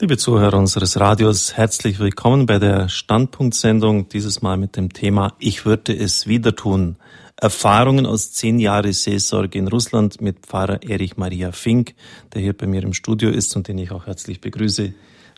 [0.00, 5.66] Liebe Zuhörer unseres Radios, herzlich willkommen bei der Standpunktsendung, dieses Mal mit dem Thema Ich
[5.66, 6.94] würde es wieder tun.
[7.34, 11.96] Erfahrungen aus zehn Jahren Seelsorge in Russland mit Pfarrer Erich Maria Fink,
[12.32, 14.92] der hier bei mir im Studio ist und den ich auch herzlich begrüße.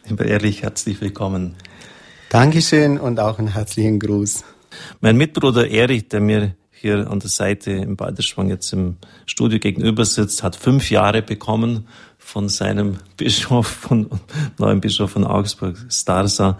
[0.06, 1.54] Lieber Erich, herzlich willkommen.
[2.28, 4.44] Dankeschön und auch einen herzlichen Gruß.
[5.00, 10.04] Mein Mitbruder Erich, der mir hier an der Seite im Balderschwang jetzt im Studio gegenüber
[10.04, 11.88] sitzt, hat fünf Jahre bekommen
[12.20, 14.08] von seinem Bischof, von
[14.58, 16.58] neuen Bischof von Augsburg, Starsa,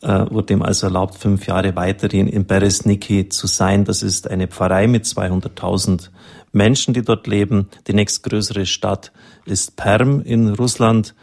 [0.00, 3.84] äh, wurde ihm also erlaubt, fünf Jahre weiterhin in Beresniki zu sein.
[3.84, 6.10] Das ist eine Pfarrei mit 200.000
[6.52, 7.68] Menschen, die dort leben.
[7.86, 9.12] Die nächstgrößere Stadt
[9.44, 11.14] ist Perm in Russland,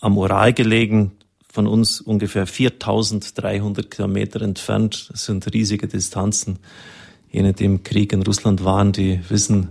[0.00, 1.12] am Ural gelegen,
[1.50, 5.08] von uns ungefähr 4.300 Kilometer entfernt.
[5.10, 6.58] Das sind riesige Distanzen.
[7.30, 9.70] Jene, die im Krieg in Russland waren, die wissen,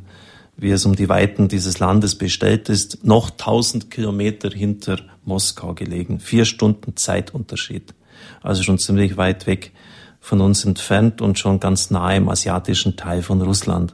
[0.58, 6.20] wie es um die Weiten dieses Landes bestellt ist, noch 1000 Kilometer hinter Moskau gelegen.
[6.20, 7.94] Vier Stunden Zeitunterschied.
[8.42, 9.72] Also schon ziemlich weit weg
[10.20, 13.94] von uns entfernt und schon ganz nahe im asiatischen Teil von Russland.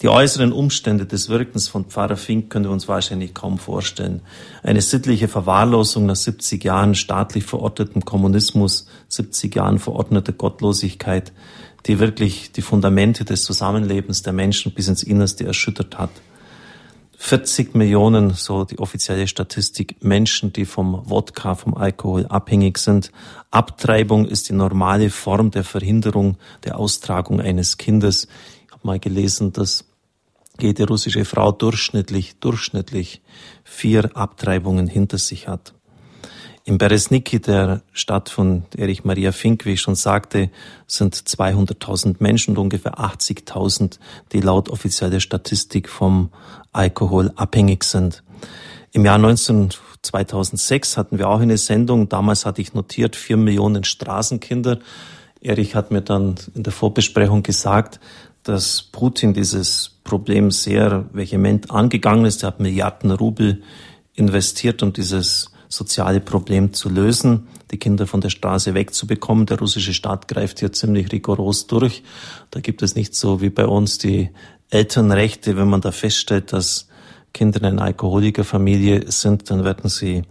[0.00, 4.20] Die äußeren Umstände des Wirkens von Pfarrer Fink können wir uns wahrscheinlich kaum vorstellen.
[4.62, 11.32] Eine sittliche Verwahrlosung nach 70 Jahren staatlich verordnetem Kommunismus, 70 Jahren verordneter Gottlosigkeit,
[11.86, 16.10] die wirklich die Fundamente des Zusammenlebens der Menschen bis ins Innerste erschüttert hat.
[17.16, 23.12] 40 Millionen, so die offizielle Statistik, Menschen, die vom Wodka, vom Alkohol abhängig sind.
[23.52, 28.26] Abtreibung ist die normale Form der Verhinderung der Austragung eines Kindes.
[28.66, 29.84] Ich habe mal gelesen, dass
[30.60, 33.22] jede russische Frau durchschnittlich, durchschnittlich
[33.62, 35.74] vier Abtreibungen hinter sich hat.
[36.64, 40.48] In Beresniki, der Stadt von Erich Maria Fink, wie ich schon sagte,
[40.86, 43.98] sind 200.000 Menschen und ungefähr 80.000,
[44.30, 46.30] die laut offizieller Statistik vom
[46.72, 48.22] Alkohol abhängig sind.
[48.92, 49.70] Im Jahr 19,
[50.02, 52.08] 2006 hatten wir auch eine Sendung.
[52.08, 54.78] Damals hatte ich notiert, vier Millionen Straßenkinder.
[55.40, 57.98] Erich hat mir dann in der Vorbesprechung gesagt,
[58.44, 62.44] dass Putin dieses Problem sehr vehement angegangen ist.
[62.44, 63.62] Er hat Milliarden Rubel
[64.14, 69.46] investiert, um dieses soziale Problem zu lösen, die Kinder von der Straße wegzubekommen.
[69.46, 72.02] Der russische Staat greift hier ziemlich rigoros durch.
[72.50, 74.30] Da gibt es nicht so wie bei uns die
[74.70, 75.56] Elternrechte.
[75.56, 76.88] Wenn man da feststellt, dass
[77.32, 80.22] Kinder in einer Alkoholikerfamilie sind, dann werden sie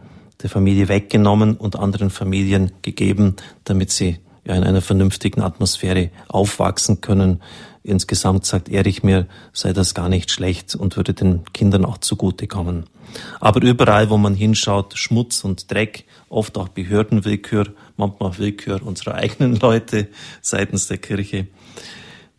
[0.44, 7.02] der Familie weggenommen und anderen Familien gegeben, damit sie ja in einer vernünftigen Atmosphäre aufwachsen
[7.02, 7.42] können.
[7.84, 12.86] Insgesamt sagt Erich mir, sei das gar nicht schlecht und würde den Kindern auch zugutekommen.
[13.40, 19.56] Aber überall, wo man hinschaut, Schmutz und Dreck, oft auch Behördenwillkür, manchmal Willkür unserer eigenen
[19.56, 20.08] Leute
[20.42, 21.48] seitens der Kirche.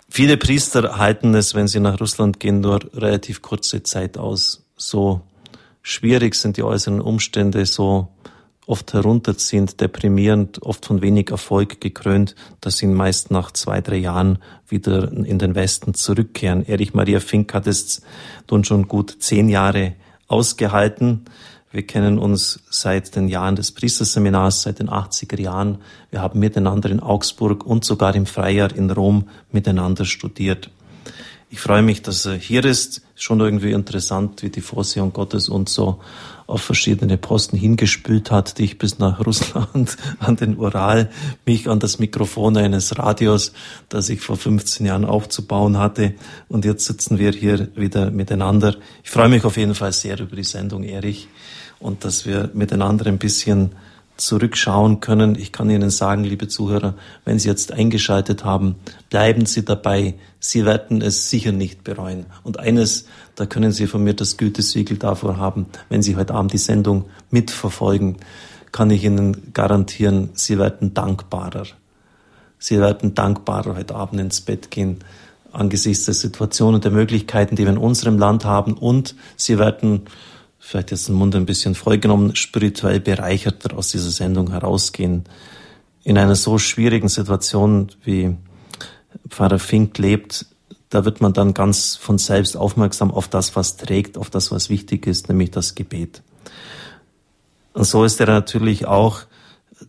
[0.08, 4.66] Viele Priester halten es, wenn sie nach Russland gehen, nur relativ kurze Zeit aus.
[4.76, 5.22] So
[5.80, 8.08] schwierig sind die äußeren Umstände, so
[8.66, 14.38] oft herunterziehend, deprimierend, oft von wenig Erfolg gekrönt, dass sie meist nach zwei, drei Jahren
[14.68, 16.64] wieder in den Westen zurückkehren.
[16.66, 18.02] Erich Maria Fink hat es
[18.50, 19.94] nun schon gut zehn Jahre
[20.32, 21.26] ausgehalten.
[21.70, 25.78] Wir kennen uns seit den Jahren des Priesterseminars, seit den 80er Jahren.
[26.10, 30.70] Wir haben miteinander in Augsburg und sogar im Freijahr in Rom miteinander studiert.
[31.50, 33.02] Ich freue mich, dass er hier ist.
[33.14, 36.00] Schon irgendwie interessant, wie die Vorsehung Gottes uns so
[36.52, 41.10] auf verschiedene Posten hingespült hat, die ich bis nach Russland an den Ural,
[41.46, 43.52] mich an das Mikrofon eines Radios,
[43.88, 46.14] das ich vor 15 Jahren aufzubauen hatte.
[46.48, 48.76] Und jetzt sitzen wir hier wieder miteinander.
[49.02, 51.28] Ich freue mich auf jeden Fall sehr über die Sendung, Erich,
[51.80, 53.70] und dass wir miteinander ein bisschen
[54.26, 55.34] zurückschauen können.
[55.34, 56.94] Ich kann Ihnen sagen, liebe Zuhörer,
[57.24, 58.76] wenn Sie jetzt eingeschaltet haben,
[59.10, 60.14] bleiben Sie dabei.
[60.38, 62.26] Sie werden es sicher nicht bereuen.
[62.42, 66.52] Und eines, da können Sie von mir das Gütesiegel davor haben, wenn Sie heute Abend
[66.52, 68.16] die Sendung mitverfolgen,
[68.70, 71.66] kann ich Ihnen garantieren, Sie werden dankbarer.
[72.58, 74.98] Sie werden dankbarer heute Abend ins Bett gehen
[75.52, 78.74] angesichts der Situation und der Möglichkeiten, die wir in unserem Land haben.
[78.74, 80.02] Und Sie werden
[80.62, 85.24] vielleicht jetzt den Mund ein bisschen vollgenommen, spirituell bereicherter aus dieser Sendung herausgehen.
[86.04, 88.36] In einer so schwierigen Situation, wie
[89.28, 90.46] Pfarrer Fink lebt,
[90.88, 94.70] da wird man dann ganz von selbst aufmerksam auf das, was trägt, auf das, was
[94.70, 96.22] wichtig ist, nämlich das Gebet.
[97.72, 99.22] Und so ist er natürlich auch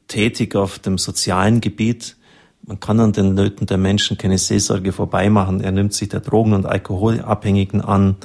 [0.08, 2.18] tätig auf dem sozialen Gebiet.
[2.66, 5.62] Man kann an den Nöten der Menschen keine Seelsorge vorbeimachen.
[5.62, 8.16] Er nimmt sich der Drogen- und Alkoholabhängigen an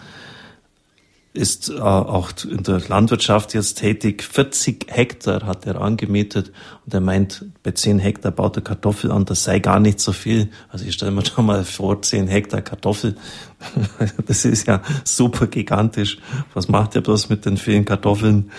[1.32, 4.22] ist äh, auch in der Landwirtschaft jetzt tätig.
[4.22, 6.52] 40 Hektar hat er angemietet
[6.84, 10.12] und er meint, bei 10 Hektar baut er Kartoffel an, das sei gar nicht so
[10.12, 10.48] viel.
[10.70, 13.16] Also ich stelle mir da mal vor, 10 Hektar Kartoffel,
[14.26, 16.18] das ist ja super gigantisch.
[16.54, 18.50] Was macht er bloß mit den vielen Kartoffeln?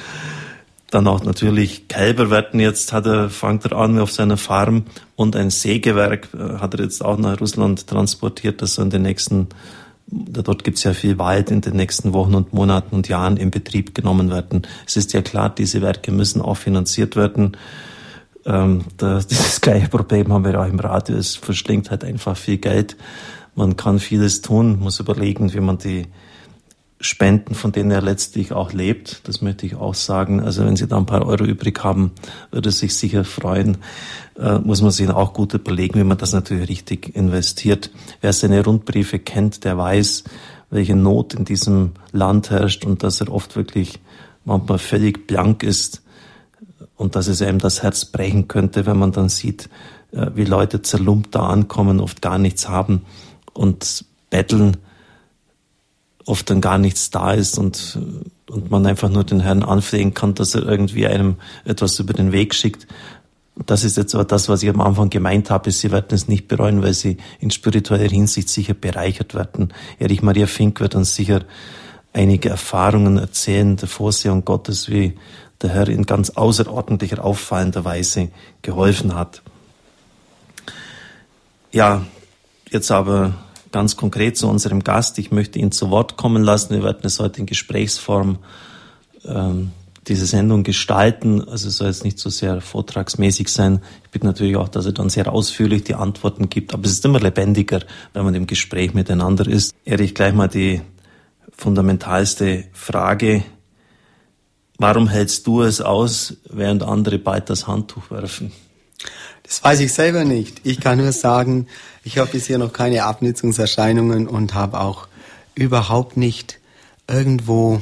[0.92, 5.36] dann auch natürlich Kälber werden jetzt, hat er, fängt er an auf seiner Farm und
[5.36, 9.48] ein Sägewerk äh, hat er jetzt auch nach Russland transportiert, das so in den nächsten,
[10.12, 13.52] dort gibt es ja viel Wald, in den nächsten Wochen und Monaten und Jahren in
[13.52, 14.64] Betrieb genommen werden.
[14.86, 17.58] Es ist ja klar, diese Werke müssen auch finanziert werden.
[18.46, 22.58] Ähm, das, das gleiche Problem haben wir auch im Radio, es verschlingt halt einfach viel
[22.58, 22.98] Geld.
[23.56, 26.08] Man kann vieles tun, muss überlegen, wie man die
[27.02, 29.22] Spenden, von denen er letztlich auch lebt.
[29.28, 30.42] Das möchte ich auch sagen.
[30.42, 32.12] Also wenn Sie da ein paar Euro übrig haben,
[32.52, 33.78] würde es sich sicher freuen.
[34.38, 37.90] Äh, muss man sich auch gut überlegen, wie man das natürlich richtig investiert.
[38.20, 40.26] Wer seine Rundbriefe kennt, der weiß,
[40.72, 44.00] welche Not in diesem Land herrscht und dass er oft wirklich
[44.44, 46.02] manchmal völlig blank ist
[46.98, 49.70] und dass es einem das Herz brechen könnte, wenn man dann sieht,
[50.12, 53.04] äh, wie Leute zerlumpt da ankommen, oft gar nichts haben
[53.54, 54.78] und betteln
[56.30, 57.98] oft dann gar nichts da ist und,
[58.50, 61.36] und man einfach nur den Herrn anflehen kann, dass er irgendwie einem
[61.66, 62.88] etwas über den Weg schickt.
[63.66, 65.72] Das ist jetzt aber das, was ich am Anfang gemeint habe.
[65.72, 69.74] Sie werden es nicht bereuen, weil sie in spiritueller Hinsicht sicher bereichert werden.
[69.98, 71.42] Erich Maria Fink wird uns sicher
[72.14, 75.18] einige Erfahrungen erzählen der Vorsehung Gottes, wie
[75.62, 78.30] der Herr in ganz außerordentlicher, auffallender Weise
[78.62, 79.42] geholfen hat.
[81.72, 82.06] Ja,
[82.72, 83.34] jetzt aber
[83.72, 85.20] ganz konkret zu unserem Gast.
[85.20, 86.74] Ich möchte ihn zu Wort kommen lassen.
[86.74, 88.40] Wir werden es heute in Gesprächsform
[89.26, 89.72] ähm,
[90.08, 91.48] diese Sendung gestalten.
[91.48, 93.82] Also es soll jetzt nicht so sehr vortragsmäßig sein.
[94.04, 96.74] Ich bitte natürlich auch, dass er dann sehr ausführlich die Antworten gibt.
[96.74, 97.82] Aber es ist immer lebendiger,
[98.14, 99.74] wenn man im Gespräch miteinander ist.
[99.86, 100.82] Erich, gleich mal die
[101.52, 103.44] fundamentalste Frage.
[104.78, 108.52] Warum hältst du es aus, während andere bald das Handtuch werfen?
[109.50, 110.62] Das weiß ich selber nicht.
[110.64, 111.66] Ich kann nur sagen,
[112.04, 115.08] ich habe bisher noch keine Abnutzungserscheinungen und habe auch
[115.56, 116.60] überhaupt nicht
[117.08, 117.82] irgendwo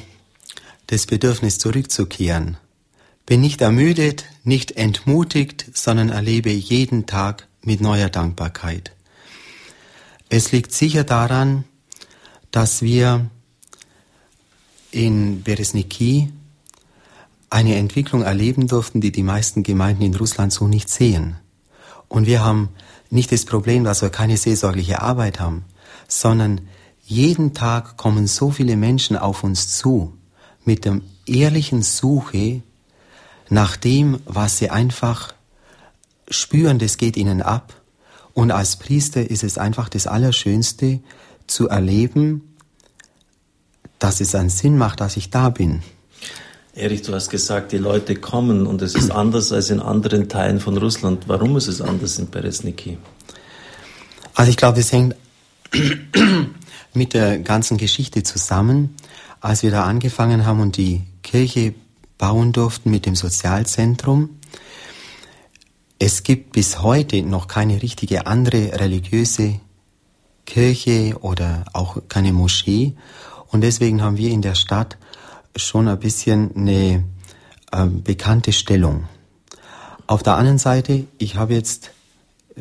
[0.87, 2.55] das Bedürfnis zurückzukehren.
[3.25, 8.93] Bin nicht ermüdet, nicht entmutigt, sondern erlebe jeden Tag mit neuer Dankbarkeit.
[10.29, 11.65] Es liegt sicher daran,
[12.49, 13.29] dass wir
[14.91, 16.31] in Beresniki
[17.49, 21.35] eine Entwicklung erleben durften, die die meisten Gemeinden in Russland so nicht sehen.
[22.09, 22.69] Und wir haben
[23.09, 25.65] nicht das Problem, dass wir keine seelsorgliche Arbeit haben,
[26.07, 26.61] sondern
[27.03, 30.13] jeden Tag kommen so viele Menschen auf uns zu
[30.65, 32.61] mit der ehrlichen Suche
[33.49, 35.33] nach dem, was sie einfach
[36.29, 37.81] spüren, das geht ihnen ab.
[38.33, 40.99] Und als Priester ist es einfach das Allerschönste
[41.47, 42.55] zu erleben,
[43.99, 45.81] dass es einen Sinn macht, dass ich da bin.
[46.77, 50.59] Erich, du hast gesagt, die Leute kommen und es ist anders als in anderen Teilen
[50.59, 51.23] von Russland.
[51.27, 52.99] Warum ist es anders in Beresniki?
[54.35, 55.15] Also ich glaube, es hängt
[56.93, 58.95] mit der ganzen Geschichte zusammen.
[59.41, 61.73] Als wir da angefangen haben und die Kirche
[62.19, 64.37] bauen durften mit dem Sozialzentrum,
[65.97, 69.59] es gibt bis heute noch keine richtige andere religiöse
[70.45, 72.93] Kirche oder auch keine Moschee.
[73.47, 74.97] Und deswegen haben wir in der Stadt
[75.57, 77.03] schon ein bisschen eine
[77.71, 79.07] äh, bekannte Stellung.
[80.05, 81.91] Auf der anderen Seite, ich habe jetzt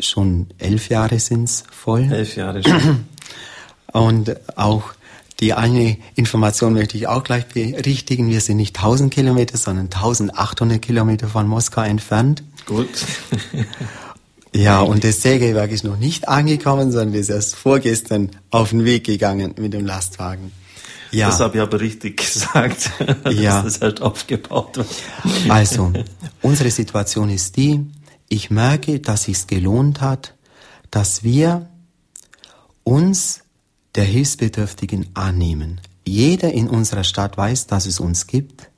[0.00, 2.10] schon elf Jahre sind's voll.
[2.10, 3.06] Elf Jahre schon.
[3.92, 4.92] Und auch
[5.40, 8.28] die eine Information möchte ich auch gleich berichtigen.
[8.28, 12.42] Wir sind nicht 1000 Kilometer, sondern 1800 Kilometer von Moskau entfernt.
[12.64, 12.88] Gut.
[14.54, 19.04] ja, und das Sägewerk ist noch nicht angekommen, sondern ist erst vorgestern auf den Weg
[19.04, 20.52] gegangen mit dem Lastwagen.
[21.10, 21.28] Ja.
[21.28, 22.90] Das habe ich aber richtig gesagt,
[23.30, 23.62] ja.
[23.62, 24.88] dass das halt aufgebaut wird.
[25.48, 25.92] Also,
[26.42, 27.86] unsere Situation ist die,
[28.28, 30.34] ich merke, dass es gelohnt hat,
[30.90, 31.68] dass wir
[32.84, 33.42] uns
[33.94, 35.80] der Hilfsbedürftigen annehmen.
[36.04, 38.70] Jeder in unserer Stadt weiß, dass es uns gibt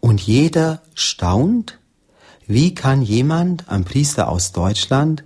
[0.00, 1.78] und jeder staunt,
[2.46, 5.24] wie kann jemand, ein Priester aus Deutschland,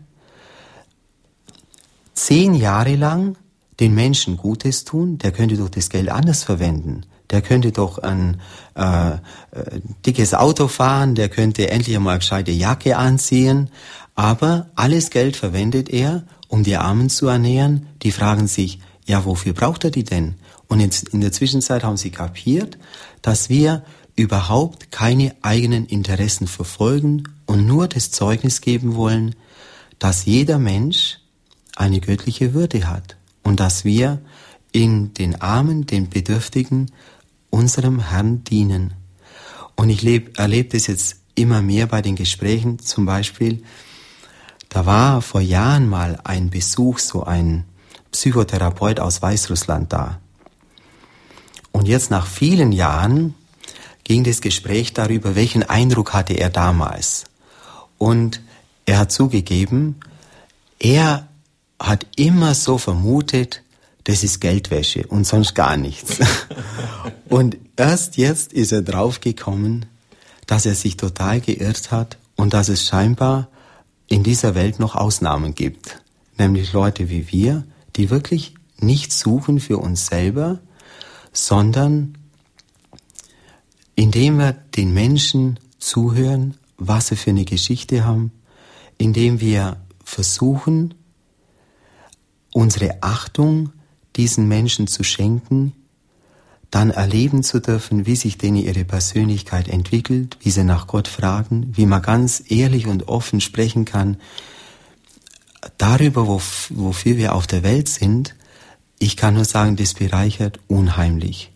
[2.15, 3.37] zehn Jahre lang
[3.81, 7.03] den Menschen Gutes tun, der könnte doch das Geld anders verwenden.
[7.31, 8.41] Der könnte doch ein
[8.75, 9.17] äh, äh,
[10.05, 13.71] dickes Auto fahren, der könnte endlich einmal eine gescheite Jacke anziehen.
[14.15, 17.87] Aber alles Geld verwendet er, um die Armen zu ernähren.
[18.03, 20.35] Die fragen sich, ja, wofür braucht er die denn?
[20.67, 22.79] Und in, in der Zwischenzeit haben sie kapiert,
[23.23, 23.85] dass wir
[24.17, 29.37] überhaupt keine eigenen Interessen verfolgen und nur das Zeugnis geben wollen,
[29.99, 31.21] dass jeder Mensch
[31.77, 33.18] eine göttliche Würde hat
[33.49, 34.21] und dass wir
[34.73, 36.93] in den Armen, den Bedürftigen
[37.49, 38.93] unserem Herrn dienen.
[39.75, 40.05] Und ich
[40.37, 42.79] erlebe das jetzt immer mehr bei den Gesprächen.
[42.79, 43.63] Zum Beispiel,
[44.69, 47.65] da war vor Jahren mal ein Besuch, so ein
[48.13, 50.21] Psychotherapeut aus Weißrussland da.
[51.73, 53.35] Und jetzt nach vielen Jahren
[54.05, 57.25] ging das Gespräch darüber, welchen Eindruck hatte er damals.
[57.97, 58.43] Und
[58.85, 59.97] er hat zugegeben,
[60.79, 61.28] er
[61.79, 63.63] hat immer so vermutet,
[64.05, 66.19] das ist Geldwäsche und sonst gar nichts.
[67.29, 69.87] und erst jetzt ist er draufgekommen,
[70.47, 73.49] dass er sich total geirrt hat und dass es scheinbar
[74.07, 76.01] in dieser Welt noch Ausnahmen gibt.
[76.39, 77.65] Nämlich Leute wie wir,
[77.97, 80.61] die wirklich nicht suchen für uns selber,
[81.33, 82.17] sondern
[83.95, 88.33] indem wir den Menschen zuhören, was sie für eine Geschichte haben,
[88.97, 90.95] indem wir versuchen,
[92.59, 93.71] unsere Achtung
[94.17, 95.75] diesen Menschen zu schenken,
[96.73, 101.73] dann erleben zu dürfen, wie sich denen ihre Persönlichkeit entwickelt, wie sie nach Gott fragen,
[101.77, 104.17] wie man ganz ehrlich und offen sprechen kann
[105.77, 108.35] darüber, wofür wir auf der Welt sind.
[108.99, 111.53] Ich kann nur sagen, das bereichert unheimlich.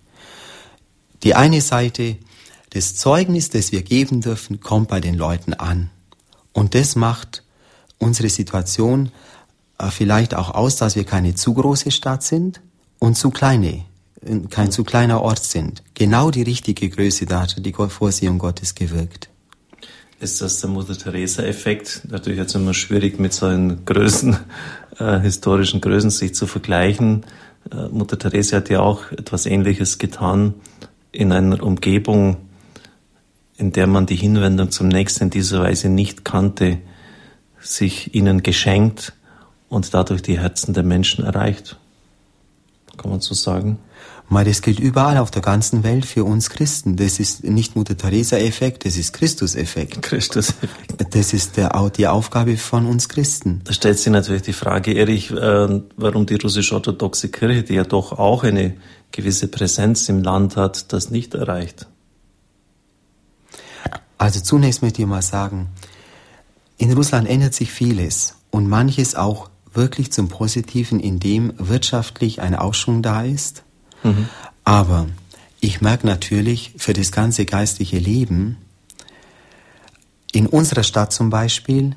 [1.24, 2.16] Die eine Seite,
[2.70, 5.90] das Zeugnis, das wir geben dürfen, kommt bei den Leuten an.
[6.52, 7.42] Und das macht
[7.98, 9.10] unsere Situation
[9.90, 12.60] vielleicht auch aus, dass wir keine zu große Stadt sind
[12.98, 13.84] und zu kleine,
[14.24, 15.82] äh, kein zu kleiner Ort sind.
[15.94, 19.28] Genau die richtige Größe, da hat die Vorsehung Gottes gewirkt.
[20.20, 22.02] Ist das der Mutter Teresa-Effekt?
[22.08, 24.36] Natürlich jetzt immer schwierig mit solchen Größen,
[24.98, 27.24] äh, historischen Größen sich zu vergleichen.
[27.72, 30.54] Äh, Mutter Teresa hat ja auch etwas Ähnliches getan
[31.10, 32.36] in einer Umgebung,
[33.56, 36.78] in der man die Hinwendung zum Nächsten in dieser Weise nicht kannte,
[37.60, 39.14] sich ihnen geschenkt
[39.72, 41.78] und dadurch die Herzen der Menschen erreicht.
[42.98, 43.78] Kann man so sagen?
[44.28, 46.96] Mal, das gilt überall auf der ganzen Welt für uns Christen.
[46.96, 50.02] Das ist nicht Mutter Teresa-Effekt, das ist Christus-Effekt.
[50.02, 51.14] Christus-Effekt.
[51.14, 53.62] Das ist der, die Aufgabe von uns Christen.
[53.64, 58.12] Da stellt sich natürlich die Frage, Erich, äh, warum die russisch-orthodoxe Kirche, die ja doch
[58.12, 58.76] auch eine
[59.10, 61.86] gewisse Präsenz im Land hat, das nicht erreicht.
[64.18, 65.68] Also zunächst möchte ich mal sagen,
[66.76, 73.02] in Russland ändert sich vieles und manches auch wirklich zum Positiven, indem wirtschaftlich ein Aufschwung
[73.02, 73.62] da ist.
[74.02, 74.28] Mhm.
[74.64, 75.06] Aber
[75.60, 78.58] ich merke natürlich für das ganze geistliche Leben,
[80.32, 81.94] in unserer Stadt zum Beispiel,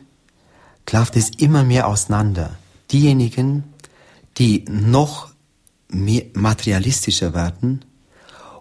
[0.86, 2.58] klafft es immer mehr auseinander.
[2.92, 3.64] Diejenigen,
[4.38, 5.30] die noch
[5.88, 7.86] mehr materialistischer werden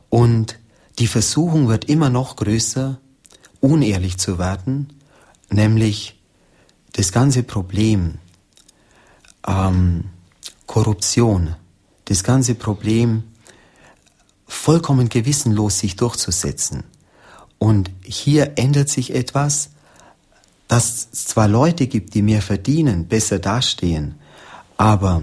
[0.09, 0.59] und
[1.01, 3.01] die Versuchung wird immer noch größer,
[3.61, 4.93] unehrlich zu werden,
[5.51, 6.21] nämlich
[6.93, 8.19] das ganze Problem
[9.47, 10.11] ähm,
[10.67, 11.57] Korruption,
[12.07, 13.25] das ganze Problem
[14.47, 16.85] vollkommen gewissenlos sich durchzusetzen.
[17.59, 19.71] Und hier ändert sich etwas,
[20.69, 24.17] dass es zwar Leute gibt, die mehr verdienen, besser dastehen,
[24.77, 25.23] aber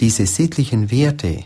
[0.00, 1.44] diese sittlichen Werte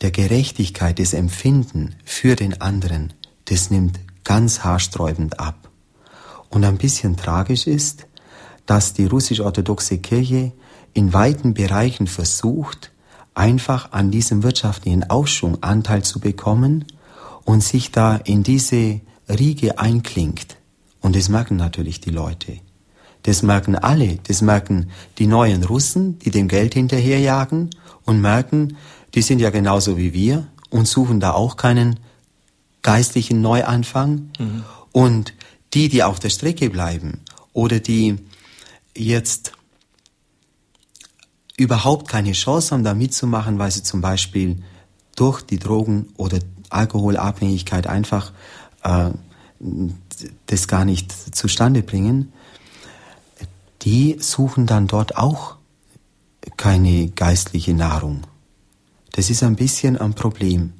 [0.00, 3.12] der Gerechtigkeit, des Empfinden für den anderen,
[3.44, 5.68] das nimmt ganz haarsträubend ab.
[6.48, 8.06] Und ein bisschen tragisch ist,
[8.66, 10.52] dass die russisch-orthodoxe Kirche
[10.94, 12.92] in weiten Bereichen versucht,
[13.34, 16.84] einfach an diesem wirtschaftlichen Aufschwung Anteil zu bekommen
[17.44, 20.56] und sich da in diese Riege einklingt.
[21.00, 22.58] Und das merken natürlich die Leute.
[23.22, 24.18] Das merken alle.
[24.24, 27.70] Das merken die neuen Russen, die dem Geld hinterherjagen
[28.04, 28.76] und merken,
[29.14, 32.00] die sind ja genauso wie wir und suchen da auch keinen
[32.82, 34.30] geistlichen Neuanfang.
[34.38, 34.64] Mhm.
[34.92, 35.34] Und
[35.74, 37.20] die, die auf der Strecke bleiben
[37.52, 38.18] oder die
[38.96, 39.52] jetzt
[41.56, 44.62] überhaupt keine Chance haben, da mitzumachen, weil sie zum Beispiel
[45.16, 46.38] durch die Drogen- oder
[46.70, 48.32] Alkoholabhängigkeit einfach
[48.82, 49.10] äh,
[50.46, 52.32] das gar nicht zustande bringen,
[53.82, 55.56] die suchen dann dort auch
[56.56, 58.22] keine geistliche Nahrung.
[59.12, 60.72] Das ist ein bisschen ein Problem.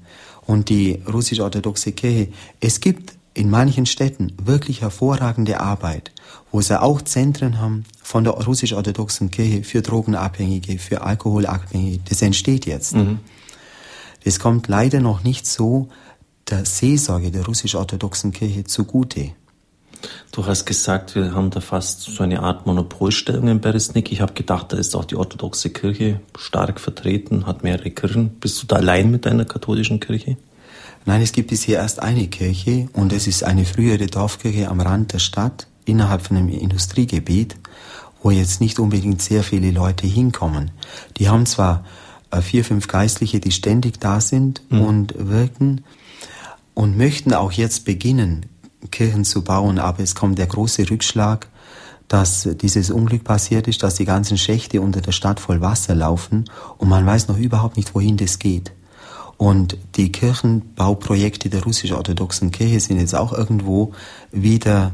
[0.47, 6.13] Und die russisch-orthodoxe Kirche, es gibt in manchen Städten wirklich hervorragende Arbeit,
[6.51, 12.01] wo sie auch Zentren haben von der russisch-orthodoxen Kirche für Drogenabhängige, für Alkoholabhängige.
[12.09, 12.95] Das entsteht jetzt.
[12.95, 13.21] Mhm.
[14.25, 15.89] Das kommt leider noch nicht so
[16.51, 19.31] der Seelsorge der russisch-orthodoxen Kirche zugute.
[20.33, 24.11] Du hast gesagt, wir haben da fast so eine Art Monopolstellung in Beresnik.
[24.11, 28.31] Ich habe gedacht, da ist auch die orthodoxe Kirche stark vertreten, hat mehrere Kirchen.
[28.41, 30.37] Bist du da allein mit deiner katholischen Kirche?
[31.05, 35.13] Nein, es gibt bisher erst eine Kirche und es ist eine frühere Dorfkirche am Rand
[35.13, 37.57] der Stadt innerhalb von einem Industriegebiet,
[38.23, 40.71] wo jetzt nicht unbedingt sehr viele Leute hinkommen.
[41.17, 41.85] Die haben zwar
[42.31, 44.81] äh, vier, fünf Geistliche, die ständig da sind mhm.
[44.81, 45.85] und wirken
[46.75, 48.47] und möchten auch jetzt beginnen,
[48.91, 51.49] Kirchen zu bauen, aber es kommt der große Rückschlag,
[52.09, 56.45] dass dieses Unglück passiert ist, dass die ganzen Schächte unter der Stadt voll Wasser laufen
[56.79, 58.73] und man weiß noch überhaupt nicht, wohin das geht.
[59.43, 63.93] Und die Kirchenbauprojekte der russisch-orthodoxen Kirche sind jetzt auch irgendwo
[64.31, 64.93] wieder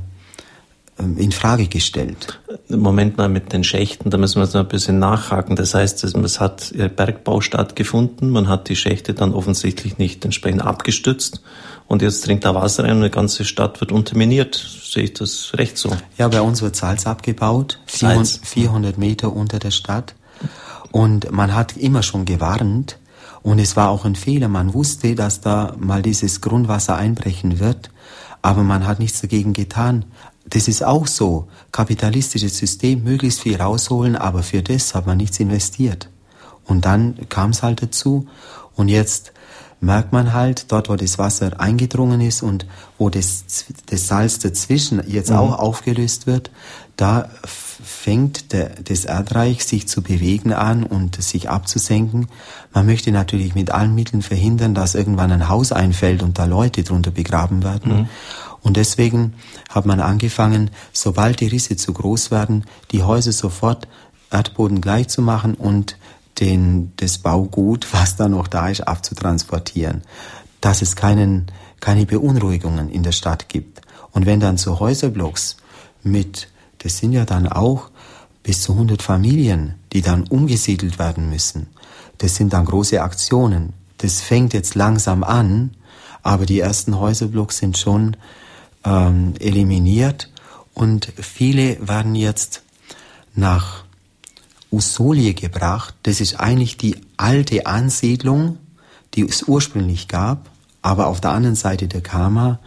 [0.98, 2.40] ähm, in Frage gestellt.
[2.70, 5.54] Moment mal mit den Schächten, da müssen wir jetzt noch ein bisschen nachhaken.
[5.54, 11.42] Das heißt, es hat Bergbau stattgefunden, man hat die Schächte dann offensichtlich nicht entsprechend abgestützt
[11.86, 14.54] und jetzt dringt da Wasser rein und die ganze Stadt wird unterminiert.
[14.54, 15.94] Sehe ich das recht so?
[16.16, 18.40] Ja, bei uns wird Salz abgebaut, Salz.
[18.44, 20.14] 400 Meter unter der Stadt.
[20.90, 22.96] Und man hat immer schon gewarnt,
[23.48, 24.48] und es war auch ein Fehler.
[24.48, 27.90] Man wusste, dass da mal dieses Grundwasser einbrechen wird,
[28.42, 30.04] aber man hat nichts dagegen getan.
[30.44, 31.48] Das ist auch so.
[31.72, 36.10] Kapitalistisches System, möglichst viel rausholen, aber für das hat man nichts investiert.
[36.66, 38.28] Und dann kam es halt dazu.
[38.74, 39.32] Und jetzt
[39.80, 42.66] merkt man halt, dort wo das Wasser eingedrungen ist und
[42.98, 43.44] wo das,
[43.86, 45.36] das Salz dazwischen jetzt mhm.
[45.36, 46.50] auch aufgelöst wird,
[46.96, 47.30] da
[47.82, 52.28] fängt der, das Erdreich sich zu bewegen an und sich abzusenken.
[52.72, 56.82] Man möchte natürlich mit allen Mitteln verhindern, dass irgendwann ein Haus einfällt und da Leute
[56.82, 58.00] drunter begraben werden.
[58.00, 58.08] Mhm.
[58.62, 59.34] Und deswegen
[59.70, 63.86] hat man angefangen, sobald die Risse zu groß werden, die Häuser sofort
[64.30, 65.96] Erdboden gleich zu machen und
[66.40, 70.02] den, das Baugut, was da noch da ist, abzutransportieren.
[70.60, 71.46] Dass es keinen,
[71.80, 73.80] keine Beunruhigungen in der Stadt gibt.
[74.12, 75.56] Und wenn dann so Häuserblocks
[76.02, 77.90] mit das sind ja dann auch
[78.42, 81.68] bis zu 100 Familien, die dann umgesiedelt werden müssen.
[82.18, 83.74] Das sind dann große Aktionen.
[83.98, 85.72] Das fängt jetzt langsam an,
[86.22, 88.16] aber die ersten Häuserblocks sind schon
[88.84, 90.30] ähm, eliminiert
[90.74, 92.62] und viele werden jetzt
[93.34, 93.84] nach
[94.70, 95.94] Usolie gebracht.
[96.02, 98.58] Das ist eigentlich die alte Ansiedlung,
[99.14, 100.50] die es ursprünglich gab,
[100.82, 102.60] aber auf der anderen Seite der Kama.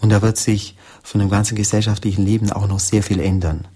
[0.00, 0.75] Und da wird sich
[1.06, 3.68] von dem ganzen gesellschaftlichen Leben auch noch sehr viel ändern.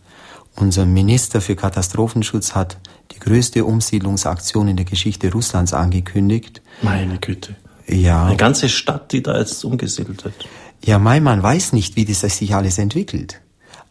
[0.56, 2.78] Unser Minister für Katastrophenschutz hat
[3.12, 6.60] die größte Umsiedlungsaktion in der Geschichte Russlands angekündigt.
[6.82, 7.54] Meine Güte.
[7.86, 8.26] Ja.
[8.26, 10.34] Eine ganze Stadt, die da jetzt umgesiedelt wird.
[10.84, 13.40] Ja, mein Mann weiß nicht, wie das sich alles entwickelt.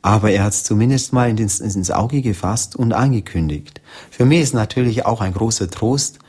[0.02, 3.80] Aber er hat es zumindest mal ins, ins Auge gefasst und angekündigt.
[4.12, 6.20] Für mich ist natürlich auch ein großer Trost,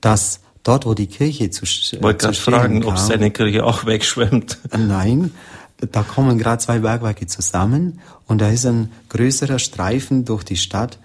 [0.00, 3.86] dass dort, wo die Kirche zu, ich wollte gerade fragen, kam, ob seine Kirche auch
[3.86, 4.58] wegschwemmt.
[4.76, 5.32] Nein,
[5.92, 10.98] da kommen gerade zwei Bergwerke zusammen und da ist ein größerer Streifen durch die Stadt,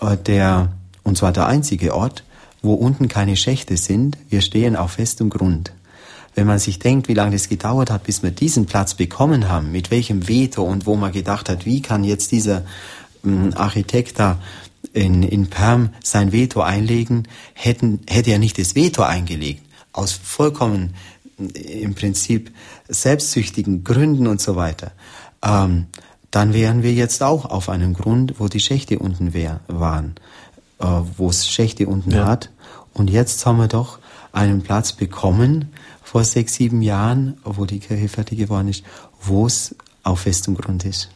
[0.00, 2.24] äh, der, und zwar der einzige Ort,
[2.62, 4.18] wo unten keine Schächte sind.
[4.28, 5.72] Wir stehen auf festem Grund.
[6.34, 9.72] Wenn man sich denkt, wie lange das gedauert hat, bis wir diesen Platz bekommen haben,
[9.72, 12.62] mit welchem Veto und wo man gedacht hat, wie kann jetzt dieser
[13.24, 14.38] ähm, Architekt da
[14.92, 19.62] in, in Perm sein Veto einlegen, hätten, hätte er nicht das Veto eingelegt.
[19.92, 20.94] Aus vollkommen
[21.38, 22.52] im Prinzip
[22.88, 24.92] selbstsüchtigen Gründen und so weiter,
[25.42, 25.86] ähm,
[26.30, 30.14] dann wären wir jetzt auch auf einem Grund, wo die Schächte unten wär, waren,
[30.78, 32.26] äh, wo es Schächte unten ja.
[32.26, 32.50] hat.
[32.92, 33.98] Und jetzt haben wir doch
[34.32, 35.70] einen Platz bekommen
[36.02, 38.84] vor sechs, sieben Jahren, wo die Kirche fertig geworden ist,
[39.20, 41.10] wo es auf festem Grund ist.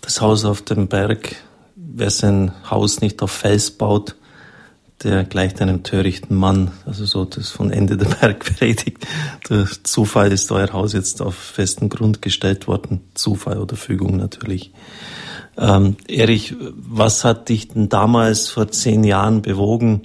[0.00, 1.36] Das Haus auf dem Berg,
[1.76, 4.16] wer sein Haus nicht auf Fels baut,
[5.02, 6.70] der gleicht einem törichten Mann.
[6.86, 9.06] Also so das von Ende der Bergpredigt.
[9.48, 13.00] Der Zufall ist euer Haus jetzt auf festen Grund gestellt worden.
[13.14, 14.72] Zufall oder Fügung natürlich.
[15.56, 20.02] Ähm, Erich, was hat dich denn damals vor zehn Jahren bewogen,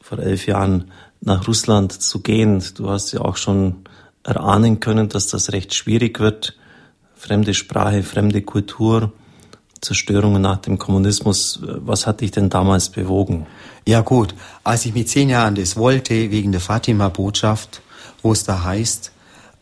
[0.00, 2.62] vor elf Jahren nach Russland zu gehen?
[2.74, 3.76] Du hast ja auch schon
[4.24, 6.56] erahnen können, dass das recht schwierig wird.
[7.14, 9.12] Fremde Sprache, fremde Kultur.
[9.82, 11.60] Zerstörungen nach dem Kommunismus.
[11.62, 13.46] Was hat dich denn damals bewogen?
[13.86, 17.82] Ja gut, als ich mit zehn Jahren das wollte, wegen der Fatima-Botschaft,
[18.22, 19.12] wo es da heißt,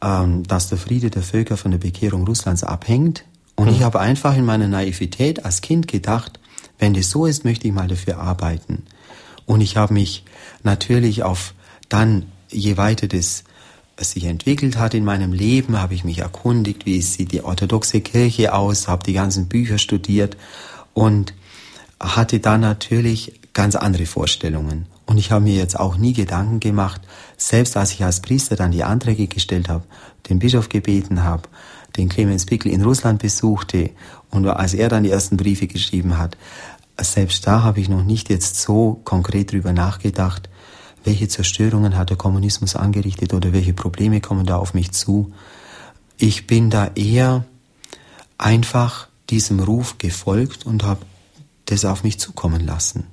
[0.02, 3.24] ähm, dass der Friede der Völker von der Bekehrung Russlands abhängt.
[3.56, 3.74] Und mhm.
[3.74, 6.38] ich habe einfach in meiner Naivität als Kind gedacht,
[6.78, 8.85] wenn das so ist, möchte ich mal dafür arbeiten.
[9.46, 10.24] Und ich habe mich
[10.62, 11.54] natürlich auf
[11.88, 13.44] dann, je weiter das
[14.04, 18.54] sich entwickelt hat in meinem Leben, habe ich mich erkundigt, wie sieht die orthodoxe Kirche
[18.54, 20.36] aus, habe die ganzen Bücher studiert
[20.94, 21.34] und
[22.00, 24.86] hatte da natürlich ganz andere Vorstellungen.
[25.06, 27.00] Und ich habe mir jetzt auch nie Gedanken gemacht,
[27.36, 29.84] selbst als ich als Priester dann die Anträge gestellt habe,
[30.28, 31.42] den Bischof gebeten habe,
[31.96, 33.90] den Clemens Pickel in Russland besuchte
[34.30, 36.36] und als er dann die ersten Briefe geschrieben hat,
[37.00, 40.49] selbst da habe ich noch nicht jetzt so konkret drüber nachgedacht,
[41.04, 45.32] welche Zerstörungen hat der Kommunismus angerichtet oder welche Probleme kommen da auf mich zu.
[46.16, 47.44] Ich bin da eher
[48.36, 51.04] einfach diesem Ruf gefolgt und habe
[51.66, 53.06] das auf mich zukommen lassen.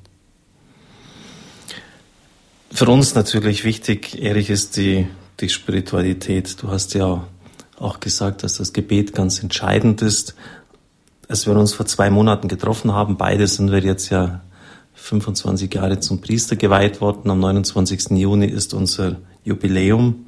[2.71, 5.07] Für uns natürlich wichtig, Erich, ist die,
[5.39, 6.61] die Spiritualität.
[6.61, 7.25] Du hast ja
[7.79, 10.35] auch gesagt, dass das Gebet ganz entscheidend ist.
[11.29, 14.41] Als wir uns vor zwei Monaten getroffen haben, beide sind wir jetzt ja
[14.97, 17.29] 25 Jahre zum Priester geweiht worden.
[17.31, 18.11] Am 29.
[18.11, 20.25] Juni ist unser Jubiläum,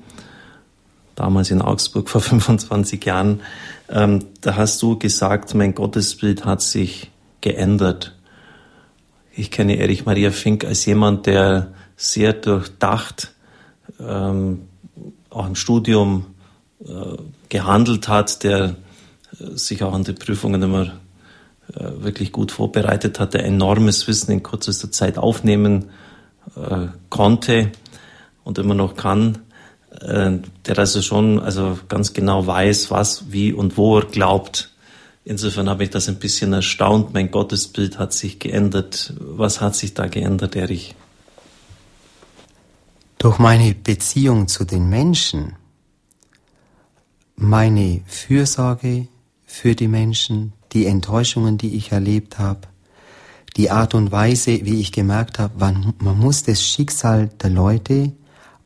[1.15, 3.41] damals in Augsburg vor 25 Jahren,
[3.89, 8.15] ähm, da hast du gesagt, mein Gottesbild hat sich geändert.
[9.35, 13.33] Ich kenne Erich Maria Fink als jemand, der sehr durchdacht,
[13.99, 14.61] ähm,
[15.29, 16.27] auch im Studium
[16.85, 17.17] äh,
[17.49, 18.75] gehandelt hat, der
[19.39, 20.93] äh, sich auch an die Prüfungen immer
[21.73, 25.89] wirklich gut vorbereitet hat, der enormes Wissen in kürzester Zeit aufnehmen
[26.55, 27.71] äh, konnte
[28.43, 29.39] und immer noch kann,
[30.01, 30.31] äh,
[30.65, 34.73] der also schon also ganz genau weiß, was, wie und wo er glaubt.
[35.25, 37.13] Insofern habe ich das ein bisschen erstaunt.
[37.13, 39.13] Mein Gottesbild hat sich geändert.
[39.19, 40.95] Was hat sich da geändert, Erich?
[43.19, 45.55] Durch meine Beziehung zu den Menschen,
[47.35, 49.07] meine Fürsorge
[49.45, 52.61] für die Menschen, die Enttäuschungen, die ich erlebt habe,
[53.57, 58.13] die Art und Weise, wie ich gemerkt habe, man, muss das Schicksal der Leute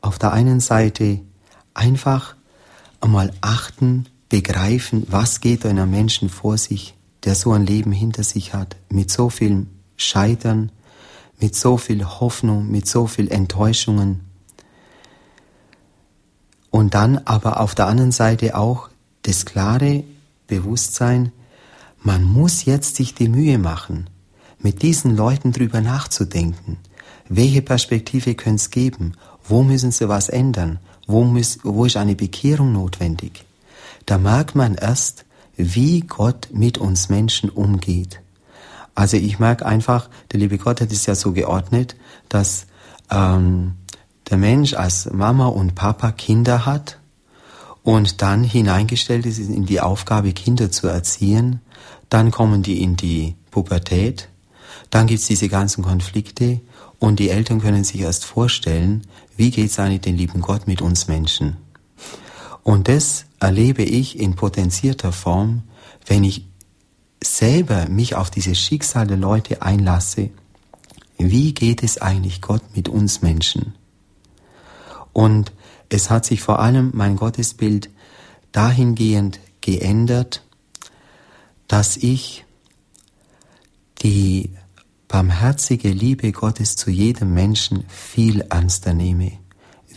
[0.00, 1.20] auf der einen Seite
[1.72, 2.36] einfach
[3.00, 8.52] einmal achten, begreifen, was geht einem Menschen vor sich, der so ein Leben hinter sich
[8.52, 10.72] hat, mit so viel Scheitern,
[11.40, 14.20] mit so viel Hoffnung, mit so viel Enttäuschungen.
[16.70, 18.88] Und dann aber auf der anderen Seite auch
[19.22, 20.04] das klare
[20.46, 21.32] Bewusstsein,
[22.04, 24.10] man muss jetzt sich die Mühe machen,
[24.58, 26.76] mit diesen Leuten drüber nachzudenken.
[27.30, 29.14] Welche Perspektive könnte es geben?
[29.48, 30.78] Wo müssen sie was ändern?
[31.06, 33.44] Wo, muss, wo ist eine Bekehrung notwendig?
[34.04, 35.24] Da merkt man erst,
[35.56, 38.20] wie Gott mit uns Menschen umgeht.
[38.94, 41.96] Also ich merke einfach, der liebe Gott hat es ja so geordnet,
[42.28, 42.66] dass
[43.10, 43.76] ähm,
[44.28, 46.98] der Mensch als Mama und Papa Kinder hat
[47.82, 51.60] und dann hineingestellt ist in die Aufgabe, Kinder zu erziehen.
[52.14, 54.28] Dann kommen die in die Pubertät.
[54.90, 56.60] Dann gibt's diese ganzen Konflikte
[57.00, 59.02] und die Eltern können sich erst vorstellen,
[59.36, 61.56] wie geht's eigentlich den lieben Gott mit uns Menschen.
[62.62, 65.64] Und das erlebe ich in potenzierter Form,
[66.06, 66.46] wenn ich
[67.20, 70.30] selber mich auf dieses Schicksal der Leute einlasse.
[71.18, 73.74] Wie geht es eigentlich Gott mit uns Menschen?
[75.12, 75.50] Und
[75.88, 77.90] es hat sich vor allem mein Gottesbild
[78.52, 80.43] dahingehend geändert,
[81.68, 82.44] dass ich
[84.02, 84.50] die
[85.08, 89.32] barmherzige Liebe Gottes zu jedem Menschen viel ernster nehme.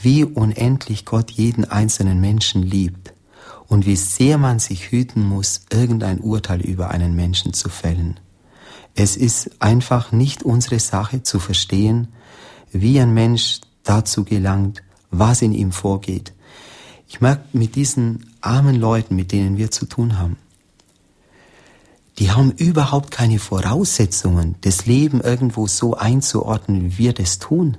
[0.02, 3.14] Wie unendlich Gott jeden einzelnen Menschen liebt
[3.68, 8.20] und wie sehr man sich hüten muss, irgendein Urteil über einen Menschen zu fällen.
[8.96, 12.08] Es ist einfach nicht unsere Sache zu verstehen,
[12.72, 16.34] wie ein Mensch dazu gelangt, was in ihm vorgeht.
[17.08, 20.38] Ich merke mit diesen armen Leuten, mit denen wir zu tun haben,
[22.20, 27.78] die haben überhaupt keine Voraussetzungen, das Leben irgendwo so einzuordnen, wie wir das tun.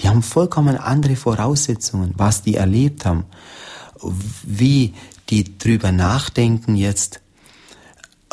[0.00, 3.24] Die haben vollkommen andere Voraussetzungen, was die erlebt haben,
[4.44, 4.94] wie
[5.30, 7.20] die drüber nachdenken jetzt,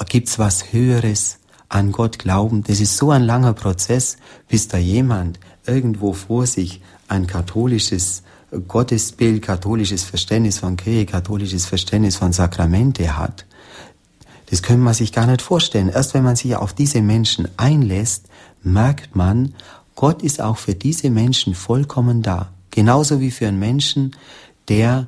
[0.08, 1.40] gibt's was Höheres,
[1.70, 2.64] an Gott glauben.
[2.64, 8.24] Das ist so ein langer Prozess, bis da jemand irgendwo vor sich ein katholisches
[8.68, 13.46] Gottesbild, katholisches Verständnis von Kirche, katholisches Verständnis von Sakramente hat.
[14.56, 15.90] Das können man sich gar nicht vorstellen.
[15.90, 18.28] Erst wenn man sich auf diese Menschen einlässt,
[18.64, 19.54] merkt man,
[19.96, 22.54] Gott ist auch für diese Menschen vollkommen da.
[22.72, 24.16] Genauso wie für einen Menschen,
[24.70, 25.08] der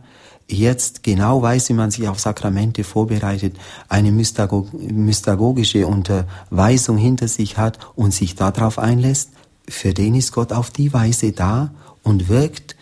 [0.50, 3.56] jetzt genau weiß, wie man sich auf Sakramente vorbereitet,
[3.88, 9.30] eine mystagogische Unterweisung hinter sich hat und sich darauf einlässt,
[9.66, 11.72] für den ist Gott auf die Weise da
[12.04, 12.76] und wirkt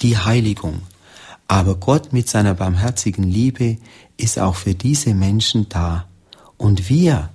[0.00, 0.82] die Heiligung.
[1.48, 3.78] Aber Gott mit seiner barmherzigen Liebe
[4.18, 6.06] ist auch für diese Menschen da.
[6.58, 7.30] Und wir,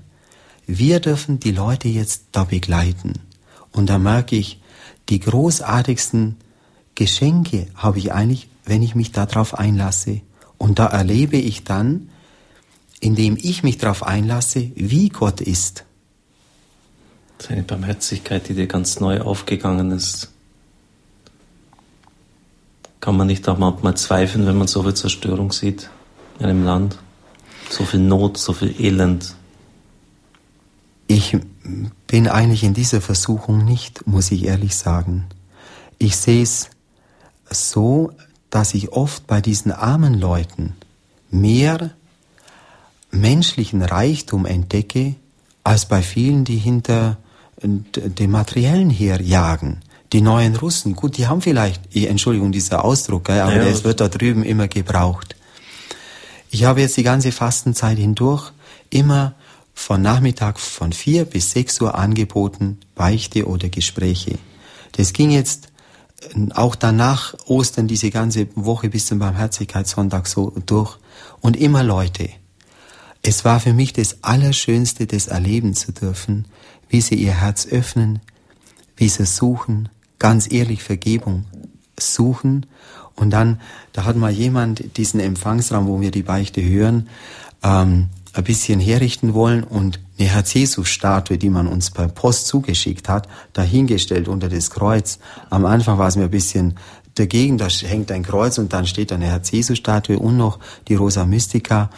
[0.67, 3.13] wir dürfen die Leute jetzt da begleiten.
[3.71, 4.61] Und da merke ich,
[5.09, 6.37] die großartigsten
[6.93, 10.21] Geschenke habe ich eigentlich, wenn ich mich darauf einlasse.
[10.57, 12.09] Und da erlebe ich dann,
[12.99, 15.85] indem ich mich darauf einlasse, wie Gott ist.
[17.39, 20.31] Seine Barmherzigkeit, die dir ganz neu aufgegangen ist.
[23.01, 25.89] Kann man nicht auch manchmal zweifeln, wenn man so viel Zerstörung sieht
[26.39, 26.97] in einem Land?
[27.69, 29.35] So viel Not, so viel Elend.
[31.07, 31.37] Ich
[32.07, 35.25] bin eigentlich in dieser Versuchung nicht, muss ich ehrlich sagen.
[35.97, 36.69] Ich sehe es
[37.49, 38.11] so,
[38.49, 40.75] dass ich oft bei diesen armen Leuten
[41.29, 41.91] mehr
[43.11, 45.15] menschlichen Reichtum entdecke,
[45.63, 47.17] als bei vielen, die hinter
[47.61, 49.81] dem Materiellen herjagen
[50.13, 53.65] die neuen Russen, gut, die haben vielleicht, Entschuldigung, dieser Ausdruck, aber ja.
[53.65, 55.35] das wird da drüben immer gebraucht.
[56.53, 58.51] Ich habe jetzt die ganze Fastenzeit hindurch
[58.91, 59.33] immer
[59.73, 64.37] von Nachmittag von vier bis sechs Uhr angeboten, Beichte oder Gespräche.
[64.91, 65.69] Das ging jetzt
[66.53, 70.99] auch danach Ostern diese ganze Woche bis zum Barmherzigkeitssonntag so durch
[71.41, 72.29] und immer Leute.
[73.23, 76.45] Es war für mich das Allerschönste, das erleben zu dürfen,
[76.87, 78.19] wie sie ihr Herz öffnen,
[78.95, 79.89] wie sie suchen,
[80.19, 81.45] ganz ehrlich Vergebung
[81.99, 82.67] suchen.
[83.15, 87.09] Und dann, da hat mal jemand diesen Empfangsraum, wo wir die Beichte hören,
[87.63, 93.27] ähm, ein bisschen herrichten wollen und eine Herz-Jesus-Statue, die man uns per Post zugeschickt hat,
[93.53, 95.19] dahingestellt unter das Kreuz.
[95.49, 96.75] Am Anfang war es mir ein bisschen
[97.15, 101.91] dagegen, da hängt ein Kreuz und dann steht eine Herz-Jesus-Statue und noch die Rosa Mystica.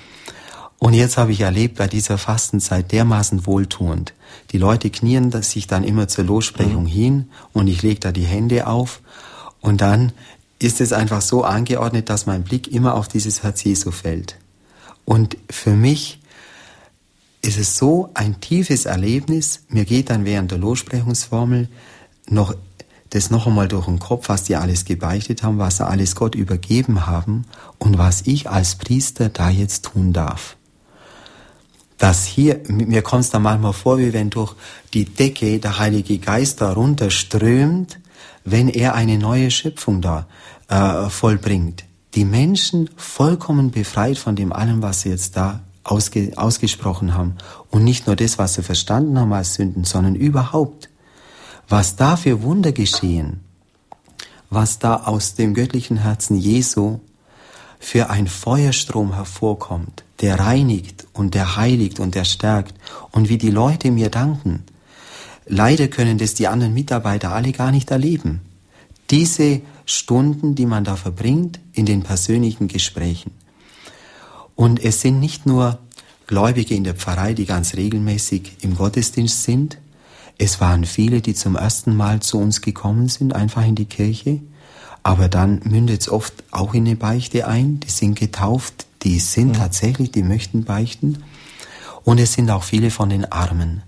[0.78, 4.14] Und jetzt habe ich erlebt bei dieser Fastenzeit dermaßen wohltuend.
[4.52, 6.88] Die Leute knien sich dann immer zur Lossprechung mhm.
[6.88, 9.02] hin und ich lege da die Hände auf
[9.62, 10.12] und dann
[10.66, 14.36] ist es einfach so angeordnet, dass mein Blick immer auf dieses Herz Jesu fällt.
[15.06, 16.20] Und für mich
[17.44, 19.62] ist es so ein tiefes Erlebnis.
[19.70, 21.70] Mir geht dann während der Lossprechungsformel
[22.28, 22.56] noch
[23.12, 26.34] das noch einmal durch den Kopf, was die alles gebeichtet haben, was sie alles Gott
[26.34, 27.46] übergeben haben
[27.78, 30.58] und was ich als Priester da jetzt tun darf.
[32.00, 34.56] Dass hier, mir kommt es da manchmal vor, wie wenn durch
[34.96, 38.00] die Decke der Heilige Geist da runterströmt,
[38.44, 40.26] wenn er eine neue Schöpfung da
[40.68, 41.86] äh, vollbringt.
[42.16, 47.36] Die Menschen vollkommen befreit von dem allem, was sie jetzt da ausge, ausgesprochen haben.
[47.70, 50.90] Und nicht nur das, was sie verstanden haben als Sünden, sondern überhaupt,
[51.68, 53.42] was da für Wunder geschehen,
[54.50, 57.00] was da aus dem göttlichen Herzen Jesu
[57.80, 62.74] für ein Feuerstrom hervorkommt, der reinigt und der heiligt und der stärkt
[63.12, 64.64] und wie die Leute mir danken.
[65.48, 68.42] Leider können das die anderen Mitarbeiter alle gar nicht erleben.
[69.12, 73.32] Diese Stunden, die man da verbringt in den persönlichen Gesprächen.
[74.56, 75.80] Und es sind nicht nur
[76.28, 79.78] Gläubige in der Pfarrei, die ganz regelmäßig im Gottesdienst sind.
[80.38, 84.42] Es waren viele, die zum ersten Mal zu uns gekommen sind, einfach in die Kirche.
[85.04, 87.80] Aber dann mündet es oft auch in eine Beichte ein.
[87.80, 89.54] Die sind getauft, die sind mhm.
[89.54, 91.24] tatsächlich, die möchten beichten.
[92.04, 93.84] Und es sind auch viele von den Armen,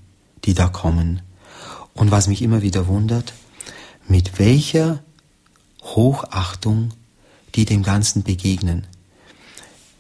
[0.46, 1.22] die da kommen.
[1.96, 3.34] Und was mich immer wieder wundert,
[4.08, 5.04] mit welcher
[5.96, 6.92] Hochachtung
[7.56, 8.86] die dem Ganzen begegnen.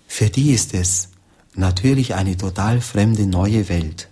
[0.08, 1.10] Für die ist es
[1.56, 4.10] natürlich eine total fremde neue Welt.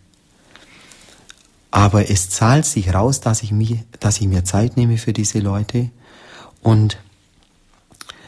[1.69, 5.39] Aber es zahlt sich raus, dass ich, mich, dass ich mir Zeit nehme für diese
[5.39, 5.91] Leute.
[6.61, 6.97] Und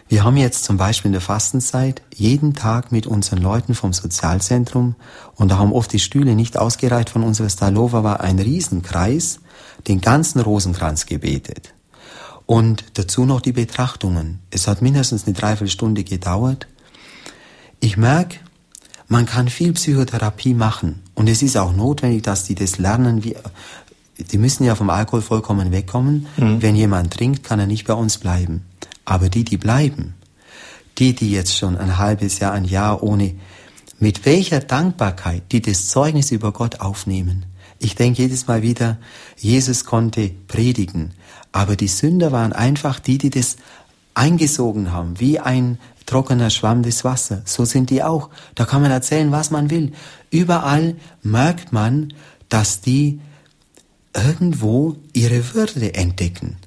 [0.07, 4.95] wir haben jetzt zum Beispiel in der Fastenzeit jeden Tag mit unseren Leuten vom Sozialzentrum,
[5.36, 9.39] und da haben oft die Stühle nicht ausgereicht von unserer Stalova, war ein Riesenkreis,
[9.88, 11.73] den ganzen Rosenkranz gebetet.
[12.47, 14.39] Und dazu noch die Betrachtungen.
[14.49, 16.65] Es hat mindestens eine Dreiviertelstunde gedauert.
[17.81, 18.39] Ich merke,
[19.10, 21.03] man kann viel Psychotherapie machen.
[21.13, 23.25] Und es ist auch notwendig, dass die das lernen.
[23.25, 23.36] Wie,
[24.17, 26.27] die müssen ja vom Alkohol vollkommen wegkommen.
[26.38, 26.62] Mhm.
[26.62, 28.63] Wenn jemand trinkt, kann er nicht bei uns bleiben.
[29.03, 30.15] Aber die, die bleiben,
[30.97, 33.36] die, die jetzt schon ein halbes Jahr, ein Jahr ohne,
[33.99, 37.45] mit welcher Dankbarkeit die das Zeugnis über Gott aufnehmen.
[37.79, 38.97] Ich denke jedes Mal wieder,
[39.38, 41.12] Jesus konnte predigen,
[41.51, 43.57] aber die Sünder waren einfach die, die das
[44.13, 47.41] eingesogen haben, wie ein trockener Schwamm des Wassers.
[47.45, 48.29] So sind die auch.
[48.55, 49.91] Da kann man erzählen, was man will.
[50.31, 52.13] Überall merkt man,
[52.49, 53.19] dass die
[54.13, 56.57] irgendwo ihre Würde entdecken.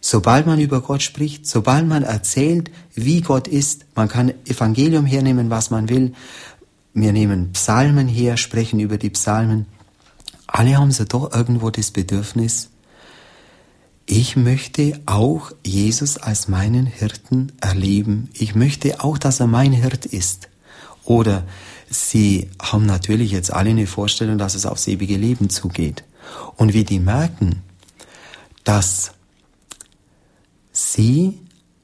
[0.00, 5.50] Sobald man über Gott spricht, sobald man erzählt, wie Gott ist, man kann Evangelium hernehmen,
[5.50, 6.12] was man will.
[6.94, 9.66] Wir nehmen Psalmen her, sprechen über die Psalmen.
[10.46, 12.70] Alle haben so doch irgendwo das Bedürfnis,
[14.10, 18.30] ich möchte auch Jesus als meinen Hirten erleben.
[18.32, 20.48] Ich möchte auch, dass er mein Hirt ist.
[21.04, 21.44] Oder
[21.90, 26.04] sie haben natürlich jetzt alle eine Vorstellung, dass es aufs ewige Leben zugeht.
[26.56, 27.62] Und wie die merken,
[28.64, 29.12] dass
[30.72, 31.38] sie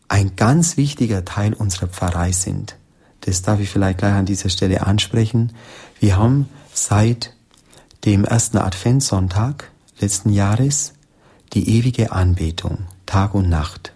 [0.09, 2.77] ein ganz wichtiger Teil unserer Pfarrei sind.
[3.21, 5.53] Das darf ich vielleicht gleich an dieser Stelle ansprechen.
[6.01, 7.35] Wir haben seit
[8.07, 10.94] dem ersten Adventssonntag letzten Jahres
[11.55, 13.93] die ewige Anbetung, Tag und Nacht.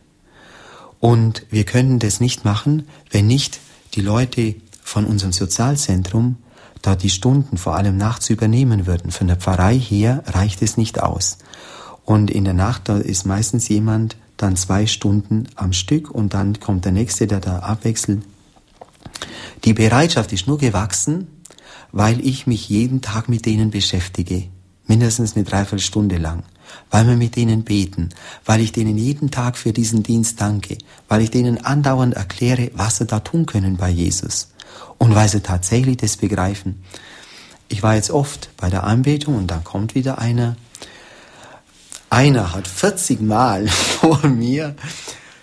[1.00, 3.60] Und wir können das nicht machen, wenn nicht
[3.94, 6.36] die Leute von unserem Sozialzentrum
[6.82, 9.10] da die Stunden vor allem nachts übernehmen würden.
[9.10, 11.38] Von der Pfarrei her reicht es nicht aus.
[12.04, 16.60] Und in der Nacht, da ist meistens jemand dann zwei Stunden am Stück und dann
[16.60, 18.22] kommt der nächste, der da abwechselt.
[19.64, 21.26] Die Bereitschaft ist nur gewachsen,
[21.90, 24.44] weil ich mich jeden Tag mit denen beschäftige.
[24.86, 26.44] Mindestens eine Dreiviertelstunde lang
[26.90, 28.10] weil wir mit denen beten,
[28.44, 30.78] weil ich denen jeden Tag für diesen Dienst danke,
[31.08, 34.48] weil ich denen andauernd erkläre, was sie da tun können bei Jesus
[34.98, 36.82] und weil sie tatsächlich das begreifen.
[37.68, 40.56] Ich war jetzt oft bei der Anbetung und dann kommt wieder einer
[42.10, 44.74] Einer hat 40 Mal vor mir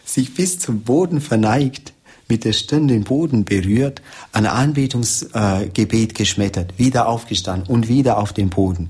[0.04, 1.94] sich bis zum Boden verneigt,
[2.28, 8.34] mit der Stirn den Boden berührt, ein Anbetungsgebet äh, geschmettert, wieder aufgestanden und wieder auf
[8.34, 8.90] den Boden.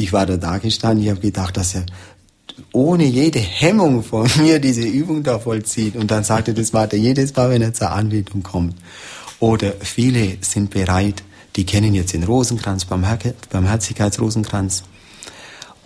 [0.00, 1.84] Ich war da da gestanden, ich habe gedacht, dass er
[2.72, 5.94] ohne jede Hemmung von mir diese Übung da vollzieht.
[5.96, 8.76] Und dann sagte das Vater jedes Mal, wenn er zur Anbetung kommt.
[9.40, 11.22] Oder viele sind bereit,
[11.56, 14.84] die kennen jetzt den Rosenkranz, Barmherzigkeitsrosenkranz.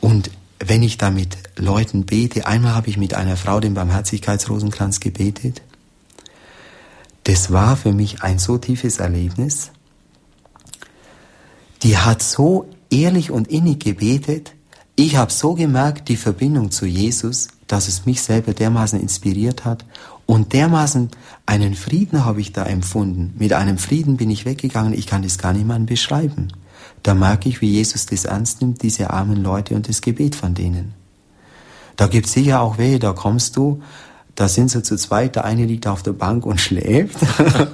[0.00, 5.00] Und wenn ich da mit Leuten bete, einmal habe ich mit einer Frau den Barmherzigkeitsrosenkranz
[5.00, 5.62] gebetet.
[7.24, 9.70] Das war für mich ein so tiefes Erlebnis.
[11.82, 14.52] Die hat so ehrlich und innig gebetet.
[14.96, 19.84] Ich habe so gemerkt, die Verbindung zu Jesus, dass es mich selber dermaßen inspiriert hat.
[20.26, 21.10] Und dermaßen
[21.44, 23.34] einen Frieden habe ich da empfunden.
[23.38, 24.94] Mit einem Frieden bin ich weggegangen.
[24.94, 26.48] Ich kann das gar niemandem beschreiben.
[27.02, 30.54] Da merke ich, wie Jesus das ernst nimmt, diese armen Leute und das Gebet von
[30.54, 30.94] denen.
[31.96, 33.82] Da gibt es sicher auch Wehe, da kommst du,
[34.34, 37.16] da sind sie zu zweit, der eine liegt auf der Bank und schläft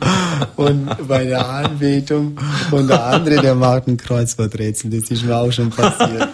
[0.57, 2.39] und bei der Anbetung
[2.71, 6.29] und der andere, der macht ein Kreuzworträtsel, das ist mir auch schon passiert.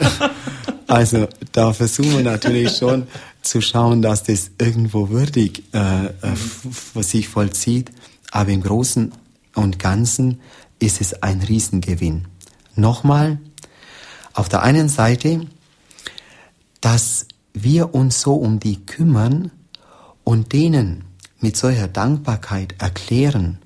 [0.89, 3.07] Also da versuchen wir natürlich schon
[3.43, 7.91] zu schauen, dass das irgendwo würdig äh, äh, sich vollzieht,
[8.31, 9.12] aber im Großen
[9.55, 10.41] und Ganzen
[10.79, 12.27] ist es ein Riesengewinn.
[12.75, 13.39] Nochmal,
[14.35, 15.47] auf der einen Seite,
[16.81, 19.51] dass wir uns so um die kümmern
[20.27, 21.05] und denen
[21.41, 23.59] mit solcher Dankbarkeit erklären,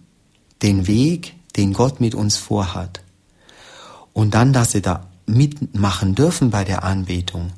[0.60, 3.00] den Weg, den Gott mit uns vorhat.
[4.12, 7.52] Und dann, dass sie da mitmachen dürfen bei der Anbetung,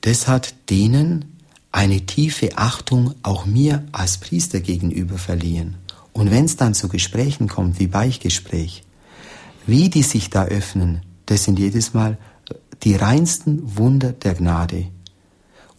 [0.00, 1.36] das hat denen
[1.70, 5.76] eine tiefe Achtung auch mir als Priester gegenüber verliehen.
[6.12, 8.82] Und wenn es dann zu Gesprächen kommt, wie Beichgespräch,
[9.64, 12.18] wie die sich da öffnen, das sind jedes Mal
[12.82, 14.88] die reinsten Wunder der Gnade.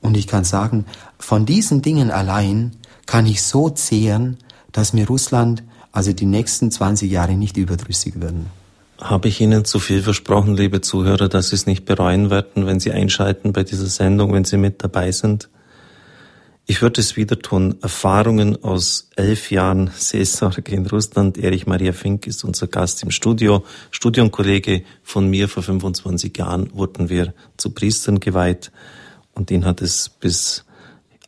[0.02, 0.86] Und ich kann sagen,
[1.18, 2.72] von diesen Dingen allein
[3.06, 4.38] kann ich so zehren,
[4.72, 8.46] dass mir Russland also die nächsten 20 Jahre nicht überdrüssig werden.
[9.00, 12.80] Habe ich Ihnen zu viel versprochen, liebe Zuhörer, dass Sie es nicht bereuen werden, wenn
[12.80, 15.50] Sie einschalten bei dieser Sendung, wenn Sie mit dabei sind?
[16.66, 17.78] Ich würde es wieder tun.
[17.82, 21.38] Erfahrungen aus elf Jahren Seelsorge in Russland.
[21.40, 23.64] Erich Maria Fink ist unser Gast im Studio.
[23.90, 28.72] Studienkollege von mir vor 25 Jahren wurden wir zu Priestern geweiht.
[29.40, 30.66] Und ihn hat es bis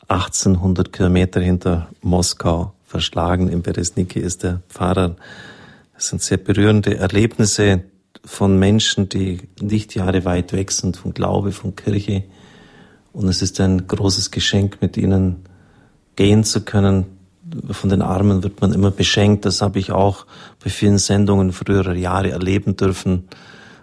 [0.08, 3.48] 1800 Kilometer hinter Moskau verschlagen.
[3.48, 5.16] In Beresniki ist der Pfarrer.
[5.96, 7.84] Es sind sehr berührende Erlebnisse
[8.22, 12.24] von Menschen, die Lichtjahre weit weg sind von Glaube, von Kirche
[13.14, 15.44] und es ist ein großes Geschenk, mit ihnen
[16.14, 17.06] gehen zu können.
[17.70, 19.46] Von den Armen wird man immer beschenkt.
[19.46, 20.26] Das habe ich auch
[20.62, 23.24] bei vielen Sendungen früherer Jahre erleben dürfen,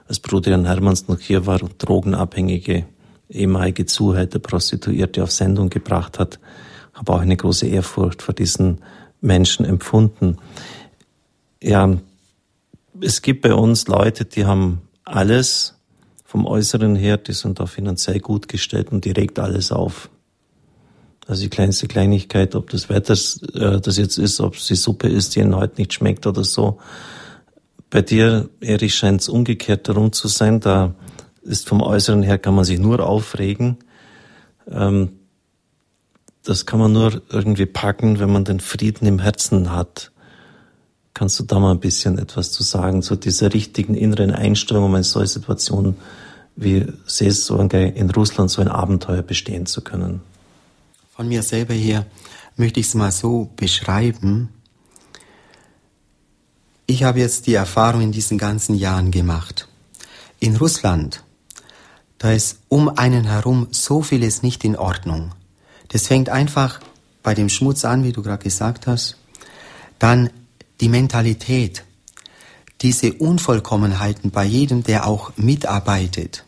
[0.08, 2.86] als Bruder Jan Hermanns noch hier war und Drogenabhängige,
[3.30, 6.40] ehemalige Zuhälter, Prostituierte auf Sendung gebracht hat.
[6.94, 8.82] Habe auch eine große Ehrfurcht vor diesen
[9.22, 10.38] Menschen empfunden.
[11.62, 11.98] Ja,
[13.02, 15.76] es gibt bei uns Leute, die haben alles,
[16.30, 20.12] vom Äußeren her, die sind auch finanziell gut gestellt und die regt alles auf.
[21.26, 23.14] Also die kleinste Kleinigkeit, ob das Wetter
[23.56, 26.44] äh, das jetzt ist, ob es die Suppe ist, die ihnen heute nicht schmeckt oder
[26.44, 26.80] so.
[27.90, 30.60] Bei dir, Erich, scheint es umgekehrt darum zu sein.
[30.60, 30.94] Da
[31.42, 33.78] ist vom Äußeren her, kann man sich nur aufregen.
[34.70, 35.20] Ähm,
[36.44, 40.12] das kann man nur irgendwie packen, wenn man den Frieden im Herzen hat.
[41.14, 44.96] Kannst du da mal ein bisschen etwas zu sagen, zu dieser richtigen inneren Einstellung, um
[44.96, 45.98] eine solche Situation
[46.56, 50.22] wie Saisonge in Russland so ein Abenteuer bestehen zu können?
[51.16, 52.06] Von mir selber her
[52.56, 54.50] möchte ich es mal so beschreiben.
[56.86, 59.68] Ich habe jetzt die Erfahrung in diesen ganzen Jahren gemacht.
[60.40, 61.24] In Russland,
[62.20, 65.34] da ist um einen herum so vieles nicht in Ordnung.
[65.88, 66.80] Das fängt einfach
[67.24, 69.18] bei dem Schmutz an, wie du gerade gesagt hast.
[69.98, 70.30] Dann
[70.82, 71.84] die Mentalität,
[72.82, 76.46] diese Unvollkommenheiten bei jedem, der auch mitarbeitet,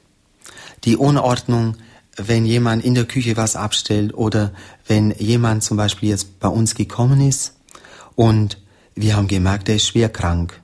[0.83, 1.77] die Unordnung,
[2.17, 4.53] wenn jemand in der Küche was abstellt oder
[4.87, 7.55] wenn jemand zum Beispiel jetzt bei uns gekommen ist
[8.15, 8.57] und
[8.95, 10.59] wir haben gemerkt, er ist schwer krank.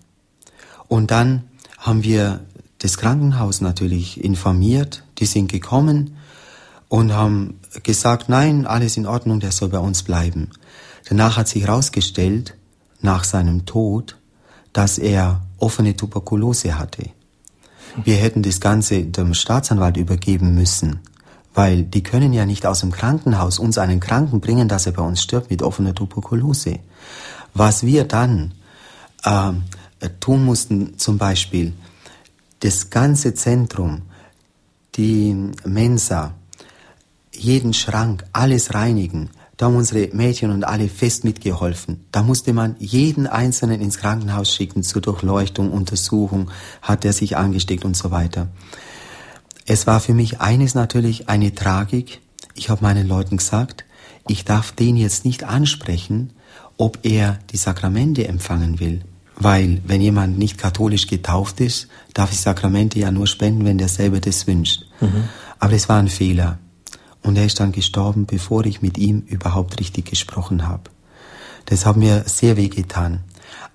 [0.87, 1.43] Und dann
[1.77, 2.41] haben wir
[2.79, 6.17] das Krankenhaus natürlich informiert, die sind gekommen
[6.89, 10.51] und haben gesagt, nein, alles in Ordnung, der soll bei uns bleiben.
[11.09, 12.55] Danach hat sich herausgestellt,
[13.01, 14.17] nach seinem Tod,
[14.73, 17.09] dass er offene Tuberkulose hatte.
[18.03, 20.99] Wir hätten das Ganze dem Staatsanwalt übergeben müssen,
[21.53, 25.01] weil die können ja nicht aus dem Krankenhaus uns einen Kranken bringen, dass er bei
[25.01, 26.79] uns stirbt mit offener Tuberkulose.
[27.53, 28.53] Was wir dann
[29.23, 29.51] äh,
[30.19, 31.73] tun mussten, zum Beispiel,
[32.59, 34.03] das ganze Zentrum,
[34.95, 35.35] die
[35.65, 36.33] Mensa,
[37.31, 39.29] jeden Schrank, alles reinigen.
[39.57, 42.05] Da haben unsere Mädchen und alle fest mitgeholfen.
[42.11, 46.51] Da musste man jeden Einzelnen ins Krankenhaus schicken zur Durchleuchtung, Untersuchung,
[46.81, 48.49] hat er sich angesteckt und so weiter.
[49.65, 52.21] Es war für mich eines natürlich eine Tragik.
[52.53, 53.83] Ich habe meinen Leuten gesagt,
[54.27, 56.33] ich darf den jetzt nicht ansprechen,
[56.77, 59.01] ob er die Sakramente empfangen will.
[59.39, 63.87] Weil, wenn jemand nicht katholisch getauft ist, darf ich Sakramente ja nur spenden, wenn der
[63.87, 64.83] selber das wünscht.
[64.99, 65.25] Mhm.
[65.59, 66.57] Aber es war ein Fehler.
[67.21, 70.89] Und er ist dann gestorben, bevor ich mit ihm überhaupt richtig gesprochen habe.
[71.65, 73.19] Das hat mir sehr weh getan.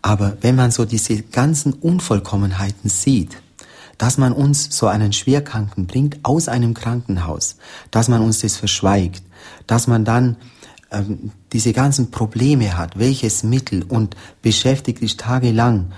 [0.01, 3.37] Aber wenn man so diese ganzen Unvollkommenheiten sieht,
[3.99, 7.57] dass man uns so einen Schwerkranken bringt aus einem Krankenhaus,
[7.93, 9.23] dass man uns das verschweigt,
[9.69, 10.37] dass man dann
[10.93, 15.93] ähm, diese ganzen Probleme hat, welches Mittel und beschäftigt sich tagelang,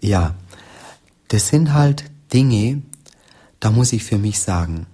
[0.00, 0.34] ja,
[1.28, 2.82] das sind halt Dinge,
[3.60, 4.86] da muss ich für mich sagen,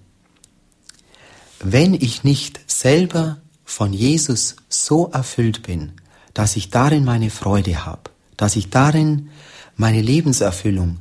[1.60, 5.92] wenn ich nicht selber von Jesus so erfüllt bin,
[6.34, 9.30] dass ich darin meine Freude habe, dass ich darin
[9.76, 10.98] meine Lebenserfüllung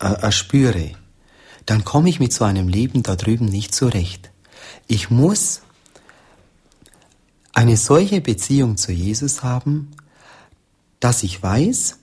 [0.00, 0.92] äh, erspüre,
[1.66, 4.30] dann komme ich mit so einem Leben da drüben nicht zurecht.
[4.86, 5.60] Ich muss
[7.58, 9.88] eine solche Beziehung zu Jesus haben,
[11.00, 11.98] dass ich weiß,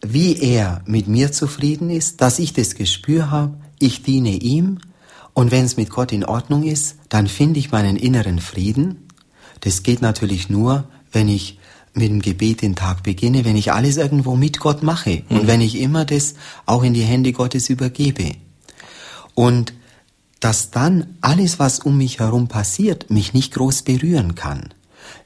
[0.00, 4.78] wie er mit mir zufrieden ist, dass ich das Gespür habe, ich diene ihm
[5.34, 9.08] und wenn es mit Gott in Ordnung ist, dann finde ich meinen inneren Frieden.
[9.58, 11.58] Das geht natürlich nur, wenn ich
[11.92, 15.40] mit dem Gebet den Tag beginne, wenn ich alles irgendwo mit Gott mache mhm.
[15.40, 16.34] und wenn ich immer das
[16.64, 18.36] auch in die Hände Gottes übergebe.
[19.34, 19.72] Und
[20.46, 24.72] dass dann alles, was um mich herum passiert, mich nicht groß berühren kann.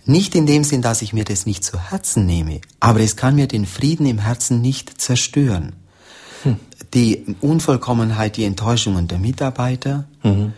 [0.04, 3.34] Nicht in dem Sinn, dass ich mir das nicht zu Herzen nehme, aber es kann
[3.34, 5.74] mir den Frieden im Herzen nicht zerstören
[6.94, 10.04] die Unvollkommenheit, die Enttäuschungen der Mitarbeiter.
[10.22, 10.52] Mhm.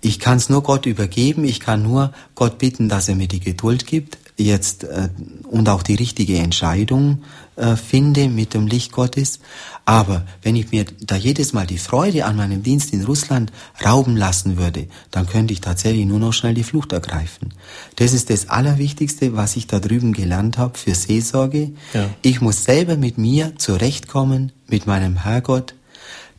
[0.00, 3.40] Ich kann es nur Gott übergeben, ich kann nur Gott bitten, dass er mir die
[3.40, 5.08] Geduld gibt, jetzt äh,
[5.48, 7.22] und auch die richtige Entscheidung
[7.58, 9.40] äh, finde mit dem Licht Gottes.
[9.84, 13.52] Aber wenn ich mir da jedes Mal die Freude an meinem Dienst in Russland
[13.84, 17.54] rauben lassen würde, dann könnte ich tatsächlich nur noch schnell die Flucht ergreifen.
[17.96, 21.72] Das ist das Allerwichtigste, was ich da drüben gelernt habe für Seelsorge.
[21.94, 22.08] Ja.
[22.22, 25.74] Ich muss selber mit mir zurechtkommen, mit meinem Herrgott.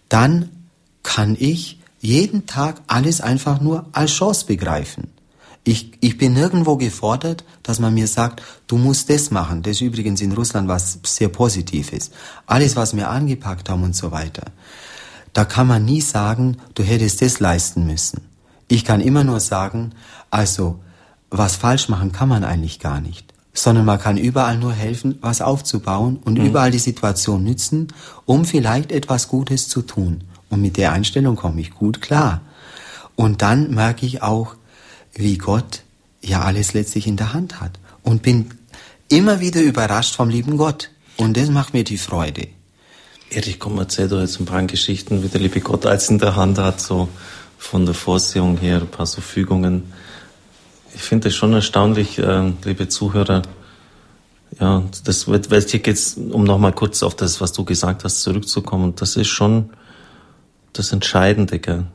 [0.07, 0.49] Dann
[1.03, 5.07] kann ich jeden Tag alles einfach nur als Chance begreifen.
[5.63, 9.61] Ich, ich bin nirgendwo gefordert, dass man mir sagt, du musst das machen.
[9.61, 12.11] Das ist übrigens in Russland was sehr Positives.
[12.47, 14.43] Alles, was wir angepackt haben und so weiter.
[15.33, 18.21] Da kann man nie sagen, du hättest das leisten müssen.
[18.67, 19.91] Ich kann immer nur sagen,
[20.31, 20.79] also,
[21.29, 23.33] was falsch machen kann man eigentlich gar nicht.
[23.53, 26.45] Sondern man kann überall nur helfen, was aufzubauen und mhm.
[26.45, 27.87] überall die Situation nützen,
[28.25, 30.23] um vielleicht etwas Gutes zu tun.
[30.49, 32.41] Und mit der Einstellung komme ich gut klar.
[33.15, 34.55] Und dann merke ich auch,
[35.19, 35.83] wie Gott
[36.21, 37.71] ja alles letztlich in der Hand hat.
[38.03, 38.51] Und bin
[39.09, 40.89] immer wieder überrascht vom lieben Gott.
[41.17, 42.47] Und das macht mir die Freude.
[43.29, 46.35] Erich, komm, erzähl doch jetzt ein paar Geschichten, wie der liebe Gott alles in der
[46.35, 47.09] Hand hat, so
[47.57, 49.91] von der Vorsehung her, ein paar so Fügungen.
[50.95, 53.41] Ich finde das schon erstaunlich, äh, liebe Zuhörer.
[54.59, 58.21] Ja, das wird, weil hier geht's, um nochmal kurz auf das, was du gesagt hast,
[58.21, 58.95] zurückzukommen.
[58.95, 59.69] Das ist schon
[60.73, 61.85] das Entscheidende, gell?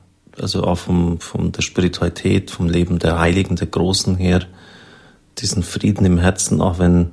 [0.41, 4.47] Also auch vom, von der Spiritualität, vom Leben der Heiligen, der Großen her,
[5.39, 7.11] diesen Frieden im Herzen, auch wenn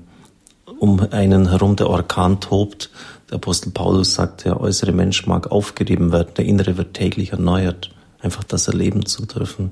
[0.80, 2.90] um einen herum der Orkan tobt.
[3.30, 7.92] Der Apostel Paulus sagt, der äußere Mensch mag aufgerieben werden, der innere wird täglich erneuert.
[8.20, 9.72] Einfach das erleben zu dürfen,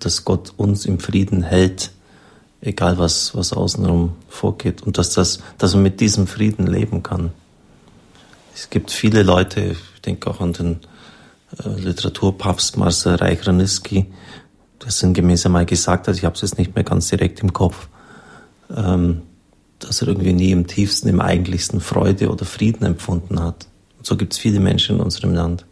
[0.00, 1.92] dass Gott uns im Frieden hält,
[2.60, 7.30] egal was, was außenrum vorgeht und dass, das, dass man mit diesem Frieden leben kann.
[8.54, 10.80] Es gibt viele Leute, ich denke auch an den
[11.52, 14.06] Literaturpapst Marcel Reich-Ranitzky,
[14.82, 17.88] der sinngemäß einmal gesagt hat, ich habe es jetzt nicht mehr ganz direkt im Kopf,
[18.74, 19.22] ähm,
[19.78, 23.68] dass er irgendwie nie im tiefsten, im eigentlichsten Freude oder Frieden empfunden hat.
[23.98, 25.66] Und so gibt es viele Menschen in unserem Land.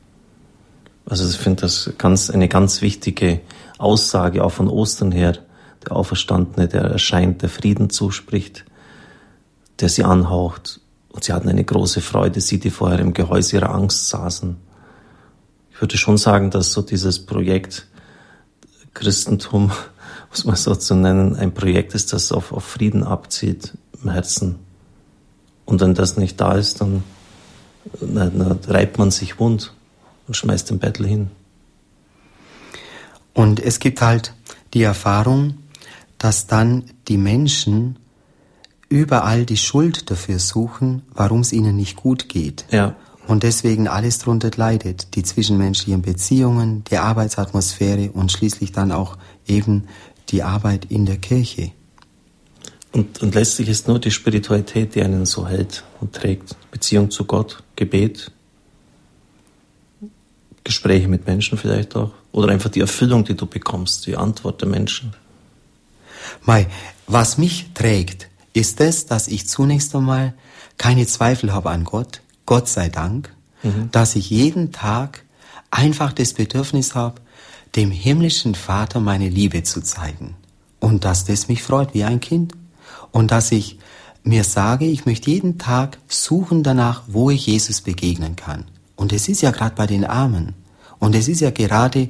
[1.06, 3.40] Also ich finde das ganz, eine ganz wichtige
[3.78, 5.36] Aussage auch von Ostern her.
[5.84, 8.64] Der Auferstandene, der erscheint, der Frieden zuspricht,
[9.80, 10.80] der sie anhaucht.
[11.10, 14.56] Und sie hatten eine große Freude, sie, die vorher im Gehäuse ihrer Angst saßen
[15.84, 17.86] würde schon sagen, dass so dieses Projekt
[18.94, 19.70] Christentum,
[20.30, 24.54] muss man so zu nennen, ein Projekt ist, das auf, auf Frieden abzieht im Herzen.
[25.66, 27.04] Und wenn das nicht da ist, dann
[28.00, 28.30] na,
[28.66, 29.74] reibt man sich wund
[30.26, 31.30] und schmeißt den Bettel hin.
[33.34, 34.32] Und es gibt halt
[34.72, 35.58] die Erfahrung,
[36.16, 37.98] dass dann die Menschen
[38.88, 42.64] überall die Schuld dafür suchen, warum es ihnen nicht gut geht.
[42.70, 42.96] Ja.
[43.26, 45.14] Und deswegen alles drunter leidet.
[45.14, 49.16] Die zwischenmenschlichen Beziehungen, die Arbeitsatmosphäre und schließlich dann auch
[49.46, 49.88] eben
[50.28, 51.72] die Arbeit in der Kirche.
[52.92, 56.54] Und, und letztlich ist nur die Spiritualität, die einen so hält und trägt.
[56.70, 58.30] Beziehung zu Gott, Gebet,
[60.62, 62.12] Gespräche mit Menschen vielleicht auch.
[62.32, 65.14] Oder einfach die Erfüllung, die du bekommst, die Antwort der Menschen.
[66.42, 66.66] Mai,
[67.06, 70.34] was mich trägt, ist es, dass ich zunächst einmal
[70.78, 73.90] keine Zweifel habe an Gott, Gott sei Dank, mhm.
[73.90, 75.24] dass ich jeden Tag
[75.70, 77.20] einfach das Bedürfnis habe,
[77.74, 80.36] dem himmlischen Vater meine Liebe zu zeigen.
[80.78, 82.52] Und dass das mich freut wie ein Kind.
[83.10, 83.78] Und dass ich
[84.22, 88.64] mir sage, ich möchte jeden Tag suchen danach, wo ich Jesus begegnen kann.
[88.96, 90.54] Und es ist ja gerade bei den Armen.
[90.98, 92.08] Und es ist ja gerade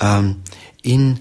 [0.00, 0.36] ähm,
[0.82, 1.20] in,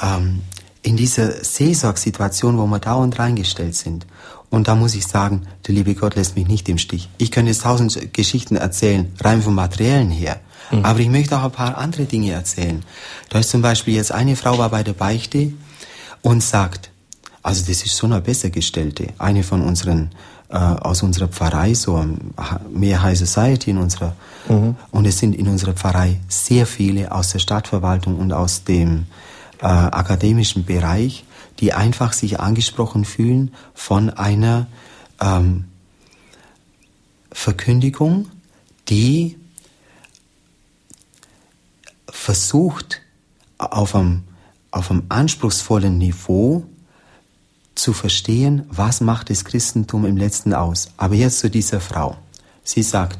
[0.00, 0.42] ähm,
[0.82, 4.06] in dieser Seelsorgsituation, wo wir dauernd reingestellt sind.
[4.50, 7.08] Und da muss ich sagen, der liebe Gott lässt mich nicht im Stich.
[7.18, 10.40] Ich könnte jetzt tausend Geschichten erzählen, rein vom Materiellen her.
[10.70, 10.84] Mhm.
[10.84, 12.84] Aber ich möchte auch ein paar andere Dinge erzählen.
[13.28, 15.52] Da ist zum Beispiel jetzt eine Frau war bei der Beichte
[16.22, 16.90] und sagt,
[17.42, 20.10] also das ist so eine Bessergestellte, eine von unseren
[20.48, 22.04] äh, aus unserer Pfarrei, so
[22.72, 24.14] mehr High Society in unserer,
[24.48, 24.76] mhm.
[24.92, 29.06] und es sind in unserer Pfarrei sehr viele aus der Stadtverwaltung und aus dem
[29.60, 31.24] äh, akademischen Bereich,
[31.60, 34.66] die einfach sich angesprochen fühlen von einer
[35.20, 35.64] ähm,
[37.32, 38.28] Verkündigung,
[38.88, 39.38] die
[42.08, 43.02] versucht,
[43.58, 44.24] auf einem,
[44.70, 46.64] auf einem anspruchsvollen Niveau
[47.74, 50.88] zu verstehen, was macht das Christentum im letzten aus.
[50.96, 52.16] Aber jetzt zu dieser Frau.
[52.64, 53.18] Sie sagt,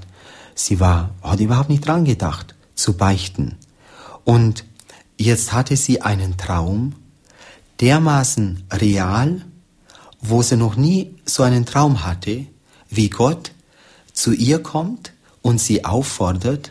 [0.55, 3.57] sie war, hat überhaupt nicht dran gedacht, zu beichten.
[4.25, 4.65] Und
[5.17, 6.95] jetzt hatte sie einen Traum,
[7.81, 9.43] dermaßen real,
[10.21, 12.47] wo sie noch nie so einen Traum hatte,
[12.89, 13.53] wie Gott
[14.13, 15.13] zu ihr kommt
[15.43, 16.71] und sie auffordert,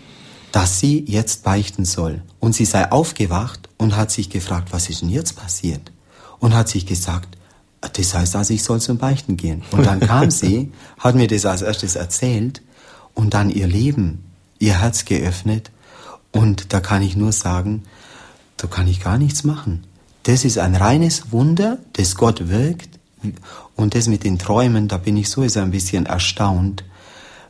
[0.51, 2.22] dass sie jetzt beichten soll.
[2.39, 5.91] Und sie sei aufgewacht und hat sich gefragt, was ist denn jetzt passiert?
[6.39, 7.38] Und hat sich gesagt,
[7.93, 9.64] das heißt also, ich soll zum Beichten gehen.
[9.72, 12.62] Und dann kam sie, hat mir das als erstes erzählt
[13.14, 14.24] und dann ihr Leben,
[14.60, 15.72] ihr Herz geöffnet.
[16.32, 17.84] Und da kann ich nur sagen,
[18.58, 19.86] da kann ich gar nichts machen.
[20.26, 22.99] Das ist ein reines Wunder, das Gott wirkt.
[23.76, 26.84] Und das mit den Träumen, da bin ich sowieso ein bisschen erstaunt,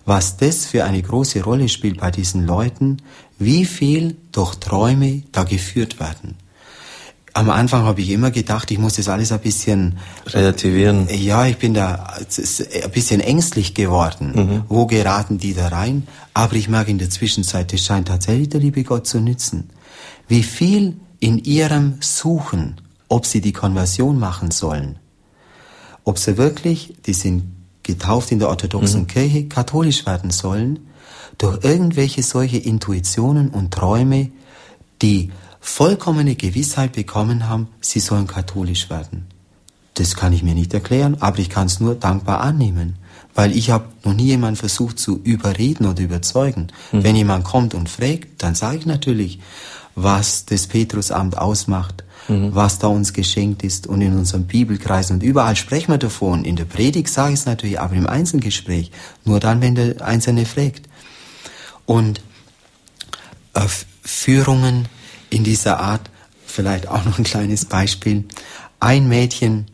[0.06, 2.98] was das für eine große Rolle spielt bei diesen Leuten,
[3.40, 6.38] wie viel durch Träume da geführt werden
[7.36, 9.98] am Anfang habe ich immer gedacht, ich muss das alles ein bisschen
[10.28, 11.10] relativieren.
[11.10, 14.32] Ja, ich bin da ein bisschen ängstlich geworden.
[14.34, 14.64] Mhm.
[14.70, 16.08] Wo geraten die da rein?
[16.34, 19.70] Aber ich merke in der Zwischenzeit, es scheint tatsächlich der liebe Gott zu nützen.
[20.30, 20.96] Wie viel
[21.26, 25.00] in ihrem Suchen, ob sie die Konversion machen sollen,
[26.04, 27.46] ob sie wirklich, die sind
[27.82, 29.08] getauft in der orthodoxen mhm.
[29.08, 30.88] Kirche, katholisch werden sollen,
[31.40, 34.30] durch irgendwelche solche Intuitionen und Träume,
[35.02, 39.26] die vollkommene Gewissheit bekommen haben, sie sollen katholisch werden.
[39.96, 42.98] Das kann ich mir nicht erklären, aber ich kann es nur dankbar annehmen,
[43.34, 46.68] weil ich habe noch nie jemanden versucht zu überreden oder überzeugen.
[46.92, 47.04] Mhm.
[47.04, 49.40] Wenn jemand kommt und fragt, dann sage ich natürlich,
[49.96, 52.54] was das Petrusamt ausmacht, mhm.
[52.54, 56.46] was da uns geschenkt ist und in unserem Bibelkreis und überall sprechen wir davon.
[56.46, 58.92] In der Predigt sage ich es natürlich, aber im Einzelgespräch
[59.24, 60.88] nur dann, wenn der Einzelne fragt.
[61.86, 62.22] Und
[63.54, 63.62] äh,
[64.02, 64.88] Führungen
[65.30, 66.10] in dieser Art.
[66.46, 68.26] Vielleicht auch noch ein kleines Beispiel.
[68.80, 69.66] Ein Mädchen,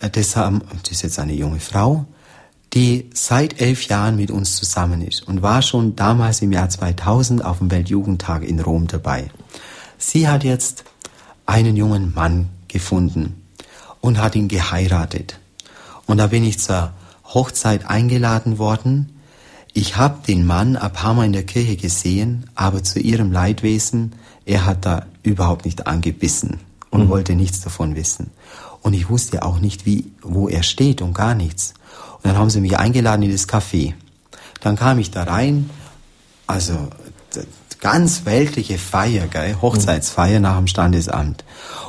[0.00, 2.06] äh, das, haben, das ist jetzt eine junge Frau,
[2.74, 7.44] die seit elf Jahren mit uns zusammen ist und war schon damals im Jahr 2000
[7.44, 9.30] auf dem Weltjugendtag in Rom dabei.
[9.96, 10.84] Sie hat jetzt
[11.46, 13.42] einen jungen Mann gefunden
[14.00, 15.38] und hat ihn geheiratet.
[16.06, 16.92] Und da bin ich zur
[17.24, 19.20] Hochzeit eingeladen worden.
[19.72, 24.12] Ich habe den Mann ein paar Mal in der Kirche gesehen, aber zu ihrem Leidwesen
[24.48, 26.58] er hat da überhaupt nicht angebissen
[26.90, 27.08] und mhm.
[27.10, 28.30] wollte nichts davon wissen.
[28.80, 31.74] Und ich wusste auch nicht, wie, wo er steht und gar nichts.
[32.18, 33.94] Und dann haben sie mich eingeladen in das Café.
[34.60, 35.70] Dann kam ich da rein,
[36.46, 36.88] also
[37.80, 39.56] ganz weltliche Feier, gell?
[39.60, 41.44] Hochzeitsfeier nach dem Standesamt.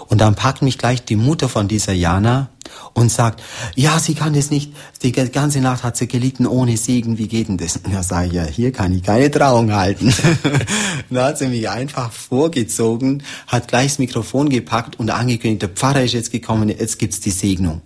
[0.08, 2.50] Und dann packt mich gleich die Mutter von dieser Jana
[2.94, 3.42] und sagt,
[3.76, 7.48] ja, sie kann das nicht, die ganze Nacht hat sie gelitten ohne Segen, wie geht
[7.48, 7.80] denn das?
[7.92, 10.14] Da sage ich, ja, hier kann ich keine Trauung halten.
[11.10, 16.04] dann hat sie mich einfach vorgezogen, hat gleich das Mikrofon gepackt und angekündigt, der Pfarrer
[16.04, 17.82] ist jetzt gekommen, jetzt gibt's die Segnung.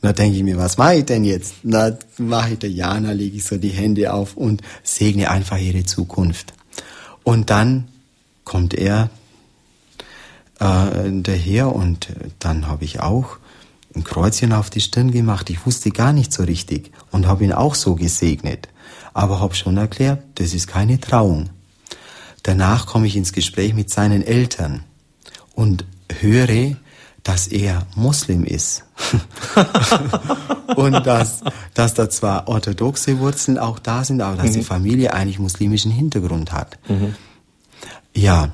[0.00, 1.54] Da denke ich mir, was mache ich denn jetzt?
[1.62, 5.84] Da mache ich der Jana, lege ich so die Hände auf und segne einfach ihre
[5.84, 6.54] Zukunft.
[7.24, 7.88] Und dann
[8.44, 9.10] kommt er
[10.60, 13.38] äh, daher und dann habe ich auch
[13.94, 15.50] ein Kreuzchen auf die Stirn gemacht.
[15.50, 18.68] Ich wusste gar nicht so richtig und habe ihn auch so gesegnet.
[19.18, 21.50] aber habe schon erklärt, das ist keine Trauung.
[22.44, 24.84] Danach komme ich ins Gespräch mit seinen Eltern
[25.56, 25.84] und
[26.20, 26.76] höre,
[27.22, 28.84] dass er Muslim ist.
[30.76, 31.40] und dass,
[31.74, 34.54] dass da zwar orthodoxe Wurzeln auch da sind, aber dass mhm.
[34.54, 36.78] die Familie eigentlich muslimischen Hintergrund hat.
[36.88, 37.14] Mhm.
[38.14, 38.50] Ja,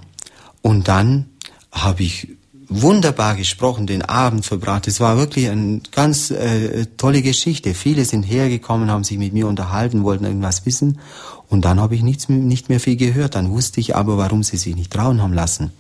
[0.62, 1.26] und dann
[1.72, 2.28] habe ich
[2.68, 4.88] wunderbar gesprochen, den Abend verbracht.
[4.88, 7.74] Es war wirklich eine ganz äh, tolle Geschichte.
[7.74, 10.98] Viele sind hergekommen, haben sich mit mir unterhalten, wollten irgendwas wissen.
[11.48, 13.34] Und dann habe ich nichts, nicht mehr viel gehört.
[13.34, 15.72] Dann wusste ich aber, warum sie sich nicht trauen haben lassen.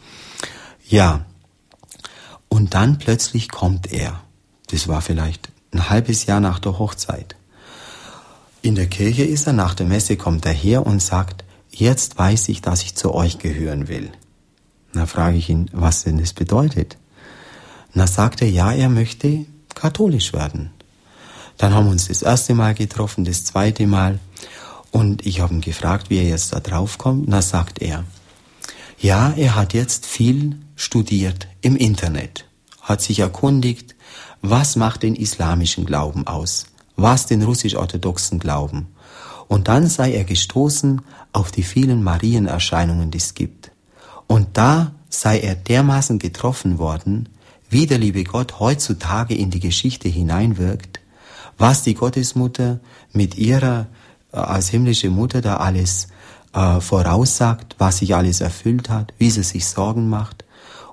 [0.88, 1.24] Ja.
[2.54, 4.20] Und dann plötzlich kommt er.
[4.68, 7.34] Das war vielleicht ein halbes Jahr nach der Hochzeit.
[8.62, 11.42] In der Kirche ist er, nach der Messe kommt er her und sagt,
[11.72, 14.12] jetzt weiß ich, dass ich zu euch gehören will.
[14.92, 16.96] Na frage ich ihn, was denn das bedeutet.
[17.92, 20.70] Na sagt er, ja, er möchte katholisch werden.
[21.58, 24.20] Dann haben wir uns das erste Mal getroffen, das zweite Mal.
[24.92, 27.26] Und ich habe ihn gefragt, wie er jetzt da drauf kommt.
[27.26, 28.04] Na sagt er,
[29.00, 32.46] ja, er hat jetzt viel studiert im Internet,
[32.80, 33.94] hat sich erkundigt,
[34.42, 36.66] was macht den islamischen Glauben aus,
[36.96, 38.88] was den russisch-orthodoxen Glauben.
[39.48, 41.02] Und dann sei er gestoßen
[41.32, 43.70] auf die vielen Marienerscheinungen, die es gibt.
[44.26, 47.28] Und da sei er dermaßen getroffen worden,
[47.70, 51.00] wie der liebe Gott heutzutage in die Geschichte hineinwirkt,
[51.58, 52.80] was die Gottesmutter
[53.12, 53.86] mit ihrer
[54.32, 56.08] äh, als himmlische Mutter da alles
[56.52, 60.44] äh, voraussagt, was sich alles erfüllt hat, wie sie sich Sorgen macht.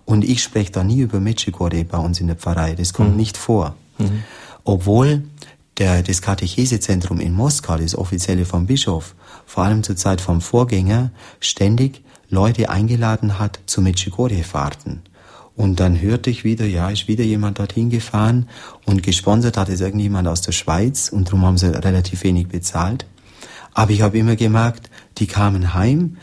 [0.05, 3.17] Und ich spreche da nie über Mechikore bei uns in der Pfarrei, das kommt mhm.
[3.17, 3.75] nicht vor.
[3.97, 4.23] Mhm.
[4.63, 5.23] Obwohl
[5.77, 11.11] der, das Katechesezentrum in Moskau, das offizielle vom Bischof, vor allem zur Zeit vom Vorgänger,
[11.39, 15.01] ständig Leute eingeladen hat zu Medjugorje-Fahrten.
[15.55, 18.47] Und dann hörte ich wieder, ja, ist wieder jemand dorthin gefahren
[18.85, 23.05] und gesponsert hat es irgendjemand aus der Schweiz und darum haben sie relativ wenig bezahlt.
[23.73, 26.17] Aber ich habe immer gemerkt, die kamen heim,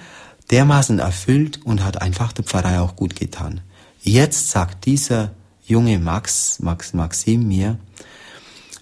[0.50, 3.60] dermaßen erfüllt und hat einfach der Pfarrei auch gut getan.
[4.00, 5.32] Jetzt sagt dieser
[5.64, 7.78] junge Max, Max, Maxim mir,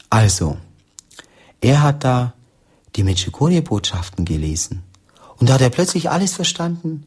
[0.09, 0.57] also,
[1.61, 2.35] er hat da
[2.95, 4.83] die Medjugorje-Botschaften gelesen
[5.39, 7.05] und da hat er plötzlich alles verstanden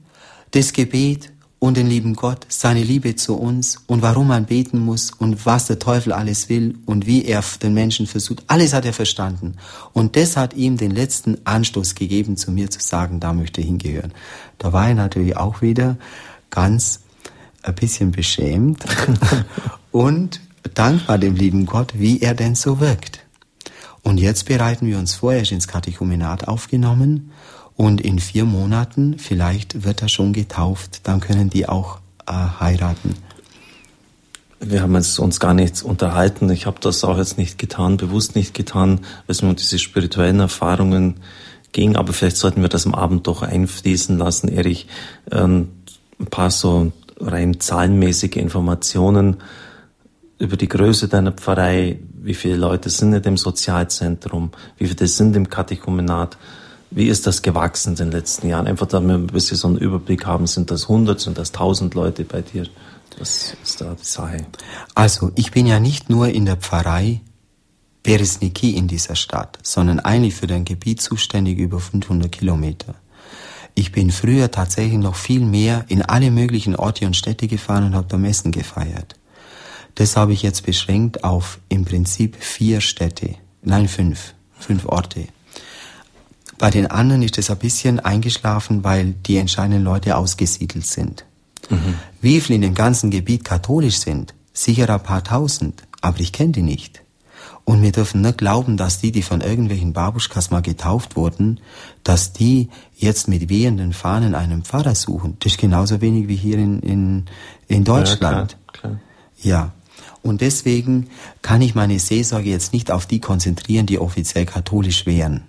[0.51, 5.11] das Gebet und den lieben Gott, seine Liebe zu uns und warum man beten muss
[5.11, 8.43] und was der Teufel alles will und wie er den Menschen versucht.
[8.47, 9.55] Alles hat er verstanden.
[9.91, 13.67] Und das hat ihm den letzten Anstoß gegeben, zu mir zu sagen, da möchte ich
[13.67, 14.13] hingehören.
[14.57, 15.97] Da war er natürlich auch wieder
[16.49, 17.01] ganz
[17.63, 18.83] ein bisschen beschämt
[19.91, 20.39] und
[20.73, 23.19] dankbar dem lieben Gott, wie er denn so wirkt.
[24.01, 27.31] Und jetzt bereiten wir uns vor, er ist ins Katechumenat aufgenommen
[27.75, 33.15] und in vier Monaten, vielleicht wird er schon getauft, dann können die auch äh, heiraten.
[34.61, 36.49] Wir haben jetzt uns gar nicht unterhalten.
[36.49, 39.79] Ich habe das auch jetzt nicht getan, bewusst nicht getan, weil es mir um diese
[39.79, 41.21] spirituellen Erfahrungen
[41.71, 41.95] ging.
[41.95, 44.87] Aber vielleicht sollten wir das am Abend doch einfließen lassen, Erich.
[45.31, 45.69] Ähm,
[46.19, 49.37] ein paar so rein zahlenmäßige Informationen
[50.37, 51.99] über die Größe deiner Pfarrei.
[52.21, 54.51] Wie viele Leute sind in dem Sozialzentrum?
[54.77, 56.37] Wie viele sind im Katechumenat?
[56.91, 58.67] Wie ist das gewachsen in den letzten Jahren?
[58.67, 61.93] Einfach damit wir ein bisschen so einen Überblick haben, sind das 100, sind das 1000
[61.93, 62.65] Leute bei dir?
[63.17, 64.45] Das ist da die Sache.
[64.95, 67.21] Also, ich bin ja nicht nur in der Pfarrei
[68.01, 72.95] Beresniki in dieser Stadt, sondern eigentlich für dein Gebiet zuständig über 500 Kilometer.
[73.75, 77.95] Ich bin früher tatsächlich noch viel mehr in alle möglichen Orte und Städte gefahren und
[77.95, 79.15] habe da Messen gefeiert.
[79.95, 85.27] Das habe ich jetzt beschränkt auf im Prinzip vier Städte, nein fünf, fünf Orte.
[86.57, 91.25] Bei den anderen ist es ein bisschen eingeschlafen, weil die entscheidenden Leute ausgesiedelt sind.
[91.69, 91.95] Mhm.
[92.21, 94.33] Wie viele in dem ganzen Gebiet katholisch sind?
[94.53, 97.01] Sicher ein paar tausend, aber ich kenne die nicht.
[97.65, 101.59] Und wir dürfen nicht glauben, dass die, die von irgendwelchen Babuschkas mal getauft wurden,
[102.03, 105.37] dass die jetzt mit wehenden Fahnen einen Pfarrer suchen.
[105.39, 107.25] Das ist genauso wenig wie hier in, in,
[107.67, 108.51] in Deutschland.
[108.53, 108.99] Ja, klar, klar.
[109.41, 109.71] ja.
[110.21, 111.07] Und deswegen
[111.41, 115.45] kann ich meine Seelsorge jetzt nicht auf die konzentrieren, die offiziell katholisch wären.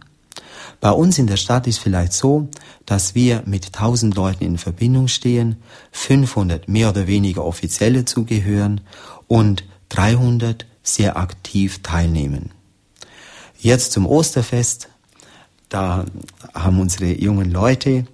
[0.80, 2.48] Bei uns in der Stadt ist vielleicht so,
[2.86, 5.56] dass wir mit 1000 Leuten in Verbindung stehen,
[5.92, 8.80] 500 mehr oder weniger offizielle zugehören
[9.28, 12.50] und 300 sehr aktiv teilnehmen.
[13.58, 14.88] Jetzt zum Osterfest,
[15.68, 16.04] da
[16.54, 18.06] haben unsere jungen Leute,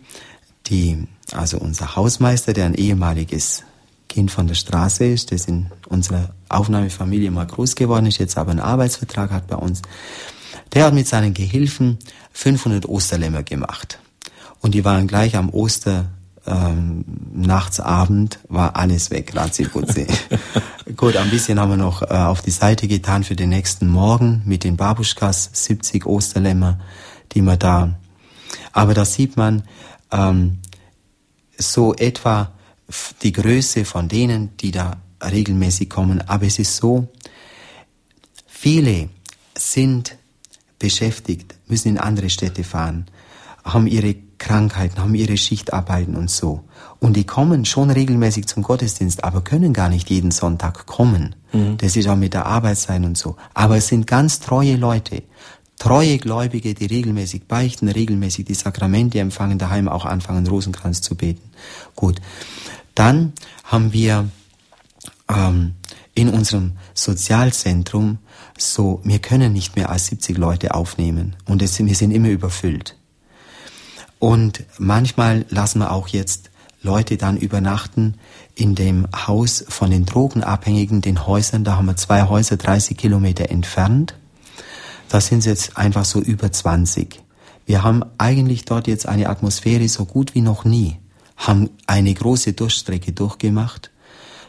[0.67, 3.63] die, also unser Hausmeister, der ein ehemaliges
[4.09, 8.51] Kind von der Straße ist, das in unserer Aufnahmefamilie mal groß geworden ist, jetzt aber
[8.51, 9.83] einen Arbeitsvertrag hat bei uns,
[10.73, 11.99] der hat mit seinen Gehilfen
[12.33, 13.99] 500 Osterlämmer gemacht.
[14.61, 16.07] Und die waren gleich am Oster
[16.47, 20.07] ähm, Nachtsabend war alles weg, Raziputzi.
[20.95, 24.43] Gut, ein bisschen haben wir noch äh, auf die Seite getan für den nächsten Morgen
[24.45, 26.79] mit den Babuschkas, 70 Osterlämmer.
[27.33, 27.99] die man da.
[28.73, 29.65] Aber da sieht man
[30.13, 30.59] ähm,
[31.59, 32.53] so etwa
[33.23, 36.21] die Größe von denen, die da regelmäßig kommen.
[36.21, 37.09] Aber es ist so,
[38.47, 39.09] viele
[39.59, 40.17] sind
[40.79, 43.07] beschäftigt, müssen in andere Städte fahren,
[43.65, 46.63] haben ihre Krankheiten, haben ihre Schichtarbeiten und so.
[46.99, 51.37] Und die kommen schon regelmäßig zum Gottesdienst, aber können gar nicht jeden Sonntag kommen.
[51.53, 51.77] Mhm.
[51.79, 53.37] Das ist auch mit der Arbeit sein und so.
[53.55, 55.23] Aber es sind ganz treue Leute.
[55.79, 61.51] Treue Gläubige, die regelmäßig beichten, regelmäßig die Sakramente empfangen, daheim auch anfangen, Rosenkranz zu beten.
[61.95, 62.21] Gut.
[62.95, 63.35] Dann
[63.65, 64.31] haben wir
[65.29, 65.75] ähm,
[66.15, 68.19] in unserem Sozialzentrum
[68.57, 72.97] so, wir können nicht mehr als 70 Leute aufnehmen und es, wir sind immer überfüllt.
[74.19, 76.51] Und manchmal lassen wir auch jetzt
[76.83, 78.15] Leute dann übernachten
[78.55, 81.65] in dem Haus von den Drogenabhängigen, den Häusern.
[81.65, 84.15] Da haben wir zwei Häuser 30 Kilometer entfernt.
[85.09, 87.23] Da sind es jetzt einfach so über 20.
[87.67, 90.99] Wir haben eigentlich dort jetzt eine Atmosphäre so gut wie noch nie,
[91.37, 93.91] haben eine große Durchstrecke durchgemacht.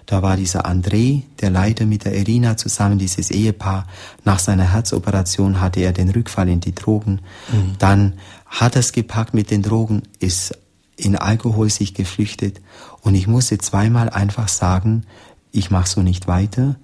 [0.06, 3.88] Da war dieser André, der Leiter mit der Irina zusammen, dieses Ehepaar.
[4.24, 7.20] Nach seiner Herzoperation hatte er den Rückfall in die Drogen.
[7.52, 7.76] Mhm.
[7.78, 8.14] Dann
[8.46, 10.58] hat er es gepackt mit den Drogen, ist
[10.98, 12.60] in Alkohol sich geflüchtet
[13.02, 15.06] und ich musste zweimal einfach sagen,
[15.52, 16.76] ich mache so nicht weiter.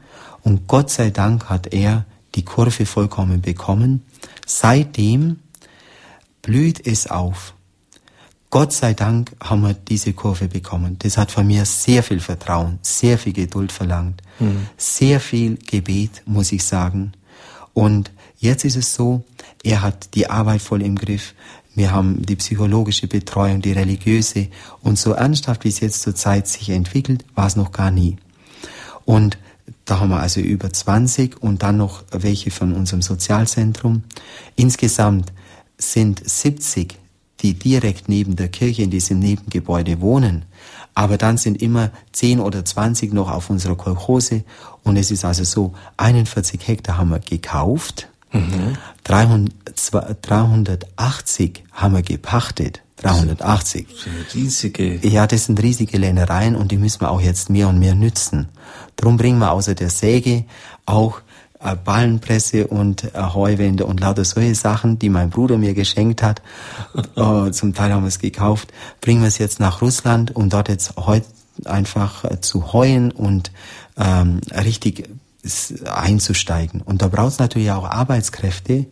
[0.44, 2.06] Und Gott sei Dank hat er
[2.36, 4.04] die Kurve vollkommen bekommen.
[4.46, 5.40] Seitdem
[6.42, 7.54] blüht es auf.
[8.50, 10.98] Gott sei Dank haben wir diese Kurve bekommen.
[11.00, 14.68] Das hat von mir sehr viel Vertrauen, sehr viel Geduld verlangt, mhm.
[14.78, 17.14] sehr viel Gebet, muss ich sagen.
[17.74, 19.24] Und jetzt ist es so,
[19.64, 21.34] er hat die Arbeit voll im Griff.
[21.76, 24.48] Wir haben die psychologische Betreuung, die religiöse.
[24.82, 28.18] Und so ernsthaft, wie es jetzt zur Zeit sich entwickelt, war es noch gar nie.
[29.06, 29.38] Und
[29.86, 34.04] da haben wir also über 20 und dann noch welche von unserem Sozialzentrum.
[34.56, 35.34] Insgesamt
[35.78, 36.98] sind 70,
[37.42, 40.46] die direkt neben der Kirche in diesem Nebengebäude wohnen.
[40.94, 44.44] Aber dann sind immer 10 oder 20 noch auf unserer Kolchose.
[44.84, 48.78] Und es ist also so, 41 Hektar haben wir gekauft Mhm.
[49.04, 49.54] 300,
[50.22, 52.82] 380 haben wir gepachtet.
[52.98, 53.88] 380.
[54.34, 55.08] riesige.
[55.08, 58.48] Ja, das sind riesige Ländereien und die müssen wir auch jetzt mehr und mehr nützen.
[58.96, 60.46] Drum bringen wir außer der Säge
[60.86, 61.22] auch
[61.60, 66.42] äh, Ballenpresse und äh, Heuwände und lauter solche Sachen, die mein Bruder mir geschenkt hat.
[67.16, 68.72] äh, zum Teil haben wir es gekauft.
[69.02, 71.26] Bringen wir es jetzt nach Russland, um dort jetzt heute
[71.66, 73.52] einfach zu heuen und
[73.98, 75.08] ähm, richtig
[75.86, 76.82] einzusteigen.
[76.82, 78.86] Und da braucht es natürlich auch Arbeitskräfte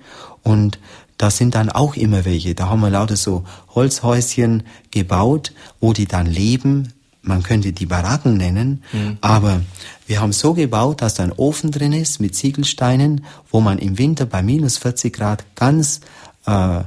[0.44, 0.80] und
[1.18, 2.56] da sind dann auch immer welche.
[2.56, 3.44] Da haben wir lauter so
[3.76, 6.94] Holzhäuschen gebaut, wo die dann leben.
[7.22, 9.20] Man könnte die Baracken nennen, mhm.
[9.22, 9.62] aber
[10.08, 14.00] wir haben so gebaut, dass da ein Ofen drin ist mit Ziegelsteinen, wo man im
[14.00, 16.02] Winter bei minus 40 Grad ganz
[16.48, 16.84] äh, äh,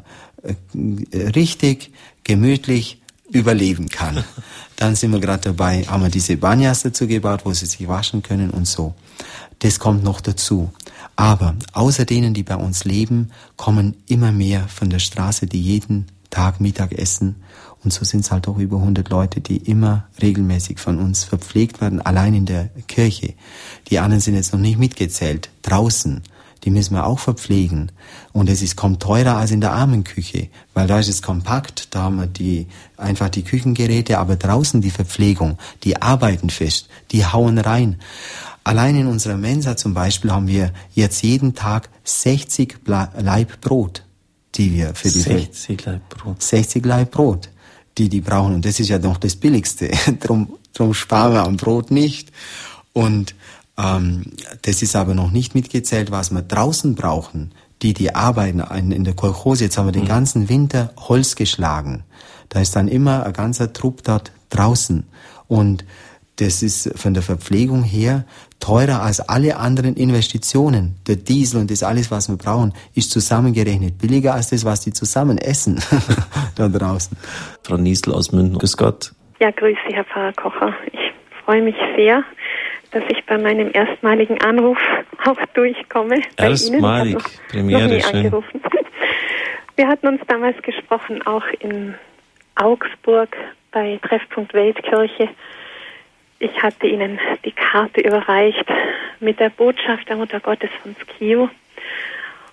[1.13, 1.93] richtig
[2.25, 3.01] gemütlich
[3.31, 4.25] überleben kann.
[4.77, 8.25] Dann sind wir gerade dabei, haben wir diese Banyas dazu gebaut, wo sie sich waschen
[8.25, 8.95] können und so.
[9.65, 10.71] Das kommt noch dazu.
[11.17, 16.05] Aber außer denen, die bei uns leben, kommen immer mehr von der Straße, die jeden
[16.29, 17.37] Tag Mittag essen.
[17.83, 21.81] Und so sind es halt auch über 100 Leute, die immer regelmäßig von uns verpflegt
[21.81, 23.33] werden, allein in der Kirche.
[23.89, 25.49] Die anderen sind jetzt noch nicht mitgezählt.
[25.63, 26.21] Draußen,
[26.65, 27.91] die müssen wir auch verpflegen.
[28.35, 32.03] Und es ist, kommt teurer als in der Armenküche, weil da ist es kompakt, da
[32.03, 32.67] haben wir die,
[32.99, 37.97] einfach die Küchengeräte, aber draußen die Verpflegung, die arbeiten fest, die hauen rein.
[38.65, 44.05] Allein in unserer Mensa zum Beispiel haben wir jetzt jeden Tag 60 Leib Brot,
[44.55, 46.43] die wir für die 60 Leib Brot.
[46.43, 47.51] 60 Leib Brot,
[47.99, 48.55] die die brauchen.
[48.55, 49.91] Und das ist ja noch das Billigste.
[50.21, 52.33] drum, drum sparen wir am Brot nicht.
[52.95, 53.35] Und
[53.77, 57.53] ähm, das ist aber noch nicht mitgezählt, was wir draußen brauchen.
[57.83, 58.61] Die, die arbeiten
[58.93, 59.65] in der Kolchose.
[59.65, 60.09] Jetzt haben wir den mhm.
[60.09, 62.05] ganzen Winter Holz geschlagen.
[62.49, 65.05] Da ist dann immer ein ganzer Trupp dort draußen.
[65.49, 65.85] Und
[66.37, 68.25] das ist von der Verpflegung her
[68.65, 70.97] teurer als alle anderen Investitionen.
[71.07, 74.93] Der Diesel und das alles, was wir brauchen, ist zusammengerechnet billiger als das, was die
[74.93, 75.83] zusammen essen
[76.57, 77.17] da draußen.
[77.63, 79.13] Frau Niesel aus München, grüß Gott.
[79.39, 80.75] Ja, grüße Sie, Herr Pfarrer Kocher.
[80.93, 81.13] Ich
[81.45, 82.25] freue mich sehr,
[82.93, 84.79] dass ich bei meinem erstmaligen Anruf
[85.27, 86.23] auch durchkomme.
[86.39, 88.17] Erstmalig, noch, Premiere, noch schön.
[88.17, 88.63] Angerufen.
[89.77, 91.95] Wir hatten uns damals gesprochen, auch in
[92.55, 93.37] Augsburg
[93.73, 95.29] bei Treffpunkt Weltkirche
[96.45, 98.67] ich hatte Ihnen die Karte überreicht
[99.21, 101.49] mit der Botschaft der Mutter Gottes von Skio.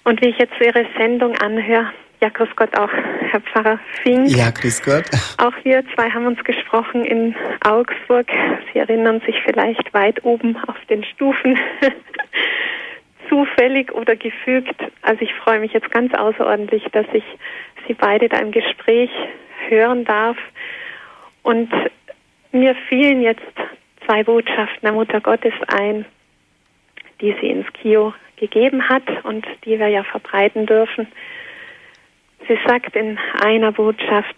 [0.03, 2.91] Und wie ich jetzt Ihre Sendung anhöre, ja, grüß Gott auch,
[3.31, 4.29] Herr Pfarrer Fink.
[4.29, 5.05] Ja, grüß Gott.
[5.39, 7.35] Auch wir zwei haben uns gesprochen in
[7.65, 8.27] Augsburg.
[8.71, 11.59] Sie erinnern sich vielleicht weit oben auf den Stufen.
[13.29, 14.75] Zufällig oder gefügt.
[15.01, 17.23] Also ich freue mich jetzt ganz außerordentlich, dass ich
[17.87, 19.09] Sie beide da im Gespräch
[19.67, 20.37] hören darf.
[21.41, 21.71] Und
[22.51, 23.41] mir fielen jetzt
[24.05, 26.05] zwei Botschaften der Mutter Gottes ein,
[27.21, 31.07] die sie ins Kio gegeben hat und die wir ja verbreiten dürfen.
[32.47, 34.35] Sie sagt in einer Botschaft,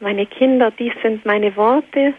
[0.00, 2.14] meine Kinder, dies sind meine Worte,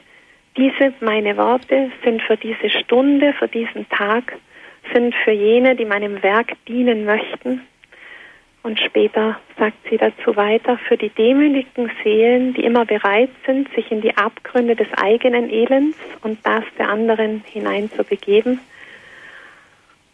[0.58, 4.38] diese meine Worte sind für diese Stunde, für diesen Tag,
[4.94, 7.62] sind für jene, die meinem Werk dienen möchten.
[8.66, 13.92] Und später sagt sie dazu weiter, für die demütigen Seelen, die immer bereit sind, sich
[13.92, 18.60] in die Abgründe des eigenen Elends und das der anderen hinein zu begeben.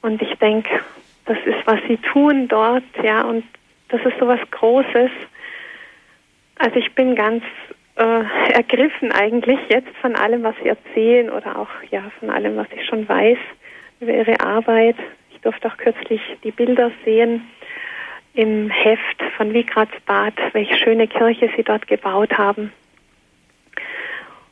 [0.01, 0.81] Und ich denke,
[1.27, 3.45] das ist, was sie tun dort, ja, und
[3.87, 5.11] das ist so was Großes.
[6.55, 7.45] Also ich bin ganz
[7.95, 12.67] äh, ergriffen eigentlich jetzt von allem, was Sie erzählen oder auch ja von allem, was
[12.75, 13.37] ich schon weiß
[14.01, 14.97] über Ihre Arbeit.
[15.33, 17.47] Ich durfte auch kürzlich die Bilder sehen
[18.33, 22.71] im Heft von Wigratsbad, welche schöne Kirche Sie dort gebaut haben.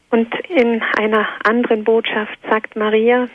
[0.10, 3.30] Und in einer anderen Botschaft sagt Maria,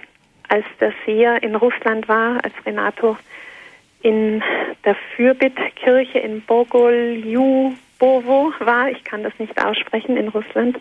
[0.48, 3.16] als der Seher in Russland war, als Renato
[4.02, 4.42] in
[4.84, 10.78] der Fürbittkirche in Bogoljubovo war, ich kann das nicht aussprechen, in Russland,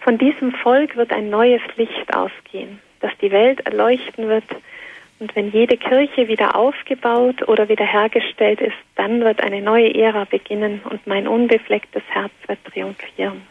[0.00, 4.44] von diesem Volk wird ein neues Licht ausgehen, das die Welt erleuchten wird.
[5.20, 10.80] Und wenn jede Kirche wieder aufgebaut oder wiederhergestellt ist, dann wird eine neue Ära beginnen
[10.88, 13.42] und mein unbeflecktes Herz wird triumphieren.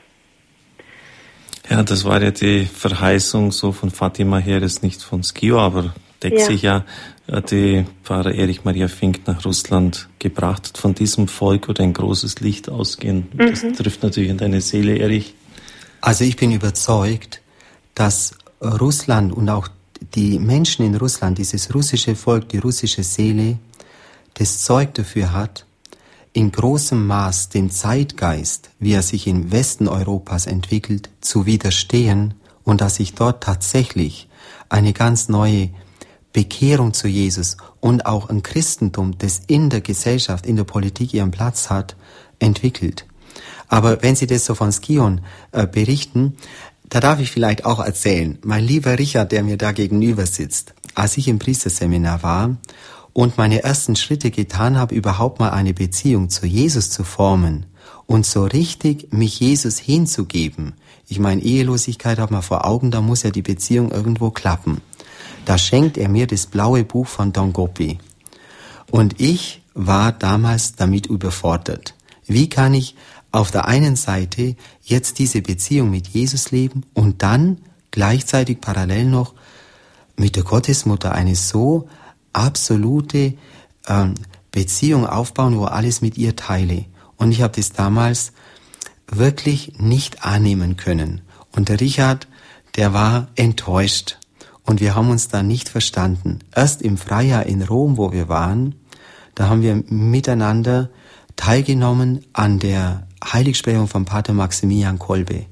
[1.69, 5.93] Ja, das war ja die Verheißung so von Fatima her, ist nicht von Skio, aber
[6.23, 6.45] deckt ja.
[6.45, 6.85] sich ja,
[7.27, 10.77] äh, die Pfarrer Erich Maria Fink nach Russland gebracht hat.
[10.77, 13.27] Von diesem Volk wird ein großes Licht ausgehen.
[13.33, 13.49] Mhm.
[13.49, 15.33] Das trifft natürlich in deine Seele, Erich.
[15.99, 17.41] Also ich bin überzeugt,
[17.95, 19.67] dass Russland und auch
[20.15, 23.57] die Menschen in Russland, dieses russische Volk, die russische Seele,
[24.35, 25.65] das Zeug dafür hat,
[26.33, 32.81] in großem Maß dem Zeitgeist, wie er sich im Westen Europas entwickelt, zu widerstehen und
[32.81, 34.27] dass sich dort tatsächlich
[34.69, 35.69] eine ganz neue
[36.33, 41.31] Bekehrung zu Jesus und auch ein Christentum, das in der Gesellschaft, in der Politik ihren
[41.31, 41.95] Platz hat,
[42.37, 43.05] entwickelt.
[43.69, 46.37] Aber wenn Sie das so von Skion äh, berichten,
[46.89, 51.17] da darf ich vielleicht auch erzählen, mein lieber Richard, der mir da gegenüber sitzt, als
[51.17, 52.57] ich im Priesterseminar war
[53.13, 57.65] und meine ersten Schritte getan habe, überhaupt mal eine Beziehung zu Jesus zu formen
[58.05, 60.73] und so richtig mich Jesus hinzugeben.
[61.07, 64.81] Ich meine, Ehelosigkeit hat man vor Augen, da muss ja die Beziehung irgendwo klappen.
[65.45, 67.99] Da schenkt er mir das blaue Buch von Don Gopi.
[68.91, 71.93] Und ich war damals damit überfordert.
[72.25, 72.95] Wie kann ich
[73.31, 74.55] auf der einen Seite
[74.87, 77.57] jetzt diese Beziehung mit Jesus leben und dann
[77.91, 79.33] gleichzeitig parallel noch
[80.15, 81.89] mit der Gottesmutter eine so
[82.31, 83.33] absolute
[83.87, 84.15] ähm,
[84.51, 86.85] Beziehung aufbauen, wo alles mit ihr teile.
[87.17, 88.31] Und ich habe das damals
[89.11, 91.21] wirklich nicht annehmen können.
[91.51, 92.27] Und der Richard,
[92.75, 94.17] der war enttäuscht.
[94.63, 96.39] Und wir haben uns da nicht verstanden.
[96.55, 98.75] Erst im Freijahr in Rom, wo wir waren,
[99.35, 100.89] da haben wir miteinander
[101.37, 105.45] teilgenommen an der Heiligsprechung von Pater Maximilian Kolbe.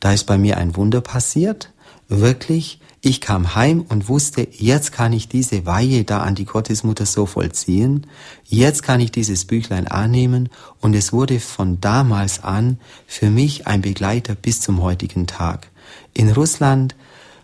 [0.00, 1.72] Da ist bei mir ein Wunder passiert.
[2.08, 7.06] Wirklich, ich kam heim und wusste, jetzt kann ich diese Weihe da an die Gottesmutter
[7.06, 8.06] so vollziehen,
[8.44, 10.50] jetzt kann ich dieses Büchlein annehmen
[10.80, 15.70] und es wurde von damals an für mich ein Begleiter bis zum heutigen Tag.
[16.12, 16.94] In Russland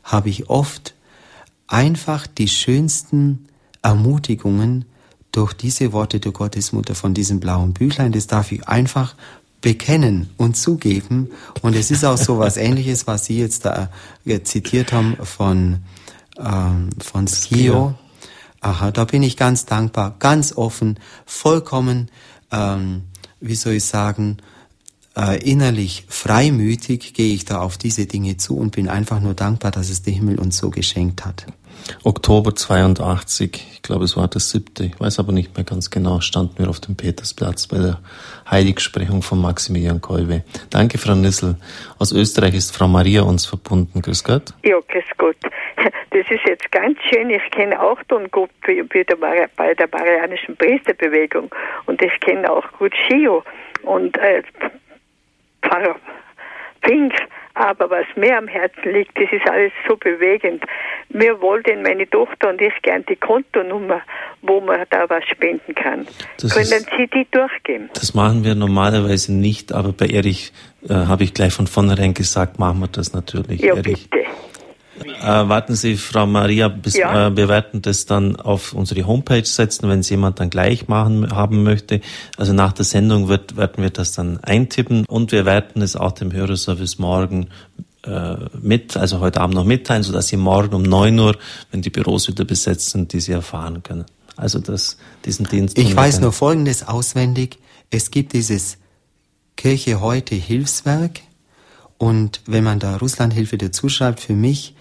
[0.02, 0.94] habe ich oft
[1.68, 3.46] einfach die schönsten
[3.82, 4.84] Ermutigungen
[5.32, 9.14] durch diese Worte der Gottesmutter von diesem blauen Büchlein, das darf ich einfach
[9.60, 11.30] bekennen und zugeben.
[11.62, 13.90] Und es ist auch so was Ähnliches, was Sie jetzt da
[14.24, 15.78] äh, zitiert haben von,
[16.38, 17.94] ähm, von Skio.
[18.60, 22.10] Aha, da bin ich ganz dankbar, ganz offen, vollkommen,
[22.50, 23.02] ähm,
[23.40, 24.38] wie soll ich sagen,
[25.16, 29.70] äh, innerlich freimütig gehe ich da auf diese Dinge zu und bin einfach nur dankbar,
[29.70, 31.46] dass es der Himmel uns so geschenkt hat.
[32.04, 36.20] Oktober 82, ich glaube es war das siebte, ich weiß aber nicht mehr ganz genau,
[36.20, 37.98] standen wir auf dem Petersplatz bei der
[38.50, 40.44] Heiligsprechung von Maximilian Kolbe.
[40.70, 41.56] Danke, Frau Nissel.
[41.98, 44.02] Aus Österreich ist Frau Maria uns verbunden.
[44.02, 44.54] Grüß Gott.
[44.64, 45.36] Ja, grüß Gott.
[46.10, 47.28] Das ist jetzt ganz schön.
[47.28, 53.44] Ich kenne auch Don Gott bei der Marianischen Priesterbewegung und ich kenne auch gut Schio
[53.82, 54.42] und äh,
[55.62, 55.96] Pfarrer
[56.80, 57.12] Pink
[57.56, 60.62] aber was mir am Herzen liegt, das ist alles so bewegend.
[61.08, 64.02] Mir wollten meine Tochter und ich gern die Kontonummer,
[64.42, 66.06] wo man da was spenden kann.
[66.38, 67.88] Das Können ist, Sie die durchgeben?
[67.94, 70.52] Das machen wir normalerweise nicht, aber bei Erich
[70.88, 73.62] äh, habe ich gleich von vornherein gesagt, machen wir das natürlich.
[73.62, 74.10] Ja, Erich.
[74.10, 74.26] bitte.
[75.04, 77.28] Äh, warten Sie, Frau Maria, bis, Ja.
[77.28, 81.30] äh, wir werden das dann auf unsere Homepage setzen, wenn es jemand dann gleich machen
[81.32, 82.00] haben möchte.
[82.36, 86.12] Also nach der Sendung wird, werden wir das dann eintippen und wir werden es auch
[86.12, 87.48] dem Hörerservice morgen
[88.04, 91.36] äh, mit, also heute Abend noch mitteilen, sodass Sie morgen um 9 Uhr,
[91.72, 94.04] wenn die Büros wieder besetzt sind, diese erfahren können.
[94.36, 95.78] Also das, diesen Dienst.
[95.78, 97.58] Ich weiß nur Folgendes auswendig.
[97.90, 98.78] Es gibt dieses
[99.56, 101.20] Kirche heute Hilfswerk
[101.98, 104.74] und wenn man da Russlandhilfe dazu schreibt für mich,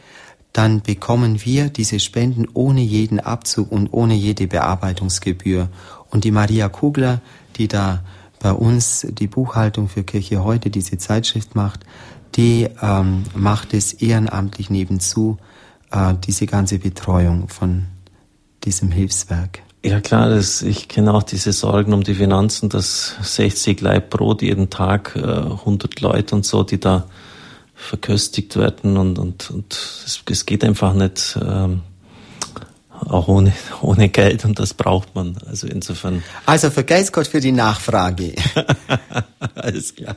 [0.55, 5.67] dann bekommen wir diese Spenden ohne jeden Abzug und ohne jede Bearbeitungsgebühr.
[6.09, 7.19] Und die Maria Kugler,
[7.57, 8.05] die da
[8.39, 11.81] bei uns die Buchhaltung für Kirche heute, diese Zeitschrift macht,
[12.37, 15.37] die ähm, macht es ehrenamtlich nebenzu,
[15.91, 17.87] äh, diese ganze Betreuung von
[18.63, 19.61] diesem Hilfswerk.
[19.83, 24.41] Ja klar, das, ich kenne auch diese Sorgen um die Finanzen, dass 60 Leib Brot
[24.41, 27.07] jeden Tag, äh, 100 Leute und so, die da
[27.75, 31.81] verköstigt werden und, und, und es, es geht einfach nicht ähm,
[33.09, 35.35] auch ohne, ohne Geld und das braucht man.
[35.47, 38.33] Also insofern Also vergesst Gott für die Nachfrage.
[39.55, 40.15] alles klar.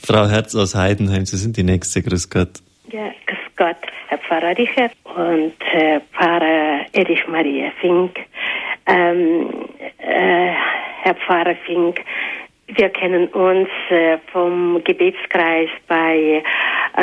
[0.00, 2.60] Frau Herz aus Heidenheim, Sie sind die Nächste, grüß Gott.
[2.90, 3.76] Ja, grüß Gott,
[4.08, 8.16] Herr Pfarrer Richard und äh, Pfarrer Erich Maria Fink.
[8.86, 9.50] Ähm,
[9.98, 10.52] äh,
[11.02, 12.00] Herr Pfarrer Fink,
[12.76, 16.42] wir kennen uns äh, vom Gebetskreis bei
[16.96, 17.02] äh,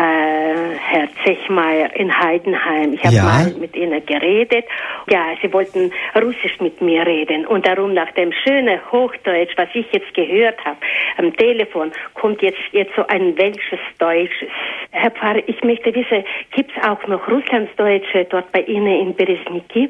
[0.79, 2.93] Herr Zechmeier in Heidenheim.
[2.93, 3.23] Ich habe Ja.
[3.23, 4.65] mal mit Ihnen geredet.
[5.09, 9.85] Ja, Sie wollten Russisch mit mir reden und darum nach dem schönen Hochdeutsch, was ich
[9.91, 10.77] jetzt gehört habe
[11.17, 14.49] am Telefon, kommt jetzt jetzt so ein welches Deutsches.
[14.91, 16.23] Herr Pfarrer, ich möchte wissen,
[16.55, 19.89] gibt es auch noch Russlandsdeutsche dort bei Ihnen in Beresniki?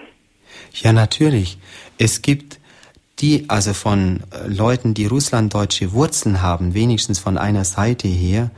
[0.74, 1.58] Ja, natürlich.
[1.98, 2.61] Es gibt
[3.20, 8.50] die, also von äh, Leuten, die russlanddeutsche Wurzeln haben, wenigstens von einer Seite her,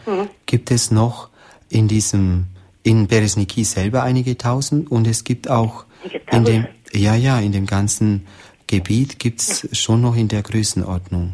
[0.46, 1.30] gibt es noch
[1.70, 2.46] in diesem,
[2.84, 5.86] in Beresniki selber einige tausend und es gibt auch
[6.32, 8.26] in dem, ja, ja, in dem ganzen
[8.68, 11.34] Gebiet gibt's schon noch in der Größenordnung.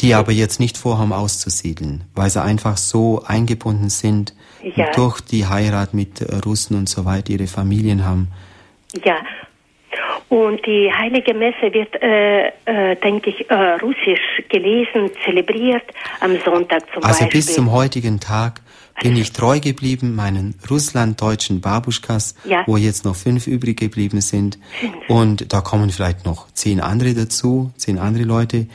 [0.00, 4.34] Die aber jetzt nicht vorhaben auszusiedeln, weil sie einfach so eingebunden sind
[4.76, 4.90] Ja.
[4.92, 8.28] durch die Heirat mit äh, Russen und so weiter, ihre Familien haben.
[9.04, 9.16] Ja.
[10.28, 15.84] Und die Heilige Messe wird, äh, äh, denke ich, äh, russisch gelesen, zelebriert
[16.20, 17.40] am Sonntag zum Also Beispiel.
[17.40, 18.60] bis zum heutigen Tag
[19.02, 22.62] bin ich treu geblieben meinen russlanddeutschen Babuschkas, Ja.
[22.66, 24.58] wo jetzt noch fünf übrig geblieben sind.
[25.08, 28.66] Und da kommen vielleicht noch zehn andere dazu, zehn andere Leute.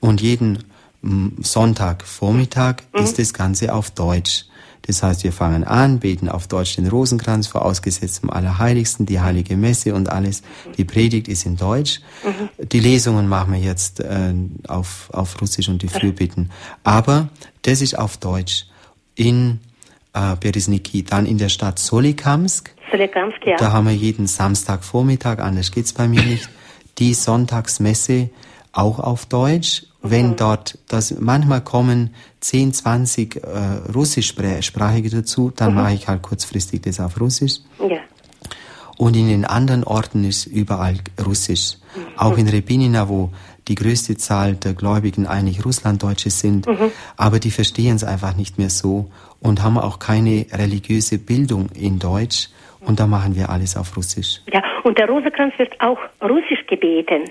[0.00, 0.64] Und jeden
[1.02, 4.44] mm, Sonntagvormittag ist das Ganze auf Deutsch.
[4.82, 9.56] Das heißt, wir fangen an, beten auf Deutsch den Rosenkranz, vorausgesetzt zum Allerheiligsten, die Heilige
[9.56, 10.42] Messe und alles.
[10.76, 12.00] Die Predigt ist in Deutsch.
[12.58, 14.34] Die Lesungen machen wir jetzt äh,
[14.66, 16.50] auf, auf Russisch und die Fürbitten.
[16.82, 17.28] Aber
[17.62, 18.66] das ist auf Deutsch.
[19.14, 19.60] In
[20.14, 22.74] äh, Beresniki, dann in der Stadt Solikamsk.
[22.90, 23.56] Solikamsk, ja.
[23.56, 26.48] Da haben wir jeden Samstagvormittag, anders geht's bei mir nicht,
[26.98, 28.30] die Sonntagsmesse
[28.72, 29.84] auch auf Deutsch.
[30.02, 33.40] Wenn dort, das, manchmal kommen 10, 20 äh,
[33.94, 37.60] Russischsprachige dazu, dann mache ich halt kurzfristig das auf Russisch.
[37.78, 37.98] ja.
[38.98, 41.76] Und in den anderen Orten ist überall Russisch.
[42.16, 43.30] Auch in Rebinina, wo
[43.66, 46.66] die größte Zahl der Gläubigen eigentlich Russlanddeutsche sind,
[47.16, 51.98] aber die verstehen es einfach nicht mehr so und haben auch keine religiöse Bildung in
[51.98, 52.48] Deutsch.
[52.80, 54.40] Und da machen wir alles auf Russisch.
[54.52, 54.62] ja.
[54.84, 57.30] Und der Rosenkranz wird auch russisch gebeten.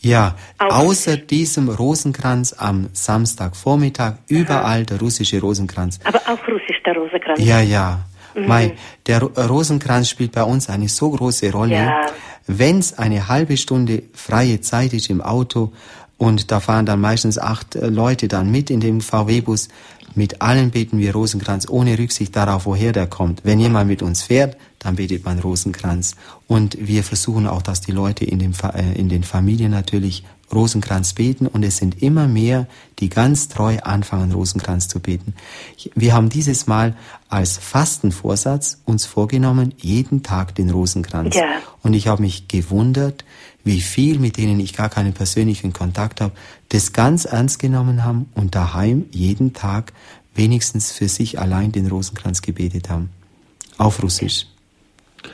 [0.00, 5.98] Ja, außer diesem Rosenkranz am Samstagvormittag, überall der russische Rosenkranz.
[6.04, 7.40] Aber auch russisch der Rosenkranz.
[7.42, 8.00] Ja, ja.
[8.36, 8.74] Mei,
[9.06, 11.74] der Ro- Rosenkranz spielt bei uns eine so große Rolle.
[11.76, 12.06] Ja.
[12.46, 15.72] Wenn's eine halbe Stunde freie Zeit ist im Auto
[16.18, 19.68] und da fahren dann meistens acht äh, Leute dann mit in dem VW-Bus,
[20.16, 23.40] mit allen beten wir Rosenkranz, ohne Rücksicht darauf, woher der kommt.
[23.44, 26.14] Wenn jemand mit uns fährt, dann betet man Rosenkranz.
[26.46, 31.14] Und wir versuchen auch, dass die Leute in, dem, äh, in den Familien natürlich Rosenkranz
[31.14, 32.66] beten und es sind immer mehr,
[32.98, 35.34] die ganz treu anfangen, Rosenkranz zu beten.
[35.94, 36.94] Wir haben dieses Mal
[37.28, 41.34] als Fastenvorsatz uns vorgenommen, jeden Tag den Rosenkranz.
[41.34, 41.46] Ja.
[41.82, 43.24] Und ich habe mich gewundert,
[43.64, 46.34] wie viel, mit denen ich gar keinen persönlichen Kontakt habe,
[46.68, 49.92] das ganz ernst genommen haben und daheim jeden Tag
[50.34, 53.10] wenigstens für sich allein den Rosenkranz gebetet haben.
[53.78, 54.46] Auf Russisch.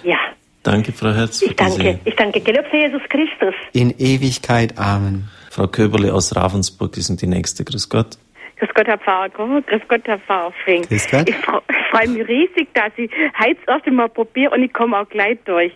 [0.02, 0.18] Ja.
[0.62, 1.98] Danke, Frau Herz, Ich danke.
[2.04, 2.40] Ich danke.
[2.40, 3.54] Gelobt sei Jesus Christus.
[3.72, 4.76] In Ewigkeit.
[4.78, 5.28] Amen.
[5.50, 7.64] Frau Köberle aus Ravensburg, die sind die Nächste.
[7.64, 8.18] Grüß Gott.
[8.58, 9.30] Grüß Gott, Herr Pfarrer.
[9.30, 10.86] Grüß Gott, Herr Pfarrer Fink.
[10.88, 11.28] Grüß Gott.
[11.30, 13.10] Ich fre- freue mich riesig, dass ich
[13.42, 15.72] heute das erste Mal probiere und ich komme auch gleich durch.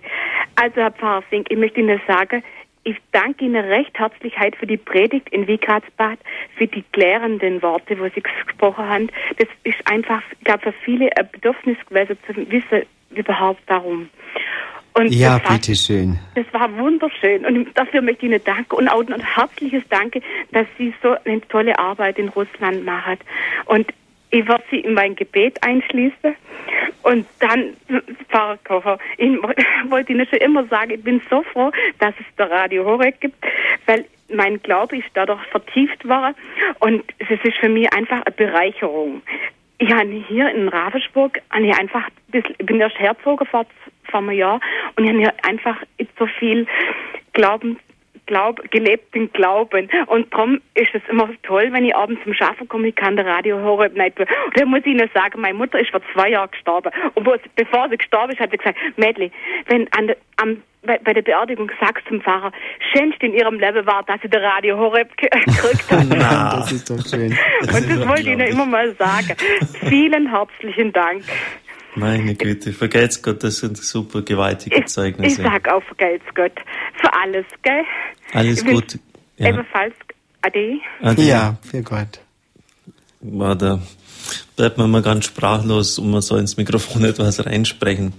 [0.57, 2.45] Also, Herr Pfarrer Fink, ich möchte Ihnen sagen,
[2.87, 6.19] ich danke Ihnen recht herzlich heute für die Predigt in Wigratsbad,
[6.59, 9.09] für die klärenden Worte, wo Sie gesprochen haben.
[9.39, 12.83] Das ist einfach, ich glaube, für viele ein Bedürfnis gewesen zu wissen
[13.17, 14.09] überhaupt darum.
[14.97, 16.21] Und ja, bitteschön.
[16.37, 20.21] Das war wunderschön und dafür möchte ich Ihnen danken und auch ein herzliches Danke,
[20.53, 23.19] dass Sie so eine tolle Arbeit in Russland machen.
[23.67, 23.93] Und
[24.31, 26.37] ich werde Sie in mein Gebet einschließen
[27.03, 27.75] und dann,
[28.29, 29.31] Pfarrer Kocher, ich
[29.91, 33.37] wollte Ihnen schon immer sagen, ich bin so froh, dass es der Radio Horeb gibt,
[33.87, 36.35] weil mein Glaube ist dadurch vertieft war
[36.79, 39.23] und es ist für mich einfach eine Bereicherung.
[39.79, 43.67] Ich habe hier in Ravensburg ich einfach, ich bin erst hergezogen vor,
[44.11, 44.61] vor einem Jahr
[44.97, 45.77] und ich habe hier einfach
[46.19, 46.67] so viel
[47.33, 47.79] Glauben
[48.27, 49.89] Glaub, gelebten Glauben.
[50.07, 53.27] Und darum ist es immer toll, wenn ich abends zum Schaffen komme, ich kann der
[53.27, 53.93] Radio hören.
[53.93, 56.91] Und dann muss ich Ihnen sagen, meine Mutter ist vor zwei Jahren gestorben.
[57.15, 59.31] Und wo, bevor sie gestorben ist, hat sie gesagt, Mädli,
[59.67, 62.53] wenn an der, am, bei, bei, der Beerdigung sagst zum Pfarrer,
[62.93, 66.07] schönst in ihrem Leben war, dass sie der Radio Horeb gekriegt hat.
[66.09, 67.37] Na, das ist doch schön.
[67.61, 69.35] Das Und das wollte ich Ihnen immer mal sagen.
[69.89, 71.23] Vielen herzlichen Dank.
[71.95, 75.43] Meine Güte, vergelt's Gott, das sind super gewaltige Zeugnisse.
[75.43, 76.53] Ich sag auch vergelt's Gott.
[77.01, 77.85] Für alles, gell?
[78.33, 78.99] Alles gut.
[79.37, 79.49] Ja.
[79.49, 79.95] Ebenfalls
[80.43, 80.81] Ade.
[81.01, 81.23] Ade.
[81.23, 82.21] Ja, für Gott.
[83.21, 83.81] War da
[84.57, 88.13] bleibt man mal ganz sprachlos und man soll ins Mikrofon etwas reinsprechen.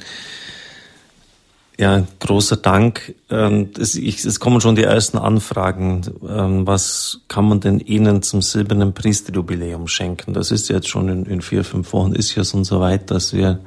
[1.77, 3.15] Ja, großer Dank.
[3.29, 6.03] Ähm, es, kommen schon die ersten Anfragen.
[6.27, 10.33] Ähm, was kann man denn Ihnen zum silbernen Priesterjubiläum schenken?
[10.33, 13.59] Das ist jetzt schon in, vier, fünf Wochen ist ja schon so weit, dass wir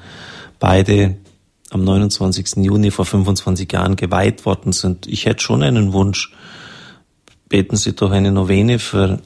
[0.59, 1.17] beide
[1.71, 2.65] am 29.
[2.65, 5.07] Juni vor 25 Jahren geweiht worden sind.
[5.07, 6.33] Ich hätte schon einen Wunsch.
[7.51, 9.21] Beten Sie doch eine Novene für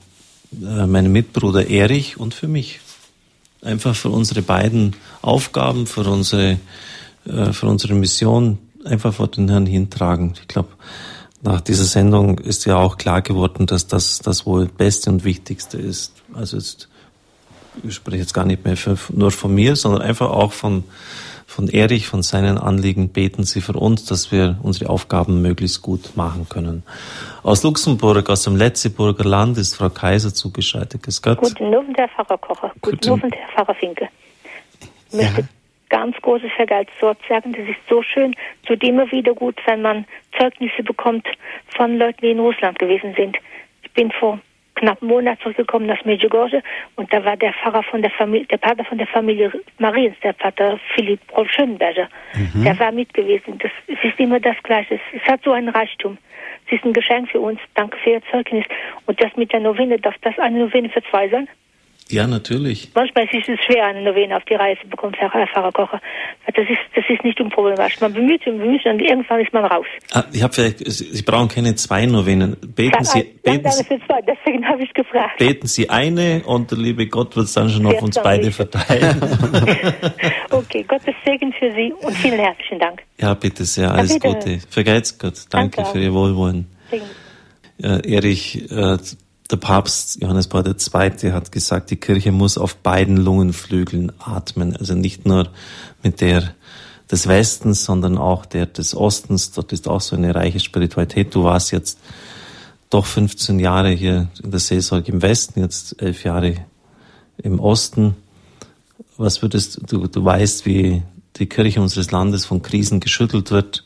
[0.61, 2.81] äh, meinen Mitbruder Erich und für mich.
[3.63, 6.59] Einfach für unsere beiden Aufgaben, für unsere,
[7.27, 10.35] äh, für unsere Mission, einfach vor den Herrn hintragen.
[10.41, 10.69] Ich glaube,
[11.43, 15.77] nach dieser Sendung ist ja auch klar geworden, dass das das wohl Beste und Wichtigste
[15.77, 16.15] ist.
[16.35, 16.89] Also jetzt,
[17.83, 20.85] ich spreche jetzt gar nicht mehr für, nur von mir, sondern einfach auch von,
[21.47, 23.09] von Erich, von seinen Anliegen.
[23.09, 26.85] Beten Sie für uns, dass wir unsere Aufgaben möglichst gut machen können.
[27.43, 31.03] Aus Luxemburg, aus dem Letzeburger Land ist Frau Kaiser zugeschaltet.
[31.03, 32.73] Guten Abend, Herr Pfarrer Kocher.
[32.81, 34.09] Guten, Guten Abend, Herr Pfarrer Finke.
[35.11, 35.49] Möchte ja
[35.93, 37.53] ganz großes Vergleichswort sagen.
[37.53, 38.35] Das ist so schön,
[38.67, 40.07] tut immer wieder gut, wenn man
[40.39, 41.29] Zeugnisse bekommt
[41.77, 43.37] von Leuten, die in Russland gewesen sind.
[43.83, 44.41] Ich bin vor
[44.75, 46.63] knapp einem Monat zurückgekommen nach Medjugorje
[46.97, 50.33] und da war der Pfarrer von der Familie, der Pater von der Familie Mariens, der
[50.33, 52.09] Pater Philipp Rolf Schönberger.
[52.35, 52.65] Mhm.
[52.65, 53.59] Der war mit gewesen.
[53.59, 54.95] Das, es ist immer das Gleiche.
[54.95, 56.17] Es, es, hat so einen Reichtum.
[56.67, 57.61] Es ist ein Geschenk für uns.
[57.75, 58.65] Danke für Ihr Zeugnis.
[59.05, 61.49] Und das mit der Novene, darf das eine Novene für zwei sein?
[62.13, 62.91] Ja, natürlich.
[62.95, 65.99] Manchmal ist es schwer, eine Novene auf die Reise zu bekommen, Herr Pfarrer Kocher.
[66.47, 68.01] Das ist, das ist nicht unproblematisch.
[68.03, 69.87] Man bemüht sich und bemüht sich und irgendwann ist man raus.
[70.13, 72.57] Ah, ich habe vielleicht, Sie brauchen keine zwei Novenen.
[72.61, 75.39] Beten Sie, beten Sie, für zwei, deswegen habe ich gefragt.
[75.39, 78.57] Beten Sie eine und der liebe Gott wird es dann schon auf uns beide nicht.
[78.57, 79.19] verteilen.
[80.51, 83.03] okay, Gottes Segen für Sie und vielen herzlichen Dank.
[83.19, 84.61] Ja, bitte sehr, alles Gute.
[84.69, 85.47] Vergeizt Gott.
[85.49, 86.67] Danke, Danke für Ihr Wohlwollen.
[87.79, 88.99] Ja, Erich, äh,
[89.51, 91.33] der Papst Johannes Paul II.
[91.33, 94.77] hat gesagt, die Kirche muss auf beiden Lungenflügeln atmen.
[94.77, 95.49] Also nicht nur
[96.03, 96.55] mit der
[97.11, 99.53] des Westens, sondern auch der des Ostens.
[99.53, 101.35] Dort ist auch so eine reiche Spiritualität.
[101.35, 101.99] Du warst jetzt
[102.89, 106.57] doch 15 Jahre hier in der Seelsorge im Westen, jetzt elf Jahre
[107.37, 108.17] im Osten.
[109.19, 111.03] Was würdest du, du weißt, wie
[111.37, 113.85] die Kirche unseres Landes von Krisen geschüttelt wird.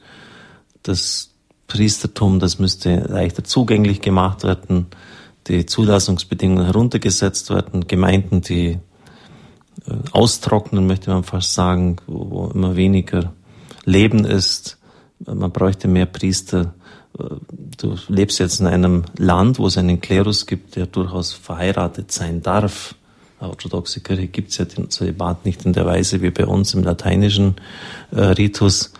[0.82, 1.30] Das
[1.68, 4.86] Priestertum, das müsste leichter zugänglich gemacht werden
[5.48, 8.78] die Zulassungsbedingungen heruntergesetzt werden, Gemeinden, die
[9.86, 13.32] äh, austrocknen, möchte man fast sagen, wo, immer weniger
[13.84, 14.78] Leben ist.
[15.24, 16.74] Man bräuchte mehr Priester.
[17.18, 17.24] Äh,
[17.78, 22.42] du lebst jetzt in einem Land, wo es einen Klerus gibt, der durchaus verheiratet sein
[22.42, 22.94] darf.
[23.38, 26.82] Orthodoxe Kirche gibt es ja den Zölibat nicht in der Weise wie bei uns im
[26.82, 27.56] lateinischen
[28.10, 28.92] äh, Ritus.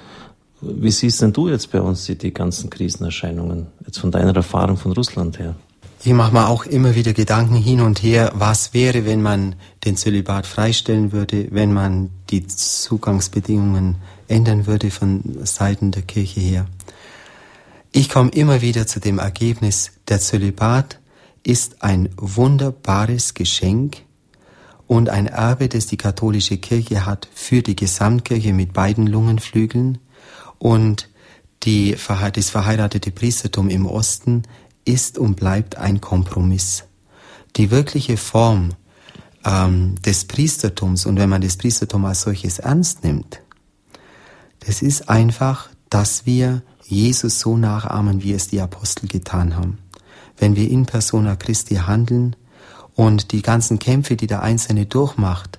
[0.60, 4.77] Wie siehst denn du jetzt bei uns die, die ganzen Krisenerscheinungen, jetzt von deiner Erfahrung
[4.77, 5.55] von Russland her?
[6.06, 9.96] Ich mache mir auch immer wieder Gedanken hin und her, was wäre, wenn man den
[9.96, 13.96] Zölibat freistellen würde, wenn man die Zugangsbedingungen
[14.28, 16.66] ändern würde von Seiten der Kirche her.
[17.90, 21.00] Ich komme immer wieder zu dem Ergebnis, der Zölibat
[21.42, 23.96] ist ein wunderbares Geschenk
[24.86, 29.98] und ein Erbe, das die katholische Kirche hat für die Gesamtkirche mit beiden Lungenflügeln
[30.60, 31.08] und
[31.64, 31.96] die,
[32.32, 34.44] das verheiratete Priestertum im Osten
[34.86, 36.84] ist und bleibt ein Kompromiss.
[37.56, 38.70] Die wirkliche Form
[39.44, 43.42] ähm, des Priestertums, und wenn man das Priestertum als solches ernst nimmt,
[44.60, 49.78] das ist einfach dass wir Jesus so nachahmen, wie es die Apostel getan haben.
[50.36, 52.36] Wenn wir in persona Christi handeln
[52.94, 55.58] und die ganzen Kämpfe, die der Einzelne durchmacht,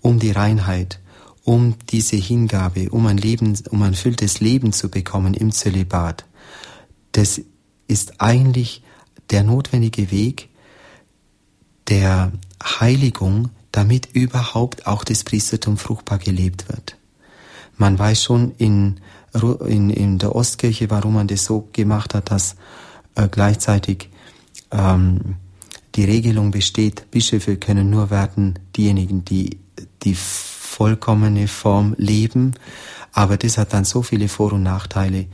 [0.00, 1.00] um die Reinheit,
[1.44, 6.24] um diese Hingabe, um ein Leben, um ein fülltes Leben zu bekommen im Zölibat,
[7.12, 7.40] das
[7.86, 8.82] ist eigentlich
[9.30, 10.48] der notwendige Weg
[11.88, 12.32] der
[12.62, 16.96] Heiligung, damit überhaupt auch das Priestertum fruchtbar gelebt wird.
[17.76, 19.00] Man weiß schon in,
[19.66, 22.56] in, in der Ostkirche, warum man das so gemacht hat, dass
[23.14, 24.08] äh, gleichzeitig
[24.70, 25.36] ähm,
[25.94, 29.58] die Regelung besteht, Bischöfe können nur werden diejenigen, die
[30.02, 32.54] die vollkommene Form leben.
[33.12, 35.26] Aber das hat dann so viele Vor- und Nachteile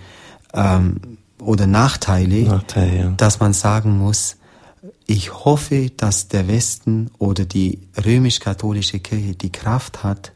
[0.55, 3.11] ähm, oder Nachteile, Nachteile ja.
[3.17, 4.37] dass man sagen muss,
[5.07, 10.33] ich hoffe, dass der Westen oder die römisch-katholische Kirche die Kraft hat,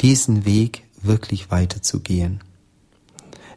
[0.00, 2.40] diesen Weg wirklich weiterzugehen.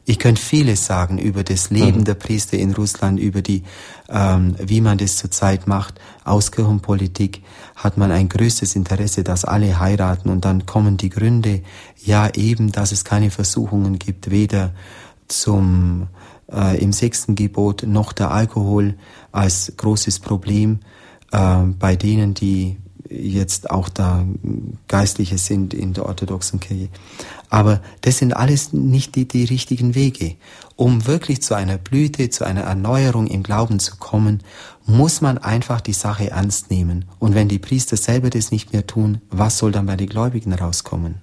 [0.06, 2.04] Ich könnte vieles sagen über das Leben mhm.
[2.04, 3.64] der Priester in Russland, über die,
[4.10, 6.00] ähm, wie man das zurzeit macht.
[6.26, 7.42] Aus Kirchenpolitik
[7.76, 11.62] hat man ein größtes Interesse, dass alle heiraten und dann kommen die Gründe,
[12.04, 14.74] ja eben, dass es keine Versuchungen gibt, weder
[15.30, 16.08] zum
[16.54, 18.96] äh, im sechsten Gebot noch der Alkohol
[19.32, 20.80] als großes Problem
[21.32, 22.78] äh, bei denen, die
[23.10, 24.26] jetzt auch da
[24.88, 26.90] Geistliche sind in der orthodoxen Kirche.
[27.50, 30.36] Aber das sind alles nicht die, die richtigen Wege.
[30.76, 34.42] Um wirklich zu einer Blüte, zu einer Erneuerung im Glauben zu kommen,
[34.86, 37.06] muss man einfach die Sache ernst nehmen.
[37.20, 40.54] Und wenn die Priester selber das nicht mehr tun, was soll dann bei den Gläubigen
[40.54, 41.16] rauskommen?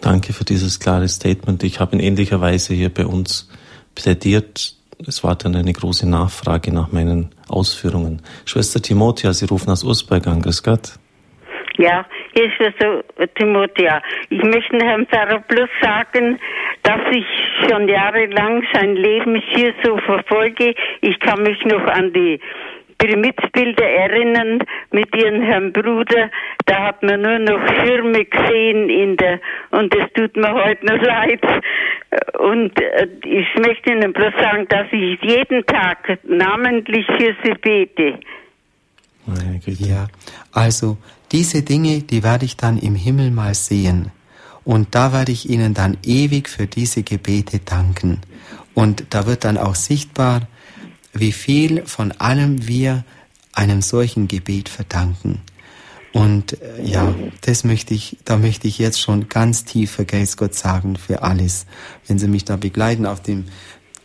[0.00, 1.62] Danke für dieses klare Statement.
[1.62, 3.48] Ich habe in ähnlicher Weise hier bei uns
[3.94, 4.74] plädiert.
[5.06, 8.22] Es war dann eine große Nachfrage nach meinen Ausführungen.
[8.44, 10.40] Schwester Timothea, Sie rufen aus Ursberg an.
[10.40, 10.98] Grüß Gott.
[11.76, 13.02] Ja, hier ist Schwester
[13.34, 14.00] Timothea.
[14.30, 16.38] Ich möchte Herrn Pfarrer Plus sagen,
[16.84, 17.26] dass ich
[17.68, 20.74] schon jahrelang sein Leben hier so verfolge.
[21.00, 22.38] Ich kann mich noch an die
[23.04, 24.60] Pyramidbilder erinnern
[24.90, 26.30] mit ihrem Herrn Bruder.
[26.64, 29.40] Da hat man nur noch Schirme gesehen in der,
[29.70, 31.40] und es tut mir heute noch leid.
[32.38, 38.20] Und äh, ich möchte Ihnen bloß sagen, dass ich jeden Tag namentlich für Sie bete.
[39.66, 40.08] Ja,
[40.52, 40.96] also
[41.32, 44.12] diese Dinge, die werde ich dann im Himmel mal sehen.
[44.64, 48.20] Und da werde ich Ihnen dann ewig für diese Gebete danken.
[48.74, 50.42] Und da wird dann auch sichtbar,
[51.14, 53.04] wie viel von allem wir
[53.52, 55.40] einem solchen Gebet verdanken.
[56.12, 60.54] Und äh, ja, das möchte ich, da möchte ich jetzt schon ganz tief vergelt's Gott
[60.54, 61.66] sagen für alles,
[62.06, 63.46] wenn Sie mich da begleiten auf dem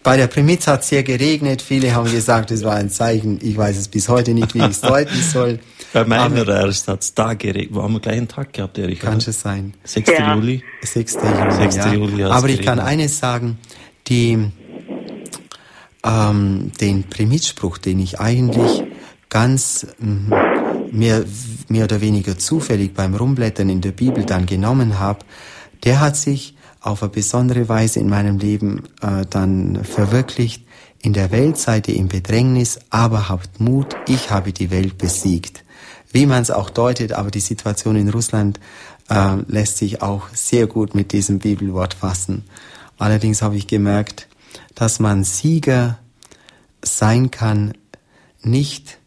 [0.02, 1.61] bei der Primiz hat es sehr geregnet.
[1.61, 3.38] Viele haben gesagt, es war ein Zeichen.
[3.41, 5.60] Ich weiß es bis heute nicht, wie ich es deuten soll.
[5.94, 7.76] Bei meiner erst hat es da geregnet.
[7.76, 8.99] Wir haben einen gleichen Tag gehabt, Erich.
[8.99, 9.73] Kann schon sein.
[9.84, 10.10] 6.
[10.10, 10.36] Ja.
[10.36, 10.64] Juli?
[10.84, 11.15] 6.
[11.15, 11.52] Juli.
[11.52, 11.76] 6.
[11.76, 11.94] Ja.
[11.94, 13.57] Juli Aber ich kann eines sagen,
[14.07, 14.52] die,
[16.04, 18.84] ähm, den Primizspruch, den ich eigentlich
[19.30, 20.34] ganz mm,
[20.92, 21.26] mehr,
[21.68, 25.20] mehr oder weniger zufällig beim Rumblättern in der Bibel dann genommen habe,
[25.84, 30.66] der hat sich auf eine besondere Weise in meinem Leben äh, dann verwirklicht.
[31.02, 35.64] In der Welt seid ihr im Bedrängnis, aber habt Mut, ich habe die Welt besiegt.
[36.12, 38.60] Wie man es auch deutet, aber die Situation in Russland
[39.10, 42.46] äh, lässt sich auch sehr gut mit diesem Bibelwort fassen.
[42.98, 44.28] Allerdings habe ich gemerkt,
[44.76, 46.00] dass man Sieger
[46.84, 47.74] sein kann,
[48.41, 49.00] nicht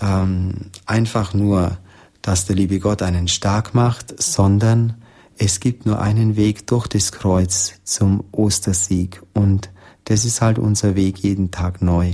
[0.00, 1.78] ähm, einfach nur,
[2.22, 4.94] dass der liebe Gott einen stark macht, sondern
[5.38, 9.70] es gibt nur einen Weg durch das Kreuz zum Ostersieg und
[10.04, 12.12] das ist halt unser Weg jeden Tag neu.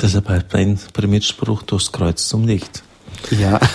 [0.00, 2.82] Deshalb halt mein Primitspruch durchs Kreuz zum Licht.
[3.30, 3.58] Ja.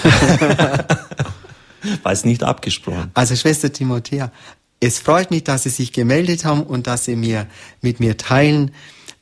[2.03, 3.11] War es nicht abgesprochen.
[3.13, 4.31] Also Schwester Timothea,
[4.79, 7.47] es freut mich, dass Sie sich gemeldet haben und dass Sie mir
[7.81, 8.71] mit mir teilen,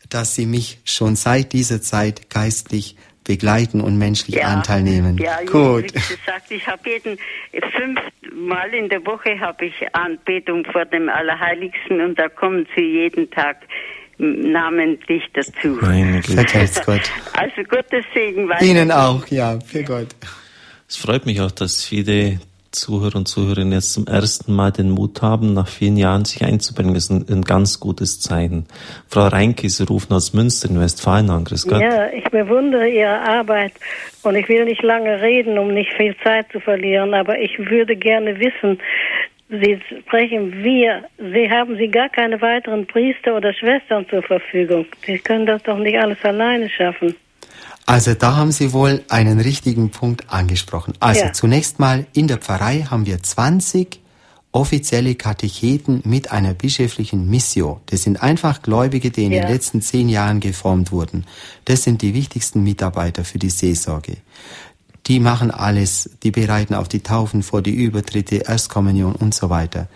[0.10, 5.18] dass Sie mich schon seit dieser Zeit geistlich begleiten und menschlich ja, Anteil nehmen.
[5.18, 5.94] Ja, gut.
[5.94, 7.18] Wie gesagt, ich habe jeden
[7.76, 13.30] fünfmal in der Woche habe ich Anbetung vor dem Allerheiligsten und da kommen sie jeden
[13.32, 13.58] Tag
[14.18, 15.80] namentlich dazu.
[15.82, 17.12] Meine Gott.
[17.34, 18.64] Also Gottes Segen weiter.
[18.64, 20.08] Ihnen auch, ja, für Gott.
[20.88, 22.40] Es freut mich auch, dass viele
[22.76, 26.96] Zuhörer und Zuhörerinnen jetzt zum ersten Mal den Mut haben, nach vielen Jahren sich einzubringen.
[26.96, 28.66] Ist ein, ein ganz gutes Zeichen.
[29.08, 31.46] Frau Reinke, Sie rufen aus Münster in Westfalen an.
[31.46, 31.82] Grüß Gott.
[31.82, 33.74] Ja, ich bewundere Ihre Arbeit
[34.24, 37.96] und ich will nicht lange reden, um nicht viel Zeit zu verlieren, aber ich würde
[37.96, 38.80] gerne wissen,
[39.48, 44.88] Sie sprechen wir, Sie haben Sie gar keine weiteren Priester oder Schwestern zur Verfügung.
[45.06, 47.16] Sie können das doch nicht alles alleine schaffen.
[47.86, 50.94] Also da haben Sie wohl einen richtigen Punkt angesprochen.
[51.00, 51.34] Also ja.
[51.34, 54.00] zunächst mal in der Pfarrei haben wir 20
[54.56, 57.82] offizielle Katecheten mit einer bischöflichen Missio.
[57.88, 59.42] Das sind einfach Gläubige, die in ja.
[59.42, 61.26] den letzten zehn Jahren geformt wurden.
[61.66, 64.18] Das sind die wichtigsten Mitarbeiter für die Seelsorge.
[65.08, 69.88] Die machen alles, die bereiten auf die Taufen vor, die Übertritte, Erstkommunion und so weiter.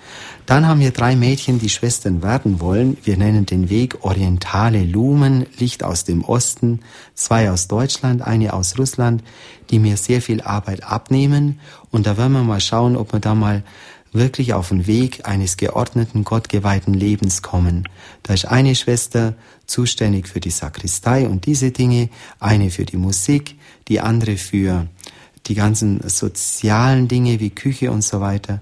[0.46, 2.96] Dann haben wir drei Mädchen, die Schwestern werden wollen.
[3.04, 6.82] Wir nennen den Weg Orientale Lumen, Licht aus dem Osten,
[7.16, 9.24] zwei aus Deutschland, eine aus Russland,
[9.72, 11.60] die mir sehr viel Arbeit abnehmen.
[11.90, 13.64] Und da werden wir mal schauen, ob wir da mal
[14.12, 17.88] wirklich auf den Weg eines geordneten, gottgeweihten Lebens kommen.
[18.24, 22.10] Da ist eine Schwester zuständig für die Sakristei und diese Dinge,
[22.40, 23.56] eine für die Musik,
[23.88, 24.88] die andere für
[25.48, 28.62] die ganzen sozialen Dinge wie Küche und so weiter.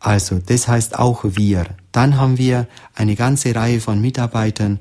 [0.00, 1.66] Also, das heißt auch wir.
[1.92, 4.80] Dann haben wir eine ganze Reihe von Mitarbeitern,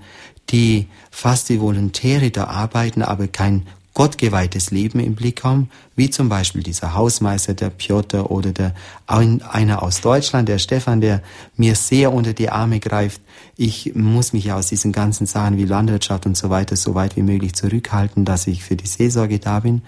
[0.49, 6.29] die fast wie Volontäre da arbeiten, aber kein gottgeweihtes Leben im Blick haben, wie zum
[6.29, 8.73] Beispiel dieser Hausmeister, der Piotr oder der
[9.05, 11.21] einer aus Deutschland, der Stefan, der
[11.57, 13.21] mir sehr unter die Arme greift.
[13.57, 17.21] Ich muss mich aus diesen ganzen Sachen wie Landwirtschaft und so weiter so weit wie
[17.21, 19.81] möglich zurückhalten, dass ich für die Seelsorge da bin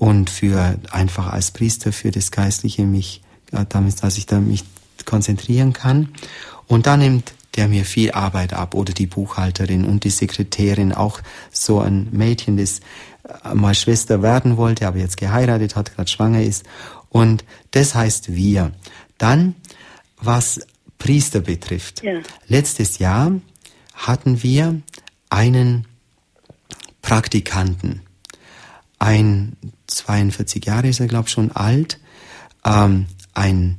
[0.00, 3.20] und für einfach als Priester für das Geistliche mich,
[3.52, 4.64] äh, damit, dass ich da mich
[5.04, 6.08] konzentrieren kann.
[6.66, 11.20] Und dann nimmt der mir viel Arbeit ab oder die Buchhalterin und die Sekretärin, auch
[11.50, 12.80] so ein Mädchen, das
[13.52, 16.64] mal Schwester werden wollte, aber jetzt geheiratet hat, gerade schwanger ist.
[17.10, 18.72] Und das heißt wir.
[19.18, 19.54] Dann,
[20.16, 20.60] was
[20.96, 22.02] Priester betrifft.
[22.02, 22.20] Ja.
[22.46, 23.32] Letztes Jahr
[23.94, 24.80] hatten wir
[25.28, 25.86] einen
[27.02, 28.00] Praktikanten.
[28.98, 29.56] Ein
[29.96, 31.98] 42 Jahre ist er, glaube ich, schon alt.
[32.64, 33.78] Ähm, ein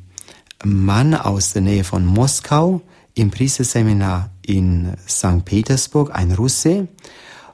[0.63, 2.81] Mann aus der Nähe von Moskau
[3.13, 5.43] im Priesterseminar in St.
[5.45, 6.87] Petersburg, ein Russe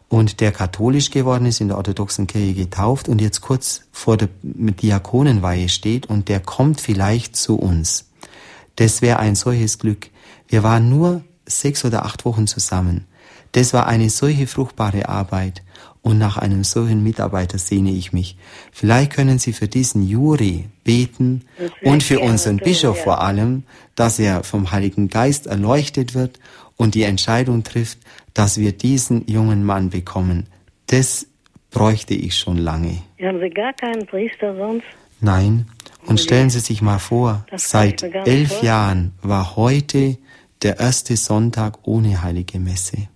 [0.10, 4.30] und der katholisch geworden ist, in der orthodoxen Kirche getauft und jetzt kurz vor der
[4.42, 8.06] Diakonenweihe steht und der kommt vielleicht zu uns.
[8.76, 10.10] Das wäre ein solches Glück.
[10.48, 13.06] Wir waren nur sechs oder acht Wochen zusammen.
[13.54, 15.64] Das war eine solche fruchtbare Arbeit
[16.08, 18.38] und nach einem solchen Mitarbeiter sehne ich mich.
[18.72, 21.44] Vielleicht können Sie für diesen Juri beten
[21.84, 23.64] und für unseren Bischof vor allem,
[23.96, 26.40] dass er vom Heiligen Geist erleuchtet wird
[26.78, 28.00] und die Entscheidung trifft,
[28.34, 30.48] dass wir diesen jungen Mann bekommen,
[30.86, 31.28] das
[31.72, 33.02] bräuchte ich schon lange.
[33.22, 34.86] Haben Sie gar keinen Priester sonst?
[35.20, 35.68] Nein.
[36.06, 38.64] Und stellen Sie sich mal vor, seit elf vor.
[38.64, 40.18] Jahren war heute
[40.62, 43.10] der erste Sonntag ohne heilige Messe.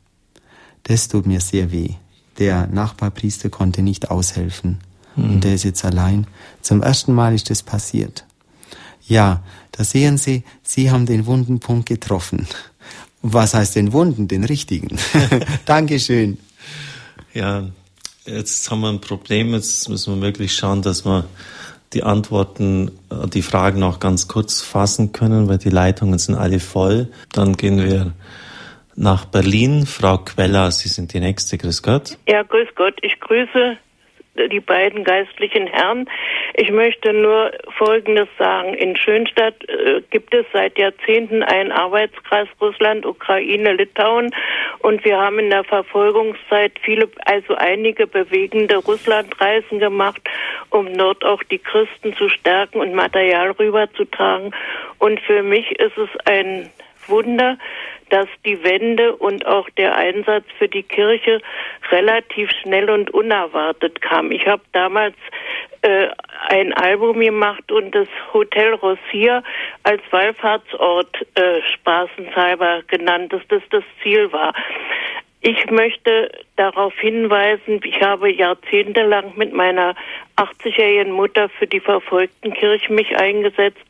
[0.83, 1.91] Das tut mir sehr weh.
[2.39, 4.79] Der Nachbarpriester konnte nicht aushelfen.
[5.15, 5.31] Hm.
[5.31, 6.27] Und der ist jetzt allein.
[6.61, 8.25] Zum ersten Mal ist das passiert.
[9.07, 12.47] Ja, da sehen Sie, Sie haben den wunden Punkt getroffen.
[13.21, 14.27] Was heißt den Wunden?
[14.27, 14.97] Den richtigen.
[15.65, 16.37] Dankeschön.
[17.33, 17.67] Ja,
[18.25, 19.53] jetzt haben wir ein Problem.
[19.53, 21.25] Jetzt müssen wir wirklich schauen, dass wir
[21.93, 26.59] die Antworten, äh, die Fragen auch ganz kurz fassen können, weil die Leitungen sind alle
[26.59, 27.09] voll.
[27.31, 28.13] Dann gehen wir
[29.01, 29.85] nach Berlin.
[29.87, 31.57] Frau Queller, Sie sind die Nächste.
[31.57, 32.17] Grüß Gott.
[32.27, 32.93] Ja, grüß Gott.
[33.01, 33.77] Ich grüße
[34.49, 36.09] die beiden geistlichen Herren.
[36.53, 38.73] Ich möchte nur Folgendes sagen.
[38.75, 44.33] In Schönstadt äh, gibt es seit Jahrzehnten einen Arbeitskreis Russland, Ukraine, Litauen
[44.79, 50.21] und wir haben in der Verfolgungszeit viele, also einige bewegende Russlandreisen gemacht,
[50.69, 54.55] um dort auch die Christen zu stärken und Material rüberzutragen.
[54.97, 56.69] Und für mich ist es ein
[57.07, 57.57] Wunder,
[58.11, 61.41] dass die Wende und auch der Einsatz für die Kirche
[61.91, 64.31] relativ schnell und unerwartet kam.
[64.31, 65.15] Ich habe damals
[65.81, 66.09] äh,
[66.47, 69.43] ein Album gemacht und das Hotel Rossier
[69.83, 74.53] als Wallfahrtsort äh, spaßenshalber genannt, dass das das Ziel war.
[75.43, 79.95] Ich möchte darauf hinweisen, ich habe jahrzehntelang mit meiner
[80.35, 83.81] 80-jährigen Mutter für die verfolgten Kirchen mich eingesetzt,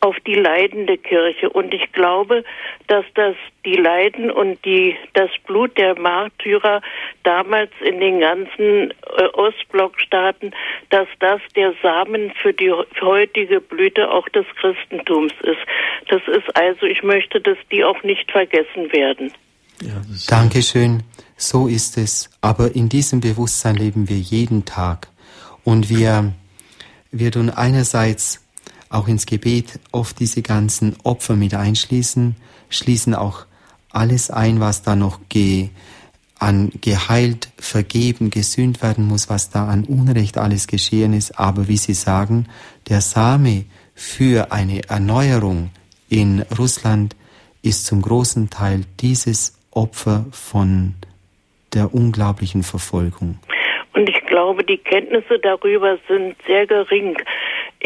[0.00, 1.50] auf die leidende Kirche.
[1.50, 2.42] Und ich glaube,
[2.86, 3.36] dass das
[3.66, 6.80] die Leiden und die, das Blut der Märtyrer
[7.22, 10.54] damals in den ganzen äh, Ostblockstaaten,
[10.88, 12.72] dass das der Samen für die
[13.02, 15.60] heutige Blüte auch des Christentums ist.
[16.08, 19.30] Das ist also, ich möchte, dass die auch nicht vergessen werden.
[19.82, 21.02] Ja, Dankeschön,
[21.36, 22.30] so ist es.
[22.40, 25.08] Aber in diesem Bewusstsein leben wir jeden Tag.
[25.64, 26.32] Und wir,
[27.10, 28.40] wir tun einerseits
[28.88, 32.36] auch ins Gebet oft diese ganzen Opfer mit einschließen,
[32.68, 33.46] schließen auch
[33.90, 35.70] alles ein, was da noch ge,
[36.38, 41.38] an geheilt, vergeben, gesühnt werden muss, was da an Unrecht alles geschehen ist.
[41.38, 42.46] Aber wie Sie sagen,
[42.88, 43.64] der Same
[43.94, 45.70] für eine Erneuerung
[46.08, 47.16] in Russland
[47.62, 50.94] ist zum großen Teil dieses Opfer von
[51.74, 53.38] der unglaublichen Verfolgung.
[53.94, 57.16] Und ich glaube, die Kenntnisse darüber sind sehr gering.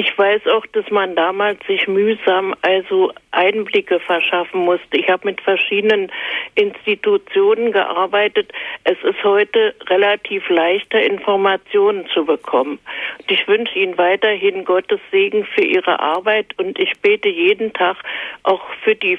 [0.00, 4.96] Ich weiß auch, dass man damals sich mühsam also Einblicke verschaffen musste.
[4.96, 6.12] Ich habe mit verschiedenen
[6.54, 8.52] Institutionen gearbeitet.
[8.84, 12.78] Es ist heute relativ leichter, Informationen zu bekommen.
[13.18, 17.96] Und ich wünsche Ihnen weiterhin Gottes Segen für Ihre Arbeit und ich bete jeden Tag
[18.44, 19.18] auch für die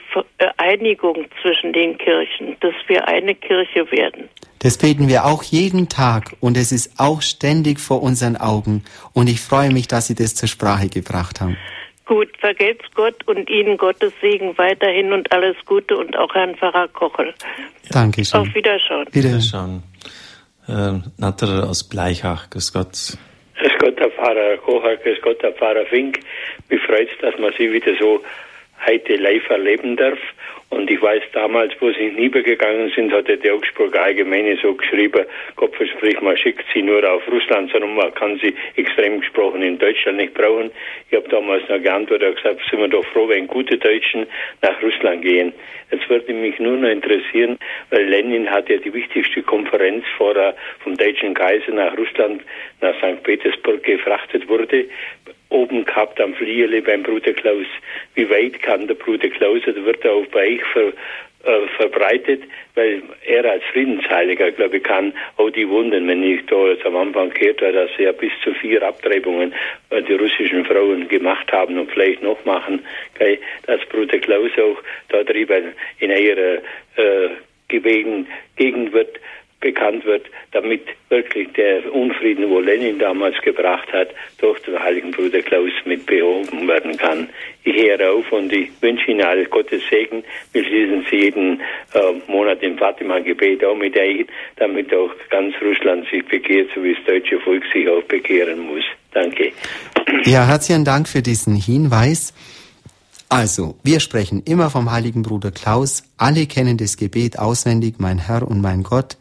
[0.55, 4.29] Einigung zwischen den Kirchen, dass wir eine Kirche werden.
[4.59, 8.83] Das beten wir auch jeden Tag und es ist auch ständig vor unseren Augen.
[9.13, 11.57] Und ich freue mich, dass Sie das zur Sprache gebracht haben.
[12.05, 16.87] Gut, vergelt's Gott und Ihnen Gottes Segen weiterhin und alles Gute und auch Herrn Pfarrer
[16.87, 17.33] Kochel.
[17.91, 18.41] Dankeschön.
[18.41, 19.05] Auf Wiederschauen.
[19.11, 19.83] Wiederschauen.
[20.67, 23.17] Äh, Natterer aus Bleichach, grüß Gott.
[23.59, 26.19] Grüß Gott, Herr Pfarrer Kocher, grüß Gott, Herr Pfarrer Fink.
[26.69, 28.21] Mich freut's, dass man Sie wieder so
[28.85, 30.19] heute live erleben darf.
[30.69, 35.25] Und ich weiß damals, wo sie hinübergegangen sind, hat der Augsburg Allgemeine so geschrieben,
[35.55, 39.79] Gott verspricht, man schickt sie nur auf Russland, sondern man kann sie extrem gesprochen in
[39.79, 40.69] Deutschland nicht brauchen.
[41.09, 44.27] Ich habe damals noch geantwortet und gesagt, sind wir doch froh, wenn gute Deutschen
[44.61, 45.53] nach Russland gehen.
[45.89, 47.57] Jetzt würde mich nur noch interessieren,
[47.89, 52.43] weil Lenin hat ja die wichtigste Konferenz vorher vom deutschen Kaiser nach Russland,
[52.81, 53.23] nach St.
[53.23, 54.85] Petersburg gefrachtet wurde
[55.49, 57.65] oben gehabt am Fliegerle beim Bruder Klaus.
[58.15, 60.87] Wie weit kann der Bruder Klaus oder wird er auch bei euch ver,
[61.43, 62.43] äh, verbreitet?
[62.75, 66.95] Weil er als Friedensheiliger, glaube ich, kann auch die Wunden, wenn ich da jetzt am
[66.95, 69.53] Anfang gehört habe, dass er bis zu vier Abtreibungen
[69.89, 72.85] äh, die russischen Frauen gemacht haben und vielleicht noch machen,
[73.15, 76.59] okay, dass Bruder Klaus auch da drüben in ihrer
[76.95, 77.29] äh,
[77.69, 78.27] Gegend
[78.93, 79.19] wird
[79.59, 84.09] bekannt wird, damit wirklich der Unfrieden, wo Lenin damals gebracht hat,
[84.39, 87.29] durch den heiligen Bruder Klaus mit behoben werden kann.
[87.63, 90.23] Ich höre auf und ich wünsche Ihnen alles Gottes Segen.
[90.53, 91.59] Wir schließen Sie jeden
[91.93, 94.25] äh, Monat im Fatima-Gebet auch mit ein,
[94.55, 98.83] damit auch ganz Russland sich bekehrt, so wie das deutsche Volk sich auch bekehren muss.
[99.11, 99.51] Danke.
[100.25, 102.33] Ja, herzlichen Dank für diesen Hinweis.
[103.31, 106.03] Also, wir sprechen immer vom heiligen Bruder Klaus.
[106.17, 109.17] Alle kennen das Gebet auswendig, mein Herr und mein Gott.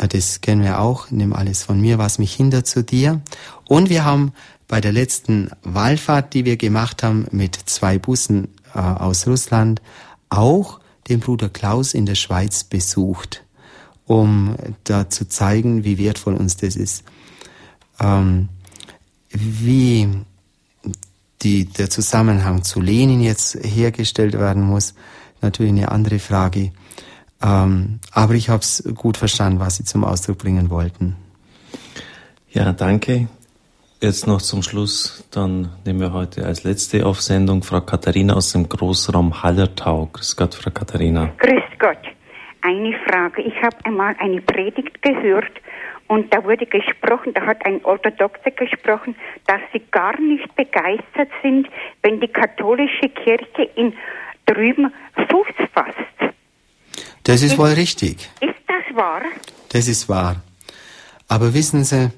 [0.00, 1.10] Äh, das kennen wir auch.
[1.10, 3.20] Nimm alles von mir, was mich hindert zu dir.
[3.68, 4.32] Und wir haben
[4.66, 9.82] bei der letzten Wallfahrt, die wir gemacht haben, mit zwei Bussen äh, aus Russland,
[10.28, 13.44] auch den Bruder Klaus in der Schweiz besucht,
[14.06, 14.54] um
[14.84, 17.04] da zu zeigen, wie wertvoll uns das ist.
[17.98, 18.48] Ähm,
[19.30, 20.08] wie
[21.42, 24.94] die, der Zusammenhang zu Lenin jetzt hergestellt werden muss,
[25.40, 26.72] natürlich eine andere Frage.
[27.42, 31.16] Ähm, aber ich habe es gut verstanden, was Sie zum Ausdruck bringen wollten.
[32.50, 33.28] Ja, danke.
[34.02, 38.66] Jetzt noch zum Schluss, dann nehmen wir heute als letzte Aufsendung Frau Katharina aus dem
[38.68, 40.08] Großraum Hallertau.
[40.12, 41.30] Grüß Gott, Frau Katharina.
[41.36, 41.98] Grüß Gott.
[42.62, 43.42] Eine Frage.
[43.42, 45.52] Ich habe einmal eine Predigt gehört
[46.08, 49.14] und da wurde gesprochen, da hat ein Orthodoxer gesprochen,
[49.46, 51.68] dass sie gar nicht begeistert sind,
[52.02, 53.92] wenn die katholische Kirche in
[54.46, 54.92] drüben
[55.28, 56.29] Fuß fasst.
[57.24, 58.30] Das ist, ist wohl richtig.
[58.40, 59.22] Ist das wahr?
[59.68, 60.42] Das ist wahr.
[61.28, 62.10] Aber wissen Sie,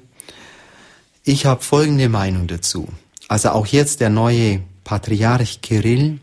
[1.23, 2.87] ich habe folgende Meinung dazu.
[3.27, 6.19] Also auch jetzt der neue Patriarch Kirill,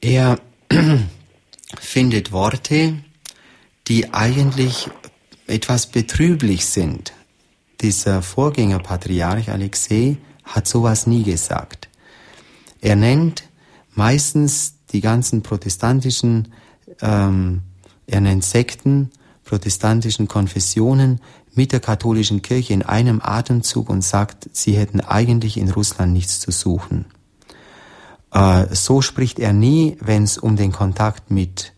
[0.00, 0.40] er
[1.80, 2.98] findet Worte,
[3.88, 4.90] die eigentlich
[5.46, 7.12] etwas betrüblich sind.
[7.80, 11.88] Dieser Vorgängerpatriarch Alexei hat sowas nie gesagt.
[12.80, 13.44] Er nennt
[13.94, 16.52] meistens die ganzen protestantischen
[17.00, 17.62] ähm,
[18.20, 19.10] nennt Sekten,
[19.44, 21.20] protestantischen Konfessionen
[21.54, 26.40] mit der katholischen Kirche in einem Atemzug und sagt, sie hätten eigentlich in Russland nichts
[26.40, 27.06] zu suchen.
[28.32, 31.72] Äh, so spricht er nie, wenn es um den Kontakt mit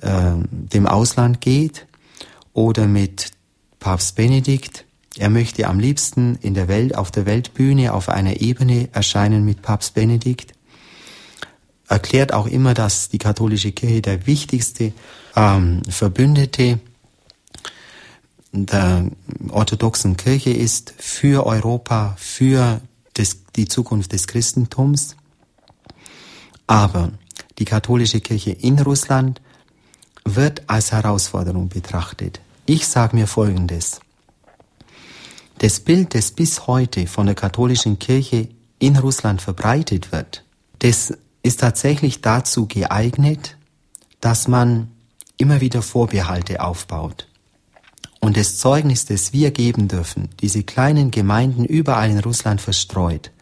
[0.00, 1.86] äh, dem Ausland geht
[2.52, 3.30] oder mit
[3.78, 4.84] Papst Benedikt.
[5.16, 9.62] Er möchte am liebsten in der Welt, auf der Weltbühne, auf einer Ebene erscheinen mit
[9.62, 10.54] Papst Benedikt
[11.92, 14.92] erklärt auch immer, dass die katholische Kirche der wichtigste
[15.36, 16.80] ähm, Verbündete
[18.52, 19.10] der
[19.48, 22.80] orthodoxen Kirche ist für Europa, für
[23.16, 25.16] des, die Zukunft des Christentums.
[26.66, 27.12] Aber
[27.58, 29.40] die katholische Kirche in Russland
[30.24, 32.40] wird als Herausforderung betrachtet.
[32.66, 34.00] Ich sage mir Folgendes.
[35.58, 38.48] Das Bild, das bis heute von der katholischen Kirche
[38.78, 40.44] in Russland verbreitet wird,
[40.80, 43.56] das ist tatsächlich dazu geeignet,
[44.20, 44.90] dass man
[45.36, 47.28] immer wieder Vorbehalte aufbaut.
[48.20, 53.32] Und das Zeugnis, das wir geben dürfen, diese kleinen Gemeinden überall in Russland verstreut,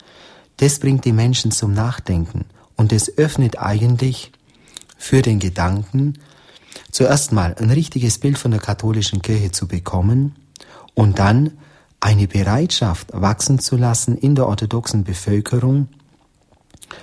[0.56, 2.46] das bringt die Menschen zum Nachdenken
[2.76, 4.32] und es öffnet eigentlich
[4.96, 6.18] für den Gedanken,
[6.90, 10.36] zuerst mal ein richtiges Bild von der katholischen Kirche zu bekommen
[10.94, 11.58] und dann
[12.00, 15.88] eine Bereitschaft wachsen zu lassen in der orthodoxen Bevölkerung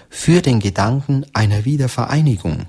[0.10, 2.66] für den Gedanken einer Wiedervereinigung.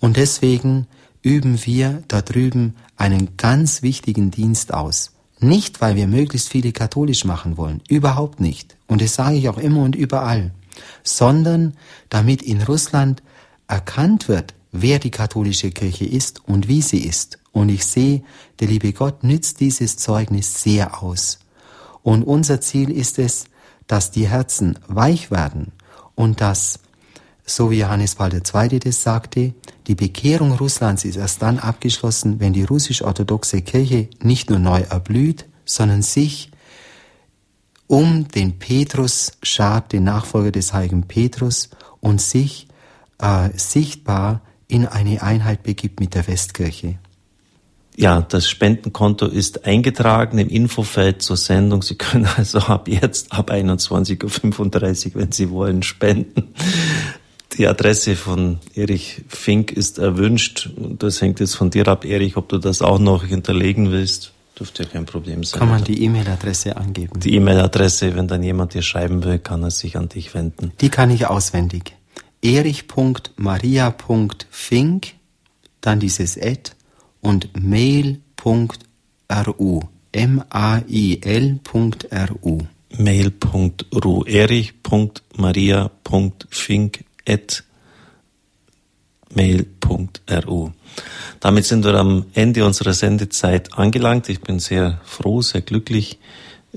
[0.00, 0.86] Und deswegen
[1.24, 5.10] üben wir da drüben einen ganz wichtigen Dienst aus.
[5.40, 8.76] Nicht, weil wir möglichst viele katholisch machen wollen, überhaupt nicht.
[8.86, 10.52] Und das sage ich auch immer und überall,
[11.02, 11.74] sondern
[12.10, 13.22] damit in Russland
[13.66, 17.38] erkannt wird, wer die katholische Kirche ist und wie sie ist.
[17.52, 18.22] Und ich sehe,
[18.60, 21.38] der liebe Gott nützt dieses Zeugnis sehr aus.
[22.02, 23.46] Und unser Ziel ist es,
[23.86, 25.72] dass die Herzen weich werden
[26.14, 26.80] und dass,
[27.46, 28.78] so wie Johannes Paul II.
[28.78, 29.54] das sagte,
[29.86, 35.44] die Bekehrung Russlands ist erst dann abgeschlossen, wenn die russisch-orthodoxe Kirche nicht nur neu erblüht,
[35.64, 36.50] sondern sich
[37.86, 41.68] um den Petrus schart, den Nachfolger des heiligen Petrus,
[42.00, 42.66] und sich
[43.18, 46.98] äh, sichtbar in eine Einheit begibt mit der Westkirche.
[47.96, 51.82] Ja, das Spendenkonto ist eingetragen im Infofeld zur Sendung.
[51.82, 56.54] Sie können also ab jetzt, ab 21.35 Uhr, wenn Sie wollen, spenden.
[57.56, 60.70] Die Adresse von Erich Fink ist erwünscht.
[60.76, 64.32] Das hängt jetzt von dir ab, Erich, ob du das auch noch hinterlegen willst.
[64.58, 65.60] Dürfte ja kein Problem sein.
[65.60, 67.20] Kann man die E-Mail-Adresse angeben?
[67.20, 70.72] Die E-Mail-Adresse, wenn dann jemand dir schreiben will, kann er sich an dich wenden.
[70.80, 71.94] Die kann ich auswendig.
[72.42, 75.06] erich.maria.fink,
[75.80, 76.72] dann dieses Ad
[77.20, 79.80] und mail.ru.
[80.12, 81.58] M-A-I-L.ru.
[82.96, 84.24] Mail.ru.
[84.24, 87.04] erich.maria.fink
[89.34, 90.70] mail.ru.
[91.40, 94.28] Damit sind wir am Ende unserer Sendezeit angelangt.
[94.28, 96.18] Ich bin sehr froh, sehr glücklich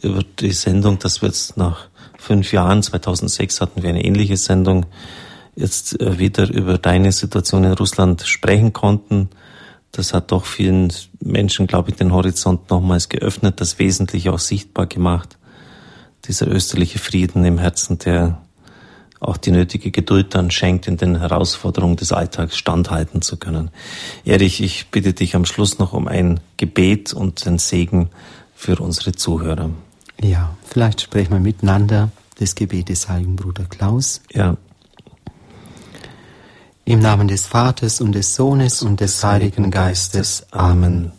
[0.01, 1.87] über die Sendung, dass wir jetzt nach
[2.17, 4.85] fünf Jahren, 2006 hatten wir eine ähnliche Sendung,
[5.55, 9.29] jetzt äh, wieder über deine Situation in Russland sprechen konnten.
[9.91, 14.85] Das hat doch vielen Menschen, glaube ich, den Horizont nochmals geöffnet, das Wesentliche auch sichtbar
[14.85, 15.37] gemacht.
[16.27, 18.41] Dieser österliche Frieden im Herzen, der
[19.19, 23.71] auch die nötige Geduld dann schenkt, in den Herausforderungen des Alltags standhalten zu können.
[24.25, 28.09] Erich, ich bitte dich am Schluss noch um ein Gebet und den Segen
[28.55, 29.69] für unsere Zuhörer.
[30.21, 34.21] Ja, vielleicht sprechen wir miteinander das Gebet des heiligen Bruder Klaus.
[34.33, 34.57] Ja.
[36.85, 40.45] Im Namen des Vaters und des Sohnes und des Heiligen Geistes.
[40.51, 41.11] Amen.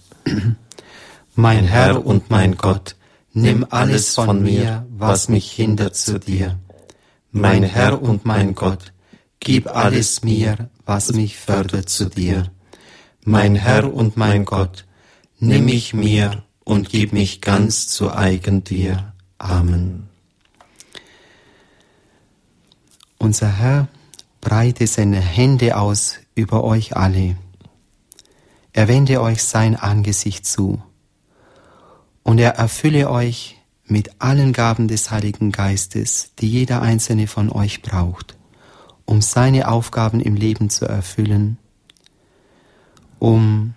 [1.35, 2.97] Mein Herr und mein Gott,
[3.33, 6.59] nimm alles von mir, was mich hindert zu dir
[7.31, 8.93] mein Herr und mein Gott,
[9.41, 12.51] gib alles mir, was mich fördert zu dir.
[13.25, 14.87] Mein Herr und mein Gott,
[15.39, 19.13] nimm mich mir und gib mich ganz zu eigen dir.
[19.39, 20.09] Amen.
[23.19, 23.89] Unser Herr
[24.41, 27.37] breite seine Hände aus über euch alle.
[28.73, 30.83] Er wende euch sein Angesicht zu
[32.23, 33.58] und er erfülle euch
[33.91, 38.37] mit allen Gaben des Heiligen Geistes, die jeder einzelne von euch braucht,
[39.05, 41.59] um seine Aufgaben im Leben zu erfüllen,
[43.19, 43.75] um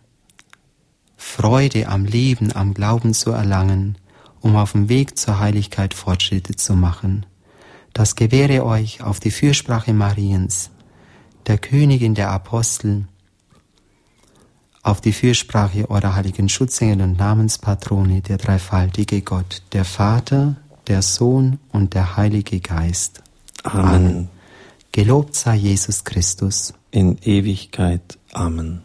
[1.17, 3.97] Freude am Leben, am Glauben zu erlangen,
[4.41, 7.25] um auf dem Weg zur Heiligkeit Fortschritte zu machen.
[7.93, 10.71] Das gewähre euch auf die Fürsprache Mariens,
[11.47, 13.05] der Königin der Apostel,
[14.83, 20.55] auf die Fürsprache eurer heiligen Schutzengel und Namenspatrone, der dreifaltige Gott, der Vater,
[20.87, 23.21] der Sohn und der Heilige Geist.
[23.63, 23.85] Amen.
[23.85, 24.29] Amen.
[24.91, 26.73] Gelobt sei Jesus Christus.
[26.91, 28.17] In Ewigkeit.
[28.33, 28.83] Amen.